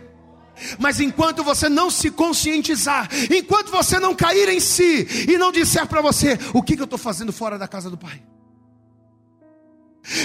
Mas 0.78 1.00
enquanto 1.00 1.42
você 1.42 1.68
não 1.68 1.90
se 1.90 2.10
conscientizar, 2.10 3.08
enquanto 3.30 3.70
você 3.70 3.98
não 3.98 4.14
cair 4.14 4.48
em 4.48 4.60
si 4.60 5.26
e 5.28 5.36
não 5.36 5.52
disser 5.52 5.86
para 5.86 6.00
você: 6.00 6.38
o 6.52 6.62
que, 6.62 6.76
que 6.76 6.82
eu 6.82 6.84
estou 6.84 6.98
fazendo 6.98 7.32
fora 7.32 7.58
da 7.58 7.68
casa 7.68 7.90
do 7.90 7.96
Pai? 7.96 8.22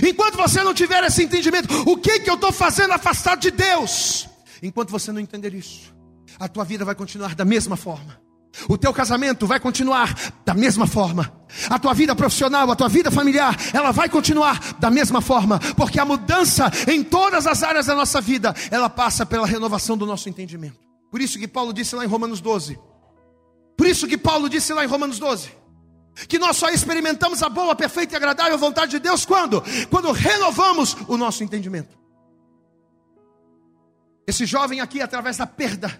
Enquanto 0.07 0.35
você 0.35 0.61
não 0.61 0.73
tiver 0.73 1.03
esse 1.05 1.23
entendimento, 1.23 1.73
o 1.89 1.97
que, 1.97 2.19
que 2.19 2.29
eu 2.29 2.35
estou 2.35 2.51
fazendo 2.51 2.91
afastado 2.91 3.39
de 3.39 3.51
Deus? 3.51 4.27
Enquanto 4.61 4.89
você 4.89 5.11
não 5.11 5.21
entender 5.21 5.53
isso, 5.53 5.95
a 6.37 6.47
tua 6.47 6.65
vida 6.65 6.83
vai 6.83 6.95
continuar 6.95 7.33
da 7.33 7.45
mesma 7.45 7.77
forma. 7.77 8.19
O 8.67 8.77
teu 8.77 8.93
casamento 8.93 9.45
vai 9.45 9.59
continuar 9.59 10.13
da 10.43 10.53
mesma 10.53 10.87
forma. 10.87 11.31
A 11.69 11.79
tua 11.79 11.93
vida 11.93 12.15
profissional, 12.15 12.69
a 12.69 12.75
tua 12.75 12.89
vida 12.89 13.11
familiar, 13.11 13.55
ela 13.73 13.91
vai 13.91 14.09
continuar 14.09 14.75
da 14.79 14.89
mesma 14.89 15.21
forma, 15.21 15.59
porque 15.75 15.99
a 15.99 16.05
mudança 16.05 16.71
em 16.87 17.03
todas 17.03 17.47
as 17.47 17.63
áreas 17.63 17.85
da 17.85 17.95
nossa 17.95 18.19
vida, 18.19 18.53
ela 18.71 18.89
passa 18.89 19.25
pela 19.25 19.47
renovação 19.47 19.97
do 19.97 20.05
nosso 20.05 20.29
entendimento. 20.29 20.77
Por 21.11 21.21
isso 21.21 21.39
que 21.39 21.47
Paulo 21.47 21.73
disse 21.73 21.95
lá 21.95 22.03
em 22.03 22.07
Romanos 22.07 22.41
12. 22.41 22.79
Por 23.77 23.87
isso 23.87 24.07
que 24.07 24.17
Paulo 24.17 24.49
disse 24.49 24.73
lá 24.73 24.83
em 24.83 24.87
Romanos 24.87 25.19
12, 25.19 25.49
que 26.27 26.37
nós 26.37 26.57
só 26.57 26.69
experimentamos 26.69 27.41
a 27.41 27.49
boa, 27.49 27.75
perfeita 27.75 28.13
e 28.13 28.17
agradável 28.17 28.57
vontade 28.57 28.91
de 28.91 28.99
Deus 28.99 29.25
quando? 29.25 29.63
Quando 29.89 30.11
renovamos 30.11 30.97
o 31.07 31.17
nosso 31.17 31.43
entendimento. 31.43 31.97
Esse 34.27 34.45
jovem 34.45 34.81
aqui, 34.81 35.01
através 35.01 35.37
da 35.37 35.47
perda, 35.47 35.99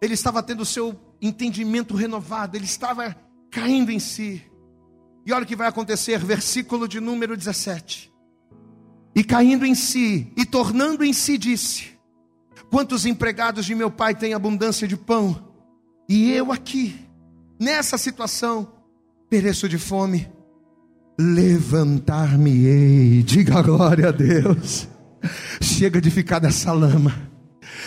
ele 0.00 0.14
estava 0.14 0.42
tendo 0.42 0.62
o 0.62 0.66
seu 0.66 0.98
entendimento 1.20 1.94
renovado, 1.94 2.56
ele 2.56 2.64
estava 2.64 3.14
caindo 3.50 3.90
em 3.90 3.98
si. 3.98 4.42
E 5.26 5.32
olha 5.32 5.44
o 5.44 5.46
que 5.46 5.56
vai 5.56 5.68
acontecer, 5.68 6.18
versículo 6.18 6.86
de 6.86 7.00
número 7.00 7.36
17. 7.36 8.12
E 9.14 9.24
caindo 9.24 9.64
em 9.64 9.74
si, 9.74 10.32
e 10.36 10.44
tornando 10.44 11.04
em 11.04 11.12
si, 11.12 11.38
disse: 11.38 11.92
Quantos 12.70 13.06
empregados 13.06 13.64
de 13.64 13.74
meu 13.74 13.90
pai 13.90 14.14
têm 14.14 14.34
abundância 14.34 14.88
de 14.88 14.96
pão, 14.96 15.52
e 16.08 16.32
eu 16.32 16.52
aqui, 16.52 16.96
nessa 17.58 17.96
situação, 17.96 18.72
pereço 19.30 19.68
de 19.68 19.78
fome. 19.78 20.28
Levantar-me-ei, 21.18 23.22
diga 23.22 23.62
glória 23.62 24.08
a 24.08 24.12
Deus. 24.12 24.88
Chega 25.60 26.00
de 26.00 26.10
ficar 26.10 26.42
nessa 26.42 26.72
lama. 26.72 27.33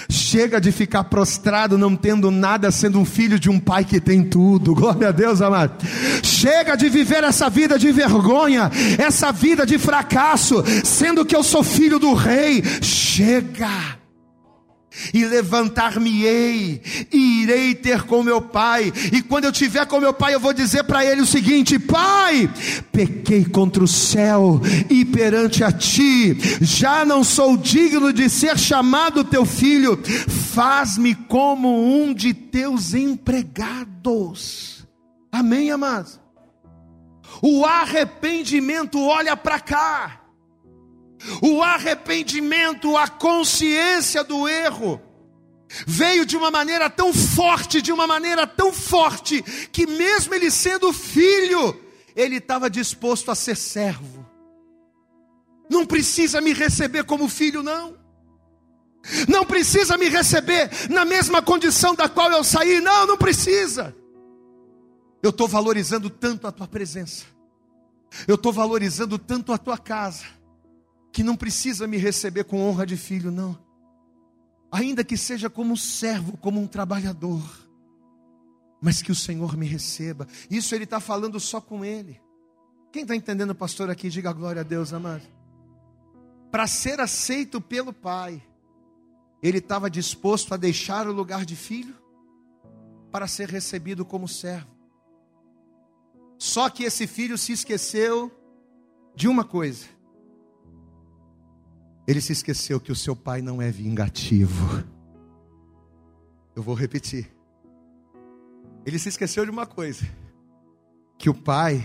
Chega 0.09 0.59
de 0.59 0.71
ficar 0.71 1.03
prostrado, 1.05 1.77
não 1.77 1.95
tendo 1.95 2.31
nada, 2.31 2.71
sendo 2.71 2.99
um 2.99 3.05
filho 3.05 3.39
de 3.39 3.49
um 3.49 3.59
pai 3.59 3.83
que 3.83 3.99
tem 3.99 4.23
tudo. 4.23 4.73
Glória 4.75 5.09
a 5.09 5.11
Deus, 5.11 5.41
amado. 5.41 5.85
Chega 6.23 6.75
de 6.75 6.89
viver 6.89 7.23
essa 7.23 7.49
vida 7.49 7.77
de 7.77 7.91
vergonha, 7.91 8.71
essa 8.97 9.31
vida 9.31 9.65
de 9.65 9.77
fracasso, 9.77 10.63
sendo 10.83 11.25
que 11.25 11.35
eu 11.35 11.43
sou 11.43 11.63
filho 11.63 11.99
do 11.99 12.13
rei. 12.13 12.63
Chega 12.81 13.97
e 15.13 15.25
levantar-me-ei, 15.25 16.81
e 17.11 17.43
irei 17.43 17.75
ter 17.75 18.03
com 18.03 18.23
meu 18.23 18.41
pai, 18.41 18.91
e 19.11 19.21
quando 19.21 19.45
eu 19.45 19.51
tiver 19.51 19.85
com 19.85 19.99
meu 19.99 20.13
pai, 20.13 20.33
eu 20.33 20.39
vou 20.39 20.53
dizer 20.53 20.83
para 20.83 21.05
ele 21.05 21.21
o 21.21 21.25
seguinte: 21.25 21.79
Pai, 21.79 22.49
pequei 22.91 23.45
contra 23.45 23.83
o 23.83 23.87
céu 23.87 24.61
e 24.89 25.05
perante 25.05 25.63
a 25.63 25.71
ti, 25.71 26.37
já 26.61 27.05
não 27.05 27.23
sou 27.23 27.57
digno 27.57 28.11
de 28.11 28.29
ser 28.29 28.57
chamado 28.57 29.23
teu 29.23 29.45
filho, 29.45 29.99
faz-me 30.53 31.15
como 31.15 32.01
um 32.01 32.13
de 32.13 32.33
teus 32.33 32.93
empregados. 32.93 34.87
Amém, 35.31 35.71
amados? 35.71 36.19
O 37.41 37.65
arrependimento 37.65 38.99
olha 38.99 39.35
para 39.37 39.59
cá. 39.59 40.21
O 41.41 41.61
arrependimento, 41.61 42.95
a 42.95 43.07
consciência 43.07 44.23
do 44.23 44.47
erro, 44.47 45.01
veio 45.85 46.25
de 46.25 46.37
uma 46.37 46.49
maneira 46.49 46.89
tão 46.89 47.13
forte, 47.13 47.81
de 47.81 47.91
uma 47.91 48.07
maneira 48.07 48.47
tão 48.47 48.71
forte, 48.71 49.41
que 49.71 49.85
mesmo 49.85 50.33
ele 50.33 50.49
sendo 50.49 50.93
filho, 50.93 51.79
ele 52.15 52.37
estava 52.37 52.69
disposto 52.69 53.29
a 53.31 53.35
ser 53.35 53.55
servo. 53.55 54.25
Não 55.69 55.85
precisa 55.85 56.39
me 56.39 56.53
receber 56.53 57.03
como 57.03 57.27
filho, 57.27 57.61
não. 57.61 57.97
Não 59.27 59.45
precisa 59.45 59.97
me 59.97 60.09
receber 60.09 60.69
na 60.89 61.05
mesma 61.05 61.41
condição 61.41 61.95
da 61.95 62.09
qual 62.09 62.31
eu 62.31 62.43
saí, 62.43 62.79
não, 62.81 63.05
não 63.05 63.17
precisa. 63.17 63.95
Eu 65.21 65.29
estou 65.29 65.47
valorizando 65.47 66.09
tanto 66.09 66.47
a 66.47 66.51
tua 66.51 66.67
presença, 66.67 67.25
eu 68.27 68.35
estou 68.35 68.53
valorizando 68.53 69.17
tanto 69.17 69.51
a 69.51 69.57
tua 69.57 69.77
casa, 69.77 70.25
que 71.17 71.23
não 71.23 71.35
precisa 71.35 71.87
me 71.87 71.97
receber 71.97 72.43
com 72.43 72.61
honra 72.61 72.85
de 72.85 72.95
filho, 72.95 73.31
não. 73.31 73.57
Ainda 74.71 75.03
que 75.03 75.17
seja 75.17 75.49
como 75.49 75.73
um 75.73 75.75
servo, 75.75 76.37
como 76.37 76.61
um 76.61 76.67
trabalhador, 76.67 77.41
mas 78.79 79.01
que 79.01 79.11
o 79.11 79.15
Senhor 79.15 79.57
me 79.57 79.65
receba. 79.65 80.27
Isso 80.47 80.75
ele 80.75 80.83
está 80.83 80.99
falando 80.99 81.39
só 81.39 81.59
com 81.59 81.83
ele. 81.83 82.21
Quem 82.91 83.01
está 83.01 83.15
entendendo, 83.15 83.55
pastor, 83.55 83.89
aqui, 83.89 84.11
diga 84.11 84.31
glória 84.31 84.59
a 84.59 84.63
Deus, 84.63 84.93
amado. 84.93 85.23
Para 86.51 86.67
ser 86.67 86.99
aceito 86.99 87.59
pelo 87.59 87.91
Pai, 87.91 88.39
ele 89.41 89.57
estava 89.57 89.89
disposto 89.89 90.53
a 90.53 90.55
deixar 90.55 91.07
o 91.07 91.11
lugar 91.11 91.45
de 91.45 91.55
filho 91.55 91.95
para 93.11 93.27
ser 93.27 93.49
recebido 93.49 94.05
como 94.05 94.27
servo. 94.27 94.69
Só 96.37 96.69
que 96.69 96.83
esse 96.83 97.07
filho 97.07 97.39
se 97.39 97.53
esqueceu 97.53 98.31
de 99.15 99.27
uma 99.27 99.43
coisa: 99.43 99.96
ele 102.07 102.21
se 102.21 102.31
esqueceu 102.31 102.79
que 102.79 102.91
o 102.91 102.95
seu 102.95 103.15
pai 103.15 103.41
não 103.41 103.61
é 103.61 103.69
vingativo. 103.69 104.83
Eu 106.55 106.63
vou 106.63 106.73
repetir. 106.73 107.29
Ele 108.85 108.97
se 108.97 109.09
esqueceu 109.09 109.43
de 109.43 109.51
uma 109.51 109.65
coisa: 109.65 110.07
que 111.17 111.29
o 111.29 111.33
pai 111.33 111.83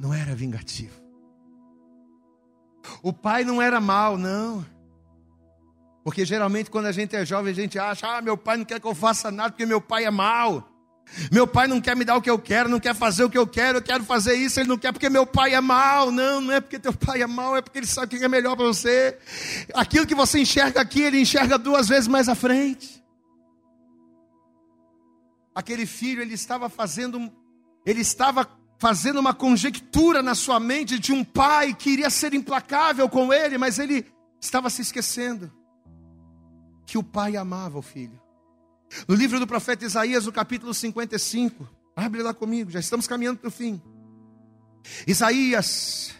não 0.00 0.14
era 0.14 0.34
vingativo. 0.34 0.98
O 3.02 3.12
pai 3.12 3.44
não 3.44 3.60
era 3.60 3.80
mal, 3.80 4.16
não. 4.16 4.64
Porque 6.02 6.24
geralmente 6.24 6.70
quando 6.70 6.86
a 6.86 6.92
gente 6.92 7.14
é 7.14 7.26
jovem, 7.26 7.52
a 7.52 7.54
gente 7.54 7.78
acha: 7.78 8.16
ah, 8.16 8.22
meu 8.22 8.36
pai 8.36 8.56
não 8.56 8.64
quer 8.64 8.80
que 8.80 8.86
eu 8.86 8.94
faça 8.94 9.30
nada 9.30 9.50
porque 9.50 9.66
meu 9.66 9.80
pai 9.80 10.06
é 10.06 10.10
mal. 10.10 10.66
Meu 11.32 11.46
pai 11.46 11.66
não 11.66 11.80
quer 11.80 11.96
me 11.96 12.04
dar 12.04 12.16
o 12.16 12.22
que 12.22 12.30
eu 12.30 12.38
quero, 12.38 12.68
não 12.68 12.78
quer 12.78 12.94
fazer 12.94 13.24
o 13.24 13.30
que 13.30 13.38
eu 13.38 13.46
quero, 13.46 13.78
eu 13.78 13.82
quero 13.82 14.04
fazer 14.04 14.34
isso, 14.34 14.60
ele 14.60 14.68
não 14.68 14.78
quer 14.78 14.92
porque 14.92 15.08
meu 15.08 15.26
pai 15.26 15.54
é 15.54 15.60
mal. 15.60 16.10
Não, 16.10 16.40
não 16.40 16.52
é 16.52 16.60
porque 16.60 16.78
teu 16.78 16.92
pai 16.92 17.22
é 17.22 17.26
mal, 17.26 17.56
é 17.56 17.62
porque 17.62 17.78
ele 17.78 17.86
sabe 17.86 18.14
o 18.14 18.18
que 18.18 18.24
é 18.24 18.28
melhor 18.28 18.56
para 18.56 18.66
você. 18.66 19.18
Aquilo 19.74 20.06
que 20.06 20.14
você 20.14 20.40
enxerga 20.40 20.80
aqui, 20.80 21.02
ele 21.02 21.20
enxerga 21.20 21.58
duas 21.58 21.88
vezes 21.88 22.06
mais 22.06 22.28
à 22.28 22.34
frente. 22.34 23.02
Aquele 25.54 25.86
filho, 25.86 26.22
ele 26.22 26.34
estava 26.34 26.68
fazendo, 26.68 27.32
ele 27.84 28.00
estava 28.00 28.48
fazendo 28.78 29.18
uma 29.18 29.34
conjectura 29.34 30.22
na 30.22 30.34
sua 30.34 30.60
mente 30.60 30.98
de 30.98 31.12
um 31.12 31.24
pai 31.24 31.74
que 31.74 31.90
iria 31.90 32.10
ser 32.10 32.32
implacável 32.32 33.08
com 33.08 33.32
ele, 33.32 33.58
mas 33.58 33.78
ele 33.80 34.06
estava 34.40 34.70
se 34.70 34.82
esquecendo 34.82 35.52
que 36.86 36.96
o 36.96 37.02
pai 37.02 37.36
amava 37.36 37.78
o 37.78 37.82
filho. 37.82 38.27
No 39.06 39.14
livro 39.14 39.38
do 39.38 39.46
profeta 39.46 39.84
Isaías, 39.84 40.26
no 40.26 40.32
capítulo 40.32 40.72
55, 40.72 41.68
abre 41.94 42.22
lá 42.22 42.32
comigo, 42.32 42.70
já 42.70 42.80
estamos 42.80 43.06
caminhando 43.06 43.38
para 43.38 43.48
o 43.48 43.50
fim. 43.50 43.80
Isaías, 45.06 46.14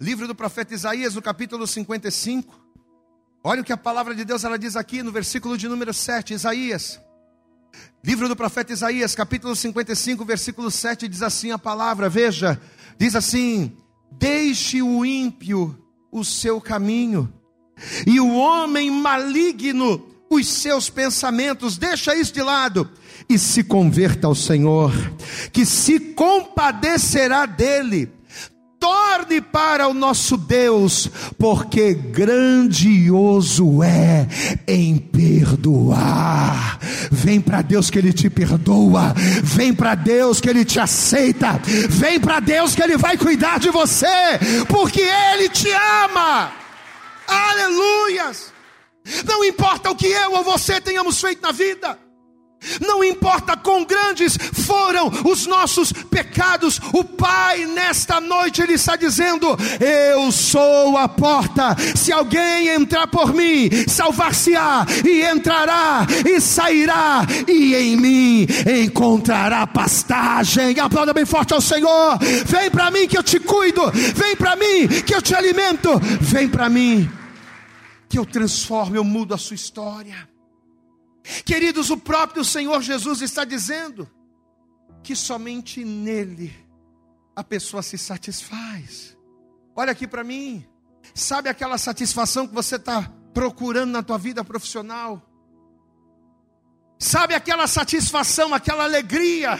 livro 0.00 0.26
do 0.26 0.34
profeta 0.34 0.74
Isaías, 0.74 1.14
no 1.14 1.22
capítulo 1.22 1.66
55. 1.66 2.60
Olha 3.44 3.60
o 3.60 3.64
que 3.64 3.72
a 3.72 3.76
palavra 3.76 4.14
de 4.14 4.24
Deus 4.24 4.44
ela 4.44 4.58
diz 4.58 4.76
aqui 4.76 5.02
no 5.02 5.12
versículo 5.12 5.58
de 5.58 5.68
número 5.68 5.92
7, 5.92 6.34
Isaías. 6.34 7.00
Livro 8.04 8.28
do 8.28 8.36
profeta 8.36 8.72
Isaías, 8.72 9.14
capítulo 9.14 9.54
55, 9.54 10.24
versículo 10.24 10.70
7, 10.70 11.08
diz 11.08 11.22
assim 11.22 11.50
a 11.50 11.58
palavra, 11.58 12.08
veja, 12.08 12.60
diz 12.98 13.14
assim: 13.14 13.76
Deixe 14.12 14.82
o 14.82 15.04
ímpio 15.04 15.78
o 16.10 16.24
seu 16.24 16.60
caminho, 16.60 17.32
e 18.06 18.20
o 18.20 18.34
homem 18.34 18.90
maligno 18.90 20.11
os 20.34 20.48
seus 20.48 20.88
pensamentos, 20.88 21.76
deixa 21.76 22.14
isso 22.14 22.32
de 22.32 22.42
lado 22.42 22.88
e 23.28 23.38
se 23.38 23.62
converta 23.62 24.26
ao 24.26 24.34
Senhor, 24.34 24.92
que 25.52 25.64
se 25.64 25.98
compadecerá 25.98 27.46
dele. 27.46 28.10
Torne 28.78 29.40
para 29.40 29.86
o 29.86 29.94
nosso 29.94 30.36
Deus, 30.36 31.08
porque 31.38 31.94
grandioso 31.94 33.80
é 33.80 34.26
em 34.66 34.98
perdoar. 34.98 36.80
Vem 37.08 37.40
para 37.40 37.62
Deus 37.62 37.90
que 37.90 37.98
Ele 38.00 38.12
te 38.12 38.28
perdoa, 38.28 39.14
vem 39.44 39.72
para 39.72 39.94
Deus 39.94 40.40
que 40.40 40.50
Ele 40.50 40.64
te 40.64 40.80
aceita, 40.80 41.60
vem 41.90 42.18
para 42.18 42.40
Deus 42.40 42.74
que 42.74 42.82
Ele 42.82 42.96
vai 42.96 43.16
cuidar 43.16 43.60
de 43.60 43.70
você, 43.70 44.06
porque 44.66 45.00
Ele 45.00 45.48
te 45.48 45.68
ama. 45.70 46.50
Aleluias! 47.28 48.51
Não 49.24 49.44
importa 49.44 49.90
o 49.90 49.96
que 49.96 50.06
eu 50.06 50.32
ou 50.32 50.44
você 50.44 50.80
tenhamos 50.80 51.20
feito 51.20 51.42
na 51.42 51.52
vida. 51.52 51.98
Não 52.80 53.02
importa 53.02 53.56
quão 53.56 53.84
grandes 53.84 54.36
foram 54.36 55.10
os 55.24 55.46
nossos 55.46 55.92
pecados, 55.92 56.80
o 56.92 57.02
Pai 57.04 57.66
nesta 57.66 58.20
noite 58.20 58.62
ele 58.62 58.74
está 58.74 58.96
dizendo: 58.96 59.56
Eu 59.80 60.30
sou 60.30 60.96
a 60.96 61.08
porta. 61.08 61.76
Se 61.96 62.12
alguém 62.12 62.68
entrar 62.68 63.06
por 63.08 63.34
mim, 63.34 63.68
salvar-se-á 63.88 64.86
e 65.04 65.22
entrará 65.22 66.06
e 66.24 66.40
sairá 66.40 67.26
e 67.48 67.74
em 67.74 67.96
mim 67.96 68.46
encontrará 68.84 69.66
pastagem. 69.66 70.78
Aplauda 70.78 71.12
bem 71.12 71.26
forte 71.26 71.52
ao 71.52 71.60
Senhor. 71.60 72.18
Vem 72.46 72.70
para 72.70 72.90
mim 72.90 73.08
que 73.08 73.18
eu 73.18 73.22
te 73.22 73.40
cuido. 73.40 73.90
Vem 73.90 74.36
para 74.36 74.56
mim 74.56 74.88
que 75.04 75.14
eu 75.14 75.20
te 75.20 75.34
alimento. 75.34 76.00
Vem 76.20 76.48
para 76.48 76.68
mim 76.68 77.10
que 78.12 78.18
eu 78.18 78.26
transformo, 78.26 78.94
eu 78.94 79.02
mudo 79.02 79.32
a 79.32 79.38
sua 79.38 79.54
história. 79.54 80.28
Queridos, 81.46 81.88
o 81.88 81.96
próprio 81.96 82.44
Senhor 82.44 82.82
Jesus 82.82 83.22
está 83.22 83.42
dizendo 83.42 84.06
que 85.02 85.16
somente 85.16 85.82
nele 85.82 86.54
a 87.34 87.42
pessoa 87.42 87.82
se 87.82 87.96
satisfaz. 87.96 89.16
Olha 89.74 89.92
aqui 89.92 90.06
para 90.06 90.22
mim, 90.22 90.62
sabe 91.14 91.48
aquela 91.48 91.78
satisfação 91.78 92.46
que 92.46 92.52
você 92.52 92.76
está 92.76 93.10
procurando 93.32 93.92
na 93.92 94.02
tua 94.02 94.18
vida 94.18 94.44
profissional? 94.44 95.22
Sabe 96.98 97.32
aquela 97.34 97.66
satisfação, 97.66 98.52
aquela 98.52 98.84
alegria 98.84 99.58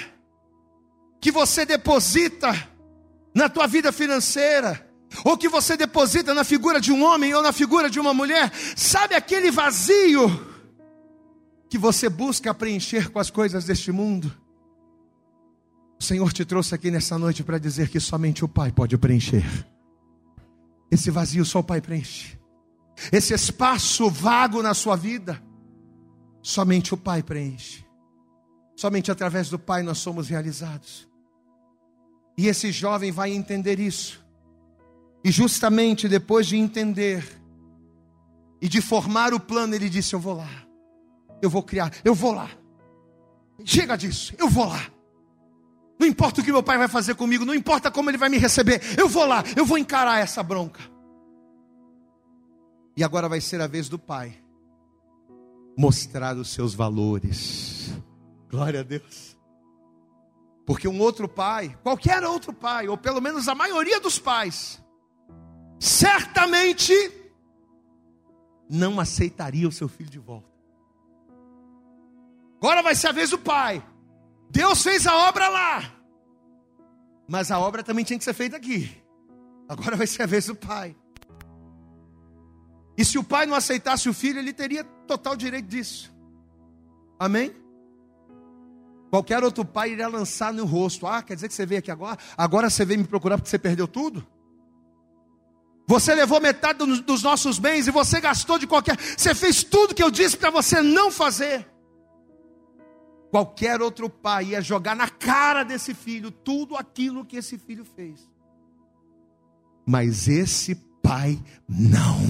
que 1.23 1.33
você 1.33 1.65
deposita 1.65 2.53
na 3.35 3.49
tua 3.49 3.67
vida 3.67 3.91
financeira? 3.91 4.92
Ou 5.25 5.37
que 5.37 5.49
você 5.49 5.77
deposita 5.77 6.33
na 6.35 6.45
figura 6.45 6.81
de 6.81 6.93
um 6.93 7.03
homem 7.03 7.35
ou 7.35 7.43
na 7.43 7.53
figura 7.53 7.91
de 7.91 8.01
uma 8.01 8.15
mulher? 8.15 8.51
Sabe 8.77 9.15
aquele 9.15 9.51
vazio 9.51 10.53
que 11.69 11.79
você 11.79 12.09
busca 12.09 12.53
preencher 12.53 13.11
com 13.11 13.19
as 13.19 13.31
coisas 13.31 13.65
deste 13.65 13.91
mundo, 13.91 14.31
o 15.99 16.05
Senhor 16.05 16.31
te 16.33 16.45
trouxe 16.45 16.75
aqui 16.75 16.91
nessa 16.91 17.19
noite 17.19 17.43
para 17.43 17.57
dizer 17.57 17.89
que 17.89 17.99
somente 17.99 18.45
o 18.45 18.49
Pai 18.49 18.71
pode 18.71 18.99
preencher. 18.99 19.45
Esse 20.91 21.11
vazio 21.11 21.45
só 21.45 21.61
o 21.61 21.65
Pai 21.65 21.81
preenche. 21.81 22.39
Esse 23.11 23.33
espaço 23.33 24.11
vago 24.11 24.63
na 24.63 24.75
sua 24.75 24.97
vida, 24.97 25.43
somente 26.43 26.93
o 26.93 26.97
Pai 26.97 27.23
preenche. 27.23 27.87
Somente 28.77 29.11
através 29.11 29.49
do 29.49 29.59
Pai 29.59 29.83
nós 29.83 29.97
somos 29.99 30.29
realizados. 30.29 31.09
E 32.37 32.49
esse 32.49 32.71
jovem 32.71 33.11
vai 33.11 33.33
entender 33.33 33.81
isso. 33.81 34.22
E 35.25 35.31
justamente 35.31 36.09
depois 36.09 36.47
de 36.47 36.57
entender 36.57 37.25
e 38.61 38.69
de 38.69 38.81
formar 38.81 39.33
o 39.33 39.41
plano, 39.41 39.75
ele 39.75 39.89
disse: 39.89 40.15
Eu 40.15 40.21
vou 40.21 40.35
lá 40.35 40.63
eu 41.43 41.51
vou 41.51 41.63
criar, 41.63 41.93
eu 42.05 42.15
vou 42.15 42.33
lá. 42.33 42.49
Chega 43.65 43.97
disso, 43.97 44.33
eu 44.39 44.49
vou 44.49 44.67
lá. 44.67 44.81
Não 45.99 46.07
importa 46.07 46.41
o 46.41 46.45
que 46.45 46.53
meu 46.53 46.63
pai 46.63 46.79
vai 46.79 46.89
fazer 46.89 47.17
comigo, 47.17 47.45
não 47.45 47.55
importa 47.55 47.91
como 47.91 48.09
ele 48.09 48.17
vai 48.17 48.29
me 48.29 48.39
receber, 48.39 48.81
eu 48.97 49.09
vou 49.09 49.27
lá, 49.27 49.43
eu 49.57 49.67
vou 49.67 49.77
encarar 49.77 50.21
essa 50.21 50.43
bronca. 50.43 50.81
E 52.97 53.03
agora 53.03 53.29
vai 53.29 53.41
ser 53.41 53.61
a 53.61 53.67
vez 53.67 53.89
do 53.89 53.99
pai 53.99 54.39
mostrar 55.77 56.37
os 56.37 56.51
seus 56.51 56.75
valores. 56.75 57.93
Glória 58.49 58.81
a 58.81 58.83
Deus. 58.83 59.37
Porque 60.67 60.87
um 60.87 61.01
outro 61.01 61.29
pai, 61.29 61.77
qualquer 61.83 62.23
outro 62.25 62.53
pai, 62.53 62.89
ou 62.89 62.97
pelo 62.97 63.21
menos 63.21 63.49
a 63.49 63.55
maioria 63.55 63.99
dos 63.99 64.19
pais, 64.19 64.82
certamente 65.83 66.95
não 68.71 69.01
aceitaria 69.01 69.67
o 69.67 69.73
seu 69.73 69.89
filho 69.89 70.09
de 70.09 70.19
volta. 70.21 70.49
Agora 72.59 72.85
vai 72.85 72.95
ser 72.95 73.09
a 73.09 73.13
vez 73.13 73.31
do 73.31 73.39
pai. 73.39 73.85
Deus 74.49 74.81
fez 74.81 75.09
a 75.09 75.29
obra 75.29 75.49
lá. 75.49 75.93
Mas 77.27 77.51
a 77.51 77.59
obra 77.59 77.83
também 77.83 78.05
tinha 78.05 78.17
que 78.17 78.25
ser 78.25 78.33
feita 78.33 78.57
aqui. 78.57 78.97
Agora 79.69 79.97
vai 79.97 80.07
ser 80.07 80.23
a 80.23 80.27
vez 80.27 80.47
do 80.47 80.55
pai. 80.55 80.95
E 82.97 83.05
se 83.05 83.19
o 83.19 83.25
pai 83.25 83.45
não 83.45 83.57
aceitasse 83.57 84.09
o 84.09 84.15
filho, 84.15 84.39
ele 84.39 84.53
teria 84.53 84.85
total 84.85 85.35
direito 85.35 85.67
disso. 85.67 86.15
Amém? 87.19 87.53
Qualquer 89.11 89.43
outro 89.43 89.65
pai 89.65 89.91
iria 89.91 90.07
lançar 90.07 90.53
no 90.53 90.65
rosto: 90.65 91.09
Ah, 91.09 91.23
quer 91.23 91.35
dizer 91.35 91.49
que 91.49 91.55
você 91.55 91.67
veio 91.67 91.81
aqui 91.81 91.91
agora? 91.91 92.19
Agora 92.37 92.71
você 92.71 92.85
veio 92.85 93.01
me 93.01 93.07
procurar 93.07 93.37
porque 93.37 93.51
você 93.51 93.59
perdeu 93.59 93.89
tudo? 93.89 94.25
Você 95.87 96.15
levou 96.15 96.41
metade 96.41 96.79
dos 97.03 97.23
nossos 97.23 97.59
bens 97.59 97.87
e 97.87 97.91
você 97.91 98.21
gastou 98.21 98.59
de 98.59 98.67
qualquer. 98.67 98.97
Você 98.99 99.35
fez 99.35 99.63
tudo 99.65 99.95
que 99.95 100.03
eu 100.03 100.11
disse 100.11 100.37
para 100.37 100.51
você 100.51 100.81
não 100.81 101.11
fazer. 101.11 101.67
Qualquer 103.31 103.81
outro 103.81 104.09
pai 104.11 104.49
ia 104.49 104.61
jogar 104.61 104.95
na 104.95 105.09
cara 105.09 105.63
desse 105.65 105.95
filho 105.95 106.31
tudo 106.31 106.77
aquilo 106.77 107.25
que 107.25 107.37
esse 107.37 107.59
filho 107.59 107.85
fez. 107.85 108.29
Mas 109.87 110.29
esse 110.29 110.75
pai 111.03 111.43
não. 111.69 112.21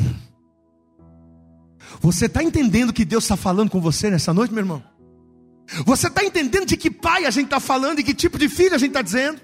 Você 2.00 2.26
está 2.26 2.42
entendendo 2.42 2.92
que 2.92 3.04
Deus 3.04 3.24
está 3.24 3.36
falando 3.36 3.70
com 3.70 3.80
você 3.80 4.10
nessa 4.10 4.32
noite, 4.32 4.52
meu 4.52 4.62
irmão? 4.62 4.82
Você 5.84 6.06
está 6.06 6.24
entendendo 6.24 6.66
de 6.66 6.76
que 6.76 6.90
pai 6.90 7.24
a 7.24 7.30
gente 7.30 7.46
está 7.46 7.60
falando 7.60 7.98
e 7.98 8.04
que 8.04 8.14
tipo 8.14 8.38
de 8.38 8.48
filho 8.48 8.74
a 8.74 8.78
gente 8.78 8.90
está 8.90 9.02
dizendo? 9.02 9.40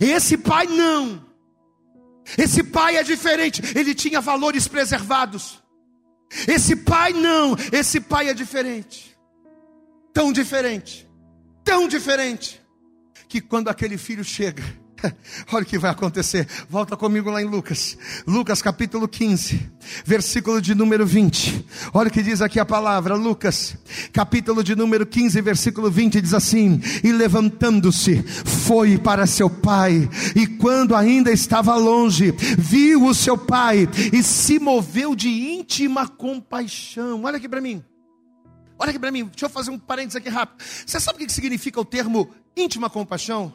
Esse 0.00 0.36
pai 0.36 0.66
não. 0.66 1.27
Esse 2.36 2.62
pai 2.62 2.96
é 2.96 3.02
diferente. 3.02 3.62
Ele 3.74 3.94
tinha 3.94 4.20
valores 4.20 4.66
preservados. 4.68 5.62
Esse 6.46 6.76
pai 6.76 7.12
não. 7.12 7.56
Esse 7.72 8.00
pai 8.00 8.28
é 8.28 8.34
diferente 8.34 9.08
tão 10.18 10.32
diferente, 10.32 11.08
tão 11.62 11.86
diferente, 11.86 12.60
que 13.28 13.40
quando 13.40 13.68
aquele 13.68 13.96
filho 13.96 14.24
chega, 14.24 14.64
olha 15.52 15.62
o 15.62 15.66
que 15.66 15.78
vai 15.78 15.90
acontecer. 15.90 16.46
Volta 16.68 16.96
comigo 16.96 17.30
lá 17.30 17.40
em 17.40 17.44
Lucas, 17.44 17.96
Lucas 18.26 18.60
capítulo 18.60 19.06
15, 19.08 19.70
versículo 20.04 20.60
de 20.60 20.74
número 20.74 21.06
20. 21.06 21.64
Olha 21.92 22.08
o 22.08 22.12
que 22.12 22.22
diz 22.22 22.42
aqui 22.42 22.58
a 22.58 22.64
palavra, 22.64 23.14
Lucas, 23.14 23.76
capítulo 24.12 24.62
de 24.62 24.74
número 24.74 25.06
15, 25.06 25.40
versículo 25.40 25.90
20, 25.90 26.20
diz 26.20 26.34
assim: 26.34 26.80
E 27.02 27.12
levantando-se, 27.12 28.22
foi 28.22 28.98
para 28.98 29.26
seu 29.26 29.48
pai, 29.48 30.08
e 30.34 30.46
quando 30.46 30.94
ainda 30.94 31.30
estava 31.30 31.74
longe, 31.76 32.34
viu 32.58 33.04
o 33.04 33.14
seu 33.14 33.36
pai 33.36 33.88
e 34.12 34.22
se 34.22 34.58
moveu 34.58 35.14
de 35.14 35.28
íntima 35.28 36.08
compaixão. 36.08 37.22
Olha 37.24 37.36
aqui 37.36 37.48
para 37.48 37.60
mim. 37.60 37.84
Olha 38.80 38.90
aqui 38.90 38.98
para 38.98 39.10
mim, 39.10 39.24
deixa 39.24 39.46
eu 39.46 39.50
fazer 39.50 39.72
um 39.72 39.78
parênteses 39.78 40.14
aqui 40.14 40.28
rápido. 40.28 40.64
Você 40.86 41.00
sabe 41.00 41.22
o 41.22 41.26
que 41.26 41.32
significa 41.32 41.80
o 41.80 41.84
termo 41.84 42.30
íntima 42.56 42.88
compaixão? 42.88 43.52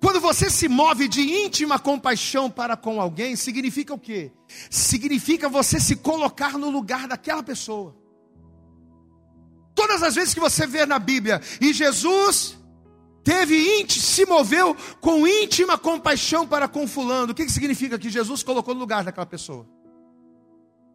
Quando 0.00 0.20
você 0.20 0.48
se 0.48 0.68
move 0.68 1.08
de 1.08 1.20
íntima 1.20 1.78
compaixão 1.78 2.50
para 2.50 2.76
com 2.76 3.00
alguém, 3.00 3.34
significa 3.34 3.92
o 3.92 3.98
quê? 3.98 4.32
Significa 4.70 5.48
você 5.48 5.80
se 5.80 5.96
colocar 5.96 6.56
no 6.56 6.70
lugar 6.70 7.08
daquela 7.08 7.42
pessoa. 7.42 7.96
Todas 9.74 10.02
as 10.02 10.14
vezes 10.14 10.34
que 10.34 10.40
você 10.40 10.66
vê 10.66 10.86
na 10.86 10.98
Bíblia, 10.98 11.40
e 11.60 11.72
Jesus 11.72 12.56
teve 13.24 13.86
se 13.88 14.24
moveu 14.24 14.76
com 15.00 15.26
íntima 15.26 15.76
compaixão 15.76 16.46
para 16.46 16.68
com 16.68 16.86
fulano, 16.86 17.32
o 17.32 17.34
que, 17.34 17.44
que 17.44 17.52
significa 17.52 17.98
que 17.98 18.08
Jesus 18.08 18.42
colocou 18.42 18.74
no 18.74 18.80
lugar 18.80 19.04
daquela 19.04 19.26
pessoa? 19.26 19.68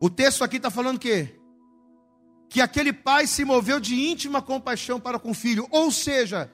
O 0.01 0.09
texto 0.09 0.43
aqui 0.43 0.57
está 0.57 0.69
falando 0.69 0.97
o 0.97 0.99
quê? 0.99 1.39
que 2.53 2.61
aquele 2.61 2.93
pai 2.93 3.25
se 3.25 3.43
moveu 3.43 3.79
de 3.79 3.95
íntima 3.95 4.39
compaixão 4.39 4.99
para 4.99 5.17
com 5.17 5.31
o 5.31 5.33
filho, 5.33 5.67
ou 5.71 5.89
seja, 5.89 6.51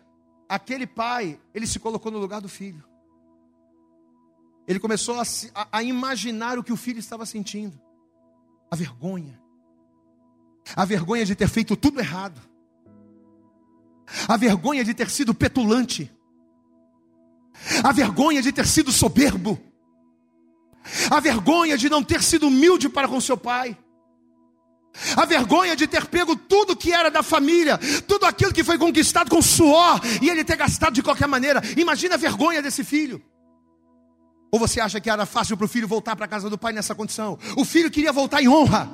aquele 0.49 0.87
pai, 0.87 1.39
ele 1.53 1.67
se 1.67 1.79
colocou 1.79 2.11
no 2.11 2.17
lugar 2.17 2.41
do 2.41 2.49
filho. 2.49 2.83
Ele 4.67 4.79
começou 4.79 5.15
a, 5.19 5.23
a, 5.71 5.83
imaginar 5.83 6.57
o 6.57 6.63
que 6.63 6.73
o 6.73 6.77
filho 6.77 6.99
estava 6.99 7.25
sentindo, 7.25 7.79
a 8.69 8.75
vergonha, 8.75 9.39
a 10.75 10.85
vergonha 10.85 11.25
de 11.25 11.35
ter 11.35 11.47
feito 11.47 11.75
tudo 11.75 11.99
errado, 11.99 12.41
a 14.27 14.35
vergonha 14.37 14.83
de 14.83 14.93
ter 14.93 15.09
sido 15.09 15.33
petulante, 15.33 16.11
a 17.83 17.91
vergonha 17.91 18.41
de 18.41 18.51
ter 18.51 18.67
sido 18.67 18.91
soberbo, 18.91 19.59
a 21.11 21.19
vergonha 21.19 21.77
de 21.77 21.89
não 21.89 22.03
ter 22.03 22.21
sido 22.21 22.47
humilde 22.47 22.89
para 22.89 23.07
com 23.07 23.21
seu 23.21 23.37
pai 23.37 23.77
a 25.15 25.25
vergonha 25.25 25.75
de 25.75 25.87
ter 25.87 26.05
pego 26.07 26.35
tudo 26.35 26.75
que 26.75 26.91
era 26.91 27.09
da 27.09 27.23
família, 27.23 27.77
tudo 28.07 28.25
aquilo 28.25 28.53
que 28.53 28.63
foi 28.63 28.77
conquistado 28.77 29.29
com 29.29 29.41
suor, 29.41 30.01
e 30.21 30.29
ele 30.29 30.43
ter 30.43 30.55
gastado 30.55 30.93
de 30.93 31.03
qualquer 31.03 31.27
maneira. 31.27 31.61
Imagina 31.77 32.15
a 32.15 32.17
vergonha 32.17 32.61
desse 32.61 32.83
filho. 32.83 33.21
Ou 34.51 34.59
você 34.59 34.79
acha 34.81 34.99
que 34.99 35.09
era 35.09 35.25
fácil 35.25 35.55
para 35.55 35.65
o 35.65 35.69
filho 35.69 35.87
voltar 35.87 36.15
para 36.15 36.25
a 36.25 36.27
casa 36.27 36.49
do 36.49 36.57
pai 36.57 36.73
nessa 36.73 36.95
condição? 36.95 37.37
O 37.55 37.63
filho 37.63 37.91
queria 37.91 38.11
voltar 38.11 38.41
em 38.41 38.49
honra. 38.49 38.89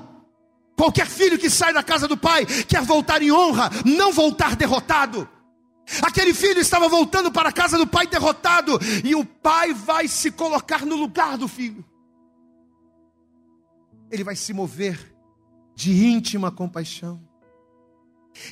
Qualquer 0.75 1.07
filho 1.07 1.39
que 1.39 1.49
sai 1.49 1.73
da 1.73 1.81
casa 1.81 2.07
do 2.07 2.17
pai 2.17 2.45
quer 2.45 2.81
voltar 2.81 3.21
em 3.21 3.31
honra, 3.31 3.69
não 3.85 4.11
voltar 4.11 4.55
derrotado. 4.57 5.27
Aquele 6.01 6.33
filho 6.33 6.59
estava 6.59 6.89
voltando 6.89 7.31
para 7.31 7.49
a 7.49 7.51
casa 7.51 7.77
do 7.77 7.87
pai 7.87 8.07
derrotado, 8.07 8.77
e 9.03 9.15
o 9.15 9.23
pai 9.23 9.73
vai 9.73 10.07
se 10.07 10.31
colocar 10.31 10.85
no 10.85 10.95
lugar 10.95 11.37
do 11.37 11.47
filho. 11.47 11.85
Ele 14.11 14.23
vai 14.23 14.35
se 14.35 14.51
mover 14.51 15.14
de 15.75 16.05
íntima 16.05 16.51
compaixão. 16.51 17.21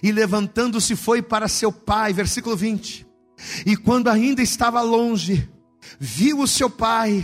E 0.01 0.11
levantando-se 0.11 0.95
foi 0.95 1.21
para 1.21 1.47
seu 1.47 1.71
pai, 1.71 2.13
versículo 2.13 2.55
20. 2.55 3.07
E 3.65 3.75
quando 3.75 4.09
ainda 4.09 4.41
estava 4.41 4.81
longe, 4.81 5.49
viu 5.99 6.39
o 6.39 6.47
seu 6.47 6.69
pai 6.69 7.23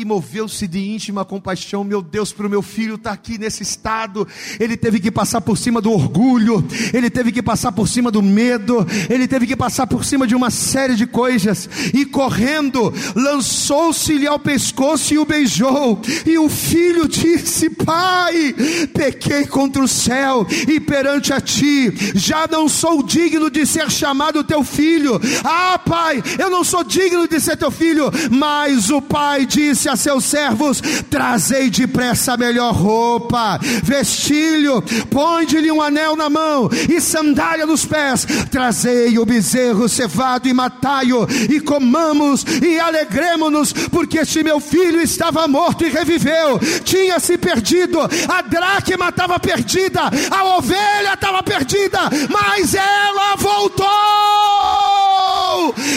e 0.00 0.04
moveu-se 0.04 0.66
de 0.66 0.78
íntima 0.78 1.26
compaixão. 1.26 1.84
Meu 1.84 2.00
Deus, 2.00 2.32
para 2.32 2.46
o 2.46 2.50
meu 2.50 2.62
filho 2.62 2.94
estar 2.94 3.10
tá 3.10 3.14
aqui 3.14 3.36
nesse 3.36 3.62
estado, 3.62 4.26
ele 4.58 4.74
teve 4.74 4.98
que 4.98 5.10
passar 5.10 5.42
por 5.42 5.58
cima 5.58 5.78
do 5.78 5.92
orgulho, 5.92 6.64
ele 6.94 7.10
teve 7.10 7.30
que 7.30 7.42
passar 7.42 7.70
por 7.72 7.86
cima 7.86 8.10
do 8.10 8.22
medo, 8.22 8.86
ele 9.10 9.28
teve 9.28 9.46
que 9.46 9.54
passar 9.54 9.86
por 9.86 10.02
cima 10.02 10.26
de 10.26 10.34
uma 10.34 10.50
série 10.50 10.96
de 10.96 11.06
coisas. 11.06 11.68
E 11.92 12.06
correndo, 12.06 12.92
lançou-se-lhe 13.14 14.26
ao 14.26 14.38
pescoço 14.38 15.12
e 15.12 15.18
o 15.18 15.26
beijou. 15.26 16.00
E 16.24 16.38
o 16.38 16.48
filho 16.48 17.06
disse: 17.06 17.68
Pai, 17.68 18.54
pequei 18.94 19.46
contra 19.46 19.82
o 19.82 19.88
céu 19.88 20.46
e 20.66 20.80
perante 20.80 21.30
a 21.32 21.40
ti, 21.42 21.92
já 22.14 22.46
não 22.46 22.70
sou 22.70 23.02
digno 23.02 23.50
de 23.50 23.66
ser 23.66 23.90
chamado 23.90 24.42
teu 24.42 24.64
filho. 24.64 25.20
Ah, 25.44 25.78
pai, 25.78 26.22
eu 26.38 26.48
não 26.48 26.64
sou 26.64 26.82
digno 26.82 27.28
de 27.28 27.38
ser 27.38 27.58
teu 27.58 27.70
filho. 27.70 28.10
Mas 28.30 28.88
o 28.88 29.02
pai 29.02 29.44
disse 29.44 29.89
a 29.90 29.96
seus 29.96 30.24
servos: 30.24 30.80
Trazei 31.10 31.70
depressa 31.70 32.34
a 32.34 32.36
melhor 32.36 32.72
roupa, 32.74 33.58
vestilho, 33.82 34.82
ponde-lhe 35.10 35.70
um 35.70 35.82
anel 35.82 36.16
na 36.16 36.30
mão 36.30 36.68
e 36.88 37.00
sandália 37.00 37.66
nos 37.66 37.84
pés. 37.84 38.26
Trazei 38.50 39.18
o 39.18 39.24
bezerro 39.24 39.88
cevado 39.88 40.48
e 40.48 40.52
matai-o, 40.52 41.26
e 41.48 41.60
comamos 41.60 42.44
e 42.62 42.78
alegremos-nos, 42.78 43.72
porque 43.72 44.18
este 44.18 44.42
meu 44.42 44.60
filho 44.60 45.00
estava 45.00 45.46
morto 45.48 45.84
e 45.84 45.88
reviveu, 45.90 46.58
tinha 46.84 47.18
se 47.18 47.36
perdido, 47.36 48.00
a 48.00 48.42
dracma 48.42 49.08
estava 49.08 49.38
perdida, 49.38 50.02
a 50.30 50.56
ovelha 50.56 51.14
estava 51.14 51.42
perdida, 51.42 52.00
mas 52.28 52.74
ela 52.74 53.36
voltou. 53.36 53.90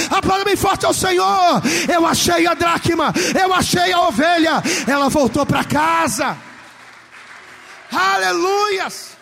A 0.09 0.21
palavra 0.21 0.45
bem 0.45 0.55
forte 0.55 0.85
ao 0.85 0.93
Senhor. 0.93 1.61
Eu 1.91 2.05
achei 2.05 2.45
a 2.47 2.53
dracma, 2.53 3.13
eu 3.39 3.53
achei 3.53 3.91
a 3.91 4.07
ovelha, 4.07 4.61
ela 4.87 5.09
voltou 5.09 5.45
para 5.45 5.63
casa. 5.63 6.37
Aleluias! 7.91 9.15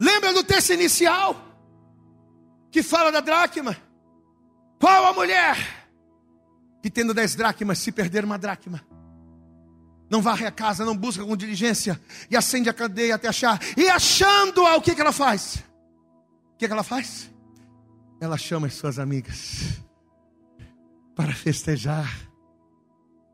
Lembra 0.00 0.32
do 0.32 0.42
texto 0.42 0.72
inicial 0.72 1.36
que 2.70 2.82
fala 2.82 3.12
da 3.12 3.20
dracma? 3.20 3.76
Qual 4.80 5.06
a 5.06 5.12
mulher 5.12 5.56
que 6.82 6.90
tendo 6.90 7.14
dez 7.14 7.34
dracmas 7.34 7.78
se 7.78 7.92
perder 7.92 8.24
uma 8.24 8.36
dracma? 8.36 8.84
Não 10.10 10.20
varre 10.20 10.46
a 10.46 10.50
casa, 10.50 10.84
não 10.84 10.96
busca 10.96 11.24
com 11.24 11.36
diligência 11.36 12.00
e 12.30 12.36
acende 12.36 12.68
a 12.68 12.74
candeia 12.74 13.14
até 13.14 13.28
achar. 13.28 13.58
E 13.76 13.88
achando-a, 13.88 14.76
o 14.76 14.82
que, 14.82 14.94
que 14.94 15.00
ela 15.00 15.12
faz? 15.12 15.56
O 16.54 16.58
que, 16.58 16.66
que 16.66 16.72
ela 16.72 16.82
faz? 16.82 17.30
Ela 18.24 18.38
chama 18.38 18.68
as 18.68 18.72
suas 18.72 18.98
amigas 18.98 19.84
para 21.14 21.34
festejar 21.34 22.26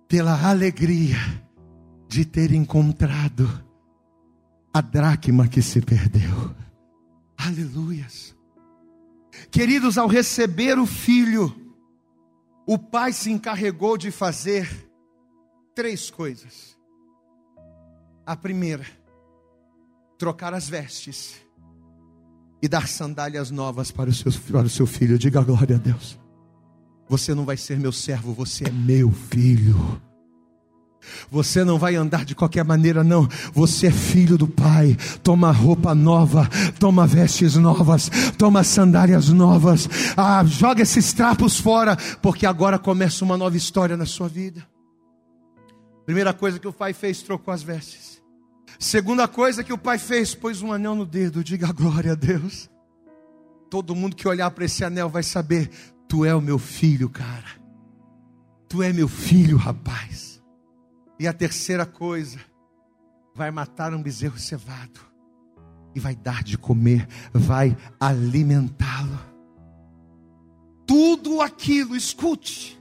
pela 0.08 0.50
alegria 0.50 1.16
de 2.08 2.24
ter 2.24 2.52
encontrado 2.52 3.48
a 4.74 4.80
dracma 4.80 5.46
que 5.46 5.62
se 5.62 5.80
perdeu. 5.80 6.52
Aleluias. 7.38 8.36
Queridos, 9.52 9.96
ao 9.96 10.08
receber 10.08 10.76
o 10.76 10.86
filho, 10.86 11.54
o 12.66 12.76
pai 12.76 13.12
se 13.12 13.30
encarregou 13.30 13.96
de 13.96 14.10
fazer 14.10 14.90
três 15.72 16.10
coisas. 16.10 16.76
A 18.26 18.34
primeira, 18.34 18.86
trocar 20.18 20.52
as 20.52 20.68
vestes 20.68 21.40
e 22.62 22.68
dar 22.68 22.88
sandálias 22.88 23.50
novas 23.50 23.90
para 23.90 24.10
o 24.10 24.12
seu, 24.12 24.32
para 24.50 24.66
o 24.66 24.70
seu 24.70 24.86
filho. 24.86 25.18
Diga 25.18 25.42
glória 25.42 25.76
a 25.76 25.78
Deus. 25.78 26.18
Você 27.08 27.34
não 27.34 27.44
vai 27.44 27.56
ser 27.56 27.78
meu 27.78 27.92
servo, 27.92 28.32
você 28.32 28.68
é 28.68 28.70
meu 28.70 29.10
filho. 29.10 30.00
Você 31.30 31.64
não 31.64 31.78
vai 31.78 31.96
andar 31.96 32.24
de 32.24 32.34
qualquer 32.34 32.64
maneira, 32.64 33.02
não. 33.02 33.28
Você 33.52 33.86
é 33.86 33.90
filho 33.90 34.36
do 34.36 34.46
Pai. 34.46 34.96
Toma 35.22 35.50
roupa 35.50 35.94
nova, 35.94 36.48
toma 36.78 37.06
vestes 37.06 37.56
novas, 37.56 38.10
toma 38.36 38.62
sandálias 38.62 39.28
novas. 39.30 39.88
Ah, 40.16 40.44
joga 40.44 40.82
esses 40.82 41.12
trapos 41.12 41.58
fora, 41.58 41.96
porque 42.20 42.46
agora 42.46 42.78
começa 42.78 43.24
uma 43.24 43.36
nova 43.36 43.56
história 43.56 43.96
na 43.96 44.06
sua 44.06 44.28
vida. 44.28 44.66
Primeira 46.04 46.32
coisa 46.32 46.58
que 46.58 46.68
o 46.68 46.72
pai 46.72 46.92
fez, 46.92 47.22
trocou 47.22 47.52
as 47.52 47.62
vestes. 47.62 48.09
Segunda 48.78 49.28
coisa 49.28 49.64
que 49.64 49.72
o 49.72 49.78
pai 49.78 49.98
fez, 49.98 50.34
pôs 50.34 50.62
um 50.62 50.72
anel 50.72 50.94
no 50.94 51.06
dedo. 51.06 51.44
Diga 51.44 51.72
glória 51.72 52.12
a 52.12 52.14
Deus. 52.14 52.70
Todo 53.68 53.94
mundo 53.94 54.16
que 54.16 54.26
olhar 54.26 54.50
para 54.50 54.64
esse 54.64 54.84
anel 54.84 55.08
vai 55.08 55.22
saber: 55.22 55.70
Tu 56.08 56.24
é 56.24 56.34
o 56.34 56.40
meu 56.40 56.58
filho, 56.58 57.08
cara. 57.08 57.60
Tu 58.68 58.82
é 58.82 58.92
meu 58.92 59.08
filho, 59.08 59.56
rapaz. 59.56 60.42
E 61.18 61.26
a 61.26 61.32
terceira 61.32 61.84
coisa, 61.84 62.38
vai 63.34 63.50
matar 63.50 63.94
um 63.94 64.02
bezerro 64.02 64.38
cevado 64.38 65.00
e 65.94 66.00
vai 66.00 66.14
dar 66.14 66.42
de 66.42 66.56
comer, 66.56 67.08
vai 67.32 67.76
alimentá-lo. 67.98 69.18
Tudo 70.86 71.40
aquilo, 71.40 71.96
escute, 71.96 72.80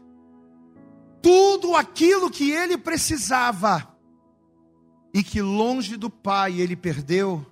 tudo 1.22 1.76
aquilo 1.76 2.30
que 2.30 2.52
ele 2.52 2.78
precisava 2.78 3.89
e 5.14 5.24
que 5.24 5.42
longe 5.42 5.98
do 5.98 6.10
pai 6.10 6.60
ele 6.60 6.76
perdeu, 6.76 7.46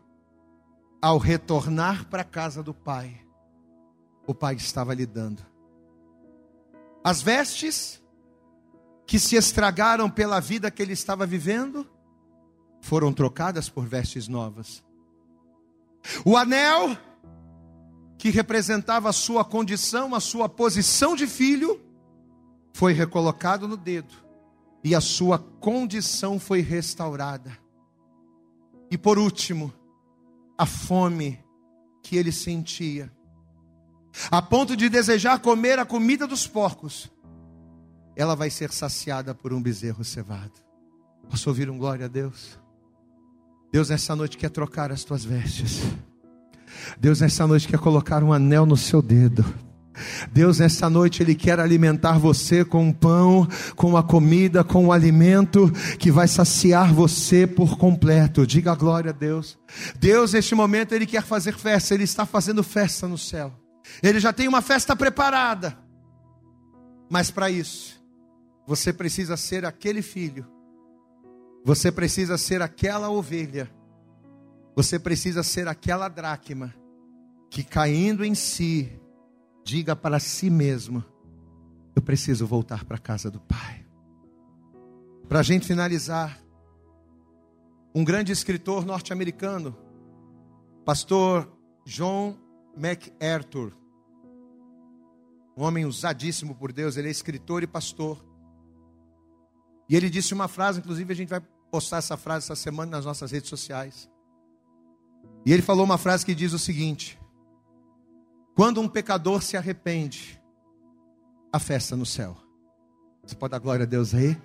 ao 1.01 1.17
retornar 1.17 2.05
para 2.05 2.21
a 2.21 2.25
casa 2.25 2.63
do 2.63 2.73
pai, 2.73 3.21
o 4.25 4.33
pai 4.33 4.55
estava 4.55 4.93
lhe 4.93 5.05
dando. 5.05 5.45
As 7.03 7.21
vestes 7.21 8.01
que 9.05 9.19
se 9.19 9.35
estragaram 9.35 10.09
pela 10.09 10.39
vida 10.39 10.69
que 10.69 10.81
ele 10.81 10.93
estava 10.93 11.25
vivendo 11.25 11.87
foram 12.81 13.13
trocadas 13.13 13.69
por 13.69 13.85
vestes 13.85 14.27
novas. 14.27 14.83
O 16.25 16.35
anel 16.35 16.97
que 18.17 18.29
representava 18.29 19.09
a 19.09 19.13
sua 19.13 19.45
condição, 19.45 20.13
a 20.13 20.19
sua 20.19 20.49
posição 20.49 21.15
de 21.15 21.27
filho, 21.27 21.79
foi 22.73 22.91
recolocado 22.91 23.67
no 23.67 23.77
dedo 23.77 24.26
e 24.87 24.95
a 24.95 25.01
sua 25.01 25.37
condição 25.37 26.39
foi 26.39 26.61
restaurada. 26.61 27.51
E 28.89 28.97
por 28.97 29.19
último, 29.19 29.73
a 30.57 30.65
fome 30.65 31.37
que 32.01 32.15
ele 32.15 32.31
sentia 32.31 33.11
a 34.31 34.41
ponto 34.41 34.77
de 34.77 34.87
desejar 34.87 35.39
comer 35.39 35.77
a 35.77 35.85
comida 35.85 36.25
dos 36.25 36.47
porcos, 36.47 37.11
ela 38.15 38.33
vai 38.33 38.49
ser 38.49 38.71
saciada 38.71 39.35
por 39.35 39.51
um 39.51 39.61
bezerro 39.61 40.05
cevado. 40.05 40.53
Posso 41.29 41.49
ouvir 41.49 41.69
um 41.69 41.77
glória 41.77 42.05
a 42.05 42.07
Deus? 42.07 42.57
Deus 43.69 43.89
nessa 43.89 44.15
noite 44.15 44.37
quer 44.37 44.49
trocar 44.49 44.89
as 44.89 45.03
tuas 45.03 45.25
vestes. 45.25 45.81
Deus 46.97 47.19
nessa 47.19 47.45
noite 47.45 47.67
quer 47.67 47.77
colocar 47.77 48.23
um 48.23 48.31
anel 48.31 48.65
no 48.65 48.77
seu 48.77 49.01
dedo. 49.01 49.43
Deus, 50.31 50.59
nessa 50.59 50.89
noite, 50.89 51.21
Ele 51.21 51.35
quer 51.35 51.59
alimentar 51.59 52.17
você 52.17 52.63
com 52.63 52.89
o 52.89 52.93
pão, 52.93 53.47
com 53.75 53.97
a 53.97 54.03
comida, 54.03 54.63
com 54.63 54.87
o 54.87 54.91
alimento 54.91 55.71
que 55.99 56.11
vai 56.11 56.27
saciar 56.27 56.93
você 56.93 57.45
por 57.47 57.77
completo. 57.77 58.45
Diga 58.45 58.71
a 58.71 58.75
glória 58.75 59.11
a 59.11 59.13
Deus. 59.13 59.57
Deus, 59.99 60.33
neste 60.33 60.55
momento, 60.55 60.93
Ele 60.93 61.05
quer 61.05 61.23
fazer 61.23 61.55
festa, 61.55 61.93
Ele 61.93 62.03
está 62.03 62.25
fazendo 62.25 62.63
festa 62.63 63.07
no 63.07 63.17
céu. 63.17 63.53
Ele 64.01 64.19
já 64.19 64.33
tem 64.33 64.47
uma 64.47 64.61
festa 64.61 64.95
preparada. 64.95 65.77
Mas 67.09 67.31
para 67.31 67.49
isso, 67.49 68.01
você 68.67 68.91
precisa 68.91 69.37
ser 69.37 69.65
aquele 69.65 70.01
filho. 70.01 70.45
Você 71.63 71.91
precisa 71.91 72.37
ser 72.37 72.61
aquela 72.61 73.09
ovelha. 73.09 73.69
Você 74.75 74.99
precisa 74.99 75.41
ser 75.41 75.67
aquela 75.67 76.07
dracma 76.07 76.73
que 77.49 77.63
caindo 77.63 78.23
em 78.23 78.35
si, 78.35 78.91
diga 79.67 79.97
para 79.97 80.17
si 80.17 80.49
mesmo: 80.49 81.03
Eu 81.93 82.01
preciso 82.01 82.47
voltar 82.47 82.85
para 82.85 82.95
a 82.95 82.99
casa 82.99 83.29
do 83.29 83.39
Pai. 83.41 83.85
Para 85.27 85.39
a 85.39 85.43
gente 85.43 85.67
finalizar, 85.67 86.39
um 87.93 88.03
grande 88.03 88.31
escritor 88.31 88.85
norte-americano, 88.85 89.75
pastor 90.85 91.51
John 91.85 92.37
MacArthur, 92.77 93.73
um 95.57 95.63
homem 95.63 95.85
usadíssimo 95.85 96.55
por 96.55 96.71
Deus, 96.71 96.95
ele 96.95 97.09
é 97.09 97.11
escritor 97.11 97.61
e 97.61 97.67
pastor. 97.67 98.23
E 99.89 99.95
ele 99.95 100.09
disse 100.09 100.33
uma 100.33 100.47
frase, 100.47 100.79
inclusive 100.79 101.11
a 101.11 101.15
gente 101.15 101.29
vai 101.29 101.41
postar 101.69 101.97
essa 101.97 102.15
frase 102.15 102.45
essa 102.45 102.55
semana 102.55 102.91
nas 102.91 103.05
nossas 103.05 103.31
redes 103.31 103.49
sociais. 103.49 104.09
E 105.45 105.51
ele 105.51 105.61
falou 105.61 105.83
uma 105.83 105.97
frase 105.97 106.25
que 106.25 106.35
diz 106.35 106.53
o 106.53 106.59
seguinte: 106.59 107.19
Quando 108.57 108.81
um 108.81 108.89
pecador 108.89 109.43
se 109.43 109.55
arrepende, 109.55 110.41
a 111.53 111.59
festa 111.59 111.95
no 111.95 112.07
céu. 112.07 112.35
Você 113.21 113.35
pode 113.35 113.51
dar 113.51 113.59
glória 113.59 113.83
a 113.83 113.85
Deus 113.85 114.15
aí? 114.15 114.35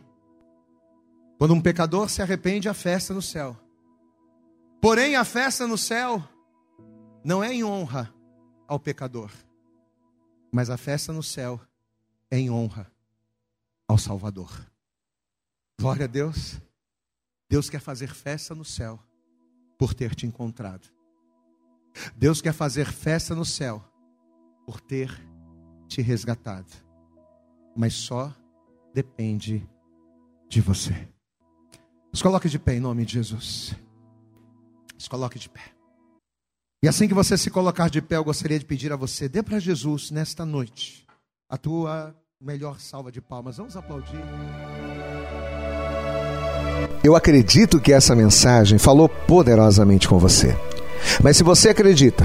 Quando 1.38 1.54
um 1.54 1.62
pecador 1.62 2.10
se 2.10 2.20
arrepende, 2.20 2.68
a 2.68 2.74
festa 2.74 3.14
no 3.14 3.22
céu. 3.22 3.56
Porém, 4.82 5.16
a 5.16 5.24
festa 5.24 5.66
no 5.66 5.78
céu 5.78 6.22
não 7.24 7.42
é 7.42 7.54
em 7.54 7.64
honra 7.64 8.14
ao 8.68 8.78
pecador, 8.78 9.30
mas 10.52 10.68
a 10.68 10.76
festa 10.76 11.10
no 11.10 11.22
céu 11.22 11.58
é 12.30 12.36
em 12.36 12.50
honra 12.50 12.92
ao 13.88 13.96
Salvador. 13.96 14.52
Glória 15.80 16.04
a 16.04 16.08
Deus. 16.08 16.60
Deus 17.48 17.70
quer 17.70 17.80
fazer 17.80 18.12
festa 18.12 18.54
no 18.54 18.64
céu 18.64 19.02
por 19.78 19.94
ter 19.94 20.14
te 20.14 20.26
encontrado. 20.26 20.86
Deus 22.14 22.42
quer 22.42 22.52
fazer 22.52 22.92
festa 22.92 23.34
no 23.34 23.46
céu 23.46 23.82
por 24.66 24.80
ter 24.80 25.10
te 25.88 26.00
resgatado. 26.02 26.66
Mas 27.76 27.94
só 27.94 28.32
depende 28.94 29.66
de 30.48 30.60
você. 30.60 31.08
Se 32.12 32.22
coloque 32.22 32.48
de 32.48 32.58
pé 32.58 32.74
em 32.74 32.80
nome 32.80 33.04
de 33.04 33.14
Jesus. 33.14 33.74
Se 34.98 35.08
coloque 35.08 35.38
de 35.38 35.48
pé. 35.48 35.62
E 36.82 36.88
assim 36.88 37.08
que 37.08 37.14
você 37.14 37.38
se 37.38 37.50
colocar 37.50 37.88
de 37.88 38.02
pé, 38.02 38.16
eu 38.16 38.24
gostaria 38.24 38.58
de 38.58 38.64
pedir 38.64 38.92
a 38.92 38.96
você, 38.96 39.28
dê 39.28 39.42
para 39.42 39.58
Jesus 39.58 40.10
nesta 40.10 40.44
noite 40.44 41.06
a 41.48 41.56
tua 41.56 42.14
melhor 42.40 42.80
salva 42.80 43.12
de 43.12 43.20
palmas. 43.20 43.56
Vamos 43.56 43.76
aplaudir. 43.76 44.18
Eu 47.04 47.16
acredito 47.16 47.80
que 47.80 47.92
essa 47.92 48.14
mensagem 48.14 48.78
falou 48.78 49.08
poderosamente 49.08 50.08
com 50.08 50.18
você. 50.18 50.56
Mas 51.22 51.36
se 51.36 51.42
você 51.42 51.70
acredita 51.70 52.24